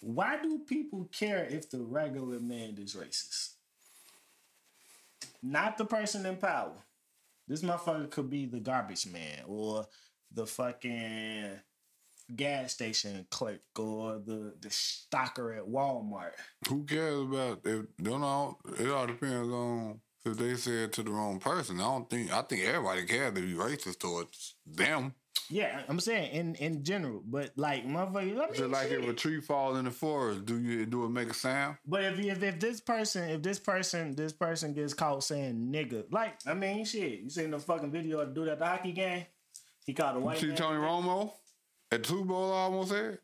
why 0.00 0.38
do 0.42 0.60
people 0.66 1.08
care 1.12 1.44
if 1.44 1.70
the 1.70 1.80
regular 1.80 2.40
man 2.40 2.76
is 2.78 2.96
racist? 2.96 3.54
Not 5.42 5.76
the 5.76 5.84
person 5.84 6.24
in 6.26 6.36
power. 6.36 6.72
This 7.46 7.62
motherfucker 7.62 8.10
could 8.10 8.30
be 8.30 8.46
the 8.46 8.60
garbage 8.60 9.06
man 9.06 9.40
or 9.46 9.86
the 10.32 10.46
fucking 10.46 11.58
gas 12.36 12.72
station 12.72 13.26
clerk 13.30 13.60
or 13.78 14.18
the 14.24 14.54
the 14.60 14.68
stocker 14.68 15.56
at 15.56 15.64
Walmart. 15.66 16.32
Who 16.68 16.84
cares 16.84 17.20
about 17.20 17.60
it? 17.64 17.86
don't 18.02 18.20
know? 18.20 18.58
It 18.78 18.88
all 18.88 19.06
depends 19.06 19.48
on 19.52 20.00
if 20.24 20.36
they 20.36 20.54
said 20.56 20.92
to 20.94 21.02
the 21.02 21.10
wrong 21.10 21.38
person. 21.38 21.80
I 21.80 21.84
don't 21.84 22.08
think. 22.08 22.32
I 22.32 22.42
think 22.42 22.64
everybody 22.64 23.04
cares 23.04 23.34
to 23.34 23.40
be 23.40 23.54
racist 23.54 23.98
towards 24.00 24.54
them. 24.66 25.14
Yeah, 25.52 25.82
I'm 25.88 25.98
saying 25.98 26.30
in 26.32 26.54
in 26.56 26.84
general, 26.84 27.22
but 27.26 27.50
like 27.56 27.84
motherfucker, 27.84 28.16
I 28.16 28.24
mean, 28.24 28.54
Just 28.54 28.70
like 28.70 28.88
shit. 28.88 29.02
if 29.02 29.08
a 29.10 29.12
tree 29.14 29.40
falls 29.40 29.78
in 29.78 29.84
the 29.84 29.90
forest, 29.90 30.44
do 30.44 30.56
you 30.60 30.86
do 30.86 31.04
it 31.04 31.08
make 31.08 31.28
a 31.28 31.34
sound? 31.34 31.76
But 31.84 32.04
if, 32.04 32.20
if 32.20 32.42
if 32.42 32.60
this 32.60 32.80
person 32.80 33.28
if 33.30 33.42
this 33.42 33.58
person 33.58 34.14
this 34.14 34.32
person 34.32 34.74
gets 34.74 34.94
caught 34.94 35.24
saying 35.24 35.72
nigga, 35.72 36.04
like 36.12 36.34
I 36.46 36.54
mean 36.54 36.84
shit, 36.84 37.20
you 37.20 37.30
seen 37.30 37.50
the 37.50 37.58
fucking 37.58 37.90
video 37.90 38.20
of 38.20 38.28
the 38.28 38.34
dude 38.34 38.48
at 38.48 38.60
the 38.60 38.66
hockey 38.66 38.92
game? 38.92 39.26
He 39.86 39.92
called 39.92 40.18
a 40.18 40.20
white. 40.20 40.36
You 40.36 40.40
see 40.40 40.46
man. 40.48 40.56
Tony 40.56 40.78
Romo 40.78 41.32
at 41.92 42.06
Super 42.06 42.24
Bowl 42.24 42.52
almost 42.52 42.90
said, 42.90 43.18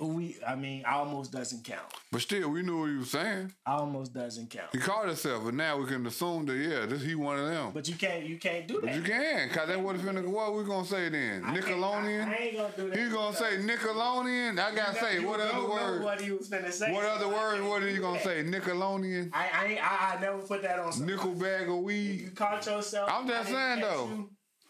We 0.00 0.36
I 0.46 0.54
mean 0.54 0.84
almost 0.84 1.32
doesn't 1.32 1.64
count. 1.64 1.92
but 2.12 2.20
still 2.20 2.50
we 2.50 2.62
knew 2.62 2.80
what 2.80 2.90
he 2.90 2.96
was 2.98 3.10
saying. 3.10 3.52
Almost 3.66 4.12
doesn't 4.14 4.48
count. 4.50 4.68
He 4.72 4.78
called 4.78 5.08
himself, 5.08 5.42
but 5.44 5.54
now 5.54 5.76
we 5.78 5.86
can 5.86 6.06
assume 6.06 6.46
that 6.46 6.56
yeah, 6.56 6.86
this 6.86 7.02
he 7.02 7.14
one 7.16 7.38
of 7.38 7.46
them. 7.48 7.66
But, 7.66 7.74
But 7.74 7.88
you 7.88 7.94
can't 7.96 8.24
you 8.24 8.38
can't 8.38 8.68
do 8.68 8.80
that. 8.82 8.94
you 8.94 9.02
can, 9.02 9.48
cause 9.50 9.66
then 9.66 9.82
what 9.82 9.96
if 9.96 10.02
finna 10.02 10.24
what 10.24 10.54
we 10.54 10.62
gonna 10.62 10.86
say 10.86 11.08
then? 11.08 11.42
I 11.44 11.56
Nickelodeon. 11.58 12.28
I, 12.28 12.32
I 12.32 12.36
ain't 12.36 12.56
gonna 12.56 12.72
do 12.76 12.90
that. 12.90 12.98
He 12.98 13.08
gonna 13.08 13.36
say 13.36 13.56
Nickelodeon. 13.56 14.58
I 14.60 14.74
gotta 14.74 14.94
say 15.00 15.20
You 15.20 15.26
what 15.26 15.40
other 15.40 15.68
word? 15.68 16.02
What 16.04 16.20
he 16.20 16.30
was 16.30 16.48
finna 16.48 16.70
say. 16.70 16.92
What 16.92 17.02
so 17.02 17.08
other 17.10 17.26
I 17.26 17.28
word? 17.56 17.64
What 17.68 17.82
are 17.82 17.90
you 17.90 18.00
gonna 18.00 18.18
that. 18.18 18.24
say? 18.24 18.44
Nickelodeon. 18.44 19.30
I 19.32 19.48
I, 19.52 19.78
I 19.82 20.16
I 20.16 20.20
never 20.20 20.38
put 20.38 20.62
that 20.62 20.78
on. 20.78 20.92
somebody. 20.92 21.16
Nickel 21.16 21.34
bag 21.34 21.62
of 21.62 21.68
You 21.68 21.76
weed. 21.78 22.32
caught 22.36 22.64
yourself. 22.66 23.10
I'm 23.12 23.26
just 23.26 23.48
saying, 23.50 23.80
though. 23.80 24.28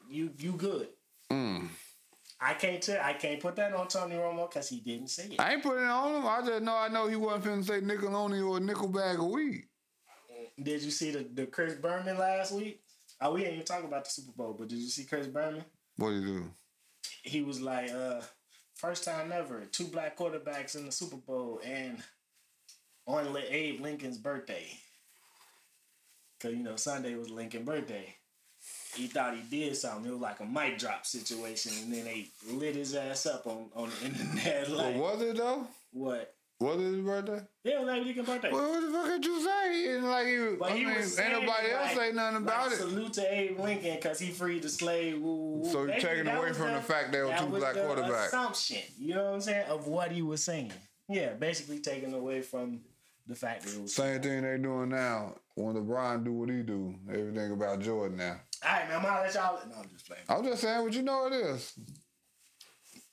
You, 0.08 0.30
you 0.30 0.30
you 0.38 0.52
good. 0.52 0.88
Mm. 1.30 1.68
I 2.40 2.54
can't 2.54 2.82
tell. 2.82 3.00
I 3.02 3.14
can't 3.14 3.40
put 3.40 3.56
that 3.56 3.72
on 3.72 3.88
Tony 3.88 4.16
Romo 4.16 4.48
because 4.48 4.68
he 4.68 4.80
didn't 4.80 5.08
say 5.08 5.24
it. 5.24 5.40
I 5.40 5.54
ain't 5.54 5.62
putting 5.62 5.84
it 5.84 5.88
on 5.88 6.16
him. 6.16 6.26
I 6.26 6.42
just 6.44 6.62
know 6.62 6.76
I 6.76 6.88
know 6.88 7.08
he 7.08 7.16
wasn't 7.16 7.44
finna 7.44 7.64
say 7.64 7.80
Nickelodeon 7.80 8.48
or 8.48 8.60
nickel 8.60 8.88
bag 8.88 9.18
of 9.18 9.26
weed. 9.26 9.64
Did 10.62 10.82
you 10.82 10.90
see 10.90 11.10
the, 11.10 11.26
the 11.34 11.46
Chris 11.46 11.74
Berman 11.74 12.18
last 12.18 12.52
week? 12.52 12.80
Oh, 13.20 13.34
we 13.34 13.44
ain't 13.44 13.54
even 13.54 13.64
talking 13.64 13.86
about 13.86 14.04
the 14.04 14.10
Super 14.10 14.32
Bowl, 14.32 14.54
but 14.58 14.68
did 14.68 14.78
you 14.78 14.88
see 14.88 15.04
Chris 15.04 15.26
Berman? 15.26 15.64
What 15.96 16.10
do 16.10 16.14
you 16.16 16.26
do? 16.26 16.50
He 17.22 17.42
was 17.42 17.60
like, 17.60 17.90
uh, 17.90 18.20
first 18.74 19.04
time 19.04 19.32
ever, 19.32 19.64
two 19.72 19.86
black 19.86 20.16
quarterbacks 20.16 20.76
in 20.76 20.84
the 20.84 20.92
Super 20.92 21.16
Bowl 21.16 21.60
and 21.64 22.02
on 23.06 23.36
Abe 23.48 23.80
Lincoln's 23.80 24.18
birthday. 24.18 24.66
Cause 26.40 26.52
you 26.52 26.62
know 26.62 26.76
Sunday 26.76 27.14
was 27.14 27.30
Lincoln's 27.30 27.64
birthday. 27.64 28.14
He 28.96 29.06
thought 29.06 29.34
he 29.34 29.42
did 29.42 29.76
something. 29.76 30.06
It 30.06 30.12
was 30.12 30.20
like 30.20 30.40
a 30.40 30.44
mic 30.44 30.78
drop 30.78 31.04
situation, 31.06 31.72
and 31.82 31.92
then 31.92 32.04
they 32.04 32.28
lit 32.50 32.74
his 32.76 32.94
ass 32.94 33.26
up 33.26 33.46
on, 33.46 33.66
on 33.74 33.90
the 34.00 34.06
internet. 34.06 34.66
But 34.68 34.76
Like, 34.76 34.96
was 34.96 35.22
it 35.22 35.36
though? 35.36 35.66
what? 35.92 36.32
Was 36.58 36.80
it 36.80 36.84
his 36.84 37.00
birthday? 37.04 37.40
Yeah, 37.64 37.74
it 37.74 37.78
was 37.80 37.88
like 37.88 38.04
Lincoln's 38.04 38.26
birthday. 38.26 38.50
Well, 38.50 38.70
what 38.70 38.80
the 38.80 38.90
fuck 38.90 39.06
did 39.08 39.24
you 39.26 39.44
say? 39.44 40.00
Like, 40.00 40.26
he, 40.26 40.56
But 40.58 40.70
I 40.70 40.76
he 40.76 40.84
mean, 40.86 40.94
was 40.96 41.18
ain't 41.20 41.32
nobody 41.32 41.70
else 41.70 41.84
like- 41.88 41.96
say 41.96 42.12
nothing 42.12 42.36
about 42.38 42.64
like, 42.64 42.72
it. 42.72 42.76
Salute 42.78 43.12
to 43.12 43.34
Abe 43.38 43.60
Lincoln 43.60 43.94
because 43.96 44.18
he 44.18 44.30
freed 44.30 44.62
the 44.62 44.70
slave. 44.70 45.20
Woo, 45.20 45.36
woo, 45.36 45.56
woo. 45.58 45.70
So 45.70 45.84
you're 45.84 45.96
taking 46.00 46.28
away 46.28 46.54
from 46.54 46.72
the 46.72 46.80
fact 46.80 47.12
there 47.12 47.26
were 47.26 47.36
two 47.36 47.44
was 47.46 47.60
black 47.62 47.74
the 47.74 47.80
quarterbacks. 47.80 48.28
Assumption, 48.28 48.78
you 48.98 49.14
know 49.14 49.24
what 49.26 49.34
I'm 49.34 49.40
saying, 49.42 49.66
of 49.68 49.86
what 49.86 50.10
he 50.10 50.22
was 50.22 50.42
saying. 50.42 50.72
Yeah, 51.10 51.34
basically 51.34 51.80
taking 51.80 52.14
away 52.14 52.40
from 52.40 52.80
the 53.26 53.34
fact 53.34 53.64
that 53.66 53.74
it 53.74 53.82
was. 53.82 53.94
Same 53.94 54.22
thing 54.22 54.40
they're 54.40 54.56
doing 54.56 54.88
now. 54.88 55.34
When 55.56 55.74
LeBron 55.74 56.22
do 56.22 56.34
what 56.34 56.50
he 56.50 56.62
do, 56.62 56.94
everything 57.08 57.52
about 57.52 57.80
Jordan 57.80 58.18
now. 58.18 58.40
All 58.62 58.72
right, 58.72 58.88
man, 58.88 58.98
I'm 58.98 59.02
gonna 59.02 59.20
let 59.22 59.34
y'all. 59.34 59.58
No, 59.68 59.76
I'm 59.80 59.88
just 59.88 60.06
playing. 60.06 60.22
I'm 60.28 60.44
just 60.44 60.60
saying 60.60 60.82
what 60.82 60.92
you 60.92 61.02
know 61.02 61.26
it 61.28 61.32
is. 61.32 61.72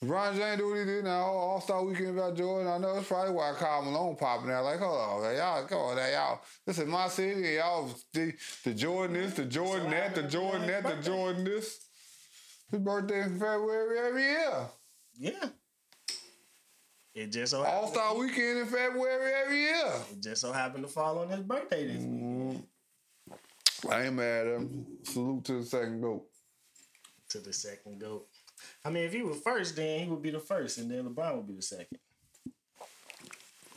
LeBron 0.04 0.36
James 0.36 0.58
do 0.58 0.70
what 0.70 0.80
he 0.80 0.84
did 0.84 1.06
now. 1.06 1.22
All 1.22 1.62
Star 1.62 1.86
Weekend 1.86 2.20
about 2.20 2.36
Jordan. 2.36 2.70
I 2.70 2.78
know 2.78 2.98
it's 2.98 3.08
probably 3.08 3.34
why 3.34 3.54
Karl 3.58 3.84
Malone 3.84 4.18
popping 4.18 4.52
out. 4.52 4.66
Like, 4.66 4.80
hold 4.80 5.00
on, 5.00 5.22
man, 5.24 5.38
y'all, 5.38 5.66
come 5.66 5.78
on, 5.78 5.96
now, 5.96 6.08
y'all. 6.08 6.42
This 6.68 6.80
is 6.80 6.86
my 6.86 7.08
city, 7.08 7.56
y'all 7.56 7.90
the, 8.14 8.34
the 8.66 8.74
Jordan 8.74 9.14
this, 9.14 9.36
the 9.36 9.46
Jordan 9.46 9.92
that, 9.92 10.14
the 10.14 10.24
Jordan 10.24 10.68
that, 10.68 10.84
the 10.84 11.02
Jordan 11.02 11.46
this. 11.46 11.80
His 12.70 12.80
birthday 12.82 13.22
in 13.22 13.40
February 13.40 14.00
every 14.00 14.24
year. 14.24 14.68
Yeah. 15.18 15.48
It 17.16 17.32
just 17.32 17.52
so 17.52 17.64
All. 17.64 17.88
Star 17.88 18.16
Weekend 18.18 18.60
in 18.60 18.66
February 18.66 19.34
every 19.44 19.60
year. 19.60 19.92
It 20.12 20.22
just 20.22 20.42
so 20.42 20.52
happened 20.52 20.84
to 20.84 20.90
fall 20.90 21.20
on 21.20 21.30
his 21.30 21.42
birthday 21.42 21.86
this 21.88 21.98
week. 22.04 22.10
Mm-hmm. 22.10 23.92
I 23.92 24.06
ain't 24.06 24.16
mad 24.16 24.48
at 24.48 24.54
him. 24.56 24.86
Salute 25.04 25.44
to 25.46 25.60
the 25.60 25.66
second 25.66 26.02
goat. 26.02 26.26
To 27.30 27.40
the 27.40 27.54
second 27.54 28.00
goat. 28.00 28.28
I 28.84 28.90
mean, 28.90 29.04
if 29.04 29.14
he 29.14 29.22
was 29.22 29.40
first, 29.42 29.76
then 29.76 30.00
he 30.00 30.10
would 30.10 30.22
be 30.22 30.32
the 30.32 30.40
first, 30.40 30.78
and 30.78 30.90
then 30.90 31.04
LeBron 31.06 31.36
would 31.36 31.48
be 31.48 31.54
the 31.56 31.62
second. 31.62 32.00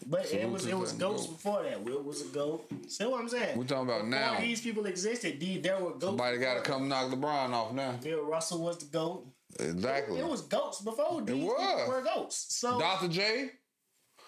But 0.08 0.32
it 0.32 0.48
was 0.48 0.66
it 0.66 0.78
was 0.78 0.92
goats 0.92 1.26
goat. 1.26 1.32
before 1.32 1.62
that. 1.64 1.82
Wilt 1.82 2.04
was 2.04 2.22
a 2.22 2.26
goat. 2.26 2.70
See 2.86 3.04
what 3.04 3.20
I'm 3.20 3.28
saying? 3.28 3.58
We're 3.58 3.64
talking 3.64 3.88
about 3.88 4.04
Before 4.04 4.10
now. 4.10 4.40
these 4.40 4.60
people 4.60 4.86
existed, 4.86 5.40
D, 5.40 5.58
there 5.58 5.80
were 5.80 5.90
goats. 5.90 6.04
Somebody 6.04 6.38
got 6.38 6.54
to 6.54 6.60
come 6.60 6.88
knock 6.88 7.10
LeBron 7.10 7.50
off 7.52 7.72
now. 7.72 7.92
Bill 8.00 8.22
Russell 8.24 8.62
was 8.62 8.78
the 8.78 8.86
goat. 8.86 9.26
Exactly. 9.58 10.18
It 10.18 10.26
was 10.26 10.42
goats 10.42 10.80
before 10.80 11.22
these 11.22 11.34
people 11.34 11.48
was. 11.48 11.88
were 11.88 12.02
goats. 12.02 12.46
So 12.56 12.78
Dr. 12.78 13.08
J. 13.08 13.50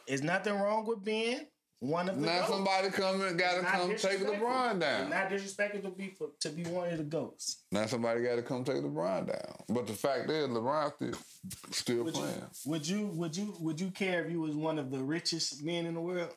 there's 0.06 0.22
nothing 0.22 0.54
wrong 0.54 0.86
with 0.86 1.04
being 1.04 1.40
one 1.80 2.08
of 2.08 2.16
the 2.20 2.26
Now 2.26 2.38
goats. 2.40 2.48
somebody 2.50 2.90
coming 2.90 3.36
got 3.36 3.60
to 3.60 3.62
come 3.66 3.90
take. 3.96 4.18
LeBron 4.20 4.70
It's 4.72 4.80
down. 4.80 5.10
Not 5.10 5.30
disrespectful 5.30 5.82
to 5.82 5.90
be 5.96 6.08
for, 6.18 6.28
to 6.40 6.48
be 6.48 6.64
one 6.64 6.88
of 6.90 6.98
the 6.98 7.04
goats. 7.04 7.62
Now 7.70 7.86
somebody 7.86 8.22
got 8.22 8.36
to 8.36 8.42
come 8.42 8.64
take 8.64 8.76
LeBron 8.82 9.26
down. 9.28 9.54
But 9.68 9.86
the 9.86 9.92
fact 9.92 10.28
is, 10.30 10.48
LeBron 10.48 10.92
still 10.94 11.14
still 11.70 12.04
Would 12.04 12.16
you, 12.16 12.20
playing. 12.22 12.42
would 12.66 12.88
you 12.88 13.06
would 13.06 13.36
you 13.36 13.54
would 13.60 13.80
you 13.80 13.90
care 13.90 14.24
if 14.24 14.30
you 14.32 14.40
was 14.40 14.54
one 14.56 14.78
of 14.78 14.90
the 14.90 14.98
richest 14.98 15.62
men 15.64 15.86
in 15.86 15.94
the 15.94 16.00
world? 16.00 16.34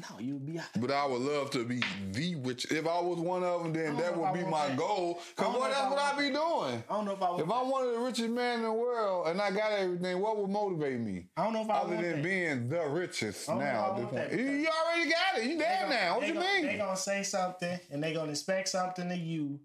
No, 0.00 0.18
you 0.18 0.34
would 0.34 0.46
be. 0.46 0.58
But 0.80 0.90
I 0.90 1.04
would 1.04 1.20
love 1.20 1.50
to 1.50 1.64
be 1.66 1.82
the 2.12 2.34
rich. 2.36 2.64
If 2.72 2.86
I 2.86 2.98
was 3.00 3.18
one 3.18 3.44
of 3.44 3.62
them, 3.62 3.74
then 3.74 3.94
that 3.98 4.16
would 4.16 4.32
be 4.32 4.42
my 4.42 4.68
that. 4.68 4.76
goal. 4.78 5.20
I 5.38 5.42
Cause 5.42 5.54
boy, 5.54 5.66
that's 5.68 5.76
I 5.80 5.90
what 5.90 5.98
I 5.98 6.02
want 6.12 6.18
be 6.18 6.30
doing. 6.30 6.84
I 6.88 6.94
don't 6.94 7.04
know 7.04 7.12
if 7.12 7.22
I. 7.22 7.30
Would, 7.30 7.40
If 7.44 7.50
I'm 7.52 7.68
one 7.68 7.86
of 7.86 7.92
the 7.92 7.98
richest 7.98 8.30
men 8.30 8.60
in 8.60 8.62
the 8.62 8.72
world 8.72 9.26
and 9.28 9.38
I 9.38 9.50
got 9.50 9.72
everything, 9.72 10.18
what 10.18 10.38
would 10.38 10.48
motivate 10.48 10.98
me? 10.98 11.26
I 11.36 11.44
don't 11.44 11.52
know 11.52 11.60
if 11.60 11.68
I 11.68 11.74
Other 11.80 11.96
than 11.96 12.02
that. 12.10 12.22
being 12.22 12.68
the 12.70 12.88
richest 12.88 13.50
I 13.50 13.52
don't 13.52 13.60
know 13.60 13.66
if 13.66 13.74
I 13.74 13.76
now. 13.76 13.90
at 13.90 13.96
this 14.30 14.36
point. 14.38 14.40
You, 14.40 14.68
already 14.68 15.10
got 15.10 15.38
it. 15.38 15.44
You 15.50 15.58
there 15.58 15.86
now. 15.90 16.16
What 16.16 16.26
you 16.26 16.34
gonna- 16.34 16.46
mean? 16.54 16.66
They 16.66 16.76
gonna 16.78 16.96
say 16.96 17.22
something 17.22 17.78
and 17.90 18.02
they 18.02 18.14
gonna 18.14 18.30
expect 18.30 18.70
something 18.70 19.10
to 19.10 19.14
you, 19.16 19.60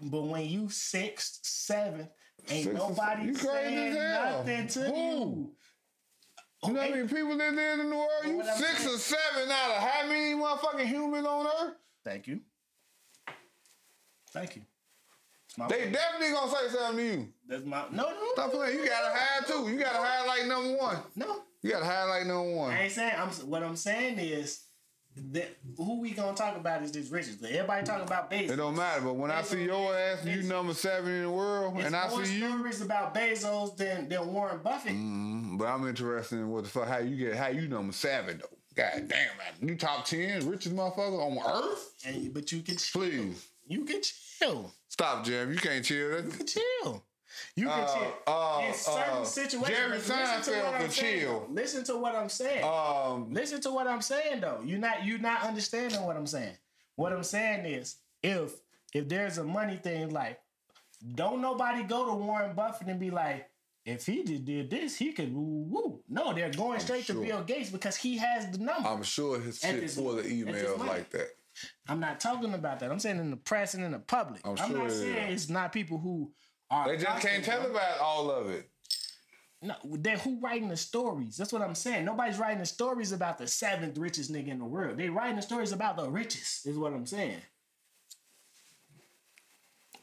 but 0.00 0.22
when 0.22 0.46
you 0.46 0.70
sixth, 0.70 1.40
seventh, 1.42 2.08
ain't 2.48 2.64
Sixth 2.64 2.72
nobody 2.78 3.34
seventh. 3.34 3.42
You 3.42 3.48
crazy 3.50 3.74
saying 3.76 3.94
nothing 3.94 4.66
to 4.68 4.80
Who? 4.80 4.96
you. 4.96 5.50
You 6.64 6.72
know 6.72 6.80
how 6.80 6.86
oh, 6.86 6.90
many 6.90 7.08
people 7.08 7.36
that 7.36 7.54
live 7.54 7.80
in 7.80 7.90
the 7.90 7.96
world? 7.96 8.08
You 8.24 8.42
six 8.56 8.86
or 8.86 8.96
seven 8.96 9.50
out 9.50 9.70
of 9.76 9.82
how 9.82 10.06
many 10.06 10.34
motherfucking 10.34 10.86
humans 10.86 11.26
on 11.26 11.46
earth? 11.46 11.74
Thank 12.04 12.28
you. 12.28 12.40
Thank 14.32 14.56
you. 14.56 14.62
They 15.68 15.90
definitely 15.90 16.32
gonna 16.32 16.50
say 16.50 16.68
something 16.76 16.96
to 16.96 17.04
you. 17.04 17.28
That's 17.46 17.64
my 17.64 17.84
no 17.90 18.04
no 18.04 18.32
Stop 18.32 18.52
playing. 18.52 18.78
You 18.78 18.86
gotta 18.86 19.14
hide 19.14 19.46
too. 19.46 19.68
You 19.70 19.78
gotta 19.78 19.98
hide 19.98 20.26
like 20.26 20.46
number 20.46 20.76
one. 20.78 20.96
no. 21.16 21.42
You 21.62 21.70
gotta 21.70 21.84
hide 21.84 22.04
like 22.04 22.26
number 22.26 22.54
one. 22.54 22.72
I 22.72 22.84
ain't 22.84 22.92
saying. 22.92 23.14
I'm 23.18 23.28
what 23.28 23.62
I'm 23.62 23.76
saying 23.76 24.18
is 24.18 24.60
that 25.16 25.56
who 25.76 26.00
we 26.00 26.12
gonna 26.12 26.36
talk 26.36 26.56
about 26.56 26.82
is 26.82 26.92
this 26.92 27.10
riches. 27.10 27.42
Everybody 27.42 27.84
talking 27.84 28.06
about 28.06 28.30
Bezos. 28.30 28.50
It 28.50 28.56
don't 28.56 28.76
matter. 28.76 29.02
But 29.02 29.14
when 29.16 29.30
I 29.30 29.42
see 29.42 29.64
your 29.64 29.94
ass, 29.94 30.24
you 30.24 30.42
number 30.42 30.74
seven 30.74 31.12
in 31.12 31.22
the 31.22 31.30
world, 31.30 31.76
and 31.78 31.94
I 31.94 32.08
see 32.08 32.38
you. 32.38 32.48
stories 32.48 32.80
about 32.80 33.14
Bezos 33.14 33.76
than 33.76 34.08
than 34.08 34.32
Warren 34.32 34.60
Buffett. 34.62 34.92
Mm, 34.92 35.58
but 35.58 35.66
I'm 35.66 35.86
interested 35.86 36.36
in 36.36 36.48
what 36.48 36.64
the 36.64 36.70
fuck 36.70 36.88
how 36.88 36.98
you 36.98 37.16
get 37.16 37.36
how 37.36 37.48
you 37.48 37.68
number 37.68 37.92
seven 37.92 38.38
though. 38.38 38.56
God 38.74 38.92
damn, 38.94 39.08
man. 39.08 39.52
You 39.60 39.76
top 39.76 40.06
ten 40.06 40.48
richest 40.48 40.74
motherfucker 40.74 41.20
on 41.20 41.38
earth? 41.64 41.94
And 42.06 42.32
but 42.32 42.50
you 42.52 42.62
can 42.62 42.76
chill. 42.78 43.02
Please 43.02 43.46
You 43.66 43.84
can 43.84 44.00
chill. 44.02 44.72
stop, 44.88 45.24
Jim. 45.26 45.52
You 45.52 45.58
can't 45.58 45.84
chill. 45.84 46.24
You 46.24 46.30
can 46.30 46.46
chill. 46.46 47.04
You 47.56 47.66
can 47.68 47.80
Uh, 47.80 47.94
chill. 47.94 48.12
uh, 48.26 48.64
In 48.68 48.74
certain 48.74 49.02
uh, 49.18 49.24
situations, 49.24 49.68
Jerry 49.76 49.98
Seinfeld 49.98 50.78
can 50.78 50.90
chill. 50.90 51.46
Listen 51.50 51.84
to 51.84 51.96
what 51.96 52.14
I'm 52.14 52.28
saying. 52.28 52.64
Um, 52.64 53.32
Listen 53.32 53.60
to 53.62 53.70
what 53.70 53.86
I'm 53.86 54.02
saying 54.02 54.40
though. 54.40 54.60
You're 54.64 54.78
not 54.78 55.04
you're 55.04 55.18
not 55.18 55.42
understanding 55.42 56.02
what 56.02 56.16
I'm 56.16 56.26
saying. 56.26 56.56
What 56.96 57.12
I'm 57.12 57.22
saying 57.24 57.66
is 57.66 57.96
if 58.22 58.52
if 58.94 59.08
there's 59.08 59.38
a 59.38 59.44
money 59.44 59.76
thing, 59.76 60.10
like 60.10 60.40
don't 61.14 61.40
nobody 61.40 61.82
go 61.82 62.06
to 62.06 62.14
Warren 62.14 62.54
Buffett 62.54 62.86
and 62.88 63.00
be 63.00 63.10
like, 63.10 63.48
if 63.84 64.06
he 64.06 64.22
just 64.22 64.44
did 64.44 64.70
this, 64.70 64.96
he 64.96 65.12
could 65.12 65.34
woo 65.34 65.64
woo. 65.68 66.00
No, 66.08 66.32
they're 66.32 66.50
going 66.50 66.78
straight 66.80 67.04
sure. 67.04 67.16
to 67.16 67.22
Bill 67.26 67.42
Gates 67.42 67.70
because 67.70 67.96
he 67.96 68.16
has 68.18 68.48
the 68.50 68.58
number. 68.58 68.88
I'm, 68.88 69.02
sure 69.02 69.40
his 69.40 69.58
shit 69.58 69.90
full 69.90 70.18
of 70.18 70.24
emails 70.26 70.78
like 70.78 71.10
that. 71.10 71.28
I'm 71.88 72.00
not 72.00 72.20
talking 72.20 72.54
about 72.54 72.80
that. 72.80 72.90
I'm 72.90 72.98
saying 72.98 73.18
in 73.18 73.30
the 73.30 73.36
press 73.36 73.74
and 73.74 73.84
in 73.84 73.92
the 73.92 73.98
public. 73.98 74.40
I'm 74.44 74.52
I'm, 74.58 74.70
sure 74.70 74.78
not 74.78 74.90
saying 74.92 75.32
it's 75.32 75.48
not 75.48 75.72
people 75.72 75.98
who 75.98 76.32
are. 76.72 76.88
They 76.88 77.02
just 77.02 77.26
can't 77.26 77.44
tell 77.44 77.64
about 77.64 77.98
all 78.00 78.30
of 78.30 78.50
it. 78.50 78.68
No, 79.60 79.74
they 79.84 80.18
who 80.18 80.40
writing 80.40 80.68
the 80.68 80.76
stories? 80.76 81.36
That's 81.36 81.52
what 81.52 81.62
I'm 81.62 81.76
saying. 81.76 82.04
Nobody's 82.04 82.38
writing 82.38 82.58
the 82.58 82.66
stories 82.66 83.12
about 83.12 83.38
the 83.38 83.46
seventh 83.46 83.96
richest 83.96 84.32
nigga 84.32 84.48
in 84.48 84.58
the 84.58 84.64
world. 84.64 84.98
They 84.98 85.08
writing 85.08 85.36
the 85.36 85.42
stories 85.42 85.70
about 85.70 85.96
the 85.96 86.10
richest. 86.10 86.66
Is 86.66 86.76
what 86.76 86.92
I'm 86.92 87.06
saying. 87.06 87.38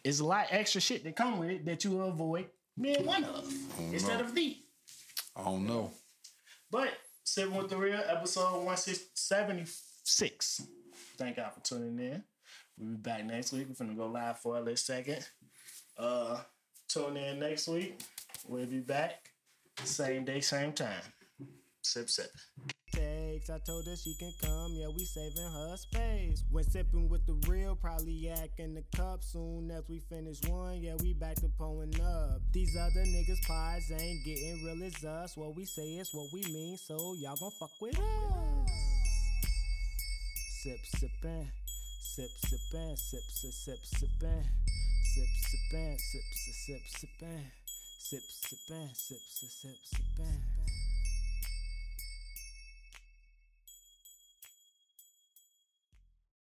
It's 0.03 0.21
a 0.21 0.25
lot 0.25 0.47
extra 0.49 0.79
shit 0.79 1.03
that 1.03 1.17
come 1.17 1.39
with 1.39 1.49
it 1.49 1.65
that 1.65 1.83
you 1.83 1.99
avoid 2.01 2.47
being 2.79 3.05
one 3.05 3.25
of 3.25 3.53
instead 3.91 4.19
know. 4.19 4.25
of 4.25 4.33
the. 4.33 4.57
I 5.35 5.43
don't 5.43 5.67
know. 5.67 5.91
But 6.71 6.93
Seven 7.29 7.53
with 7.55 7.69
the 7.69 7.77
Real, 7.77 8.01
episode 8.07 8.63
176. 8.65 10.61
Thank 11.15 11.37
y'all 11.37 11.51
for 11.51 11.59
tuning 11.59 11.99
in. 11.99 12.23
We'll 12.75 12.89
be 12.89 12.95
back 12.95 13.23
next 13.23 13.53
week. 13.53 13.67
We're 13.69 13.75
gonna 13.85 13.95
go 13.95 14.07
live 14.07 14.39
for 14.39 14.55
a 14.57 14.59
little 14.59 14.75
second. 14.75 15.29
Uh, 15.95 16.39
tune 16.89 17.17
in 17.17 17.39
next 17.39 17.67
week. 17.67 17.99
We'll 18.47 18.65
be 18.65 18.79
back. 18.79 19.31
Same 19.83 20.25
day, 20.25 20.41
same 20.41 20.73
time. 20.73 21.01
Sip, 21.81 22.09
sip. 22.09 22.29
takes. 22.91 23.49
I 23.49 23.59
told 23.59 23.85
her 23.85 23.95
she 23.95 24.13
can 24.15 24.33
come, 24.41 24.73
yeah, 24.73 24.87
we 24.89 25.05
saving 25.05 25.51
her 25.53 25.77
space. 25.77 26.43
When 26.51 26.63
sipping 26.63 27.07
with 27.09 27.25
the 27.25 27.33
real, 27.49 27.75
probably 27.75 28.11
yak 28.11 28.49
in 28.57 28.73
the 28.73 28.83
cup. 28.95 29.23
Soon 29.23 29.71
as 29.71 29.87
we 29.87 29.99
finish 30.09 30.41
one, 30.47 30.81
yeah, 30.81 30.95
we 31.01 31.13
back 31.13 31.35
to 31.35 31.47
pulling 31.57 31.93
up. 32.01 32.41
These 32.51 32.75
other 32.75 33.05
niggas' 33.05 33.41
pies 33.47 33.91
ain't 33.91 34.25
getting 34.25 34.63
real 34.65 34.83
as 34.83 35.03
us. 35.05 35.37
What 35.37 35.55
we 35.55 35.65
say 35.65 35.83
is 35.83 36.09
what 36.13 36.27
we 36.33 36.41
mean, 36.51 36.77
so 36.77 37.15
y'all 37.17 37.37
gon' 37.39 37.51
fuck 37.59 37.71
with 37.81 37.97
us. 37.97 38.69
Sip, 40.61 40.79
sippin', 40.97 41.47
sip, 42.01 42.29
sippin', 42.45 42.97
sip, 42.97 43.21
sip, 43.29 43.53
sip, 43.53 43.79
sippin', 43.85 44.43
sip, 45.19 45.27
sippin', 45.49 45.97
sip, 45.99 46.23
sip, 46.31 46.53
sip, 46.53 46.81
sippin', 46.87 47.51
sip, 47.97 48.23
sippin', 48.23 48.89
sip, 48.95 49.19
sip, 49.27 49.49
sip, 49.51 49.77
sippin'. 49.83 50.58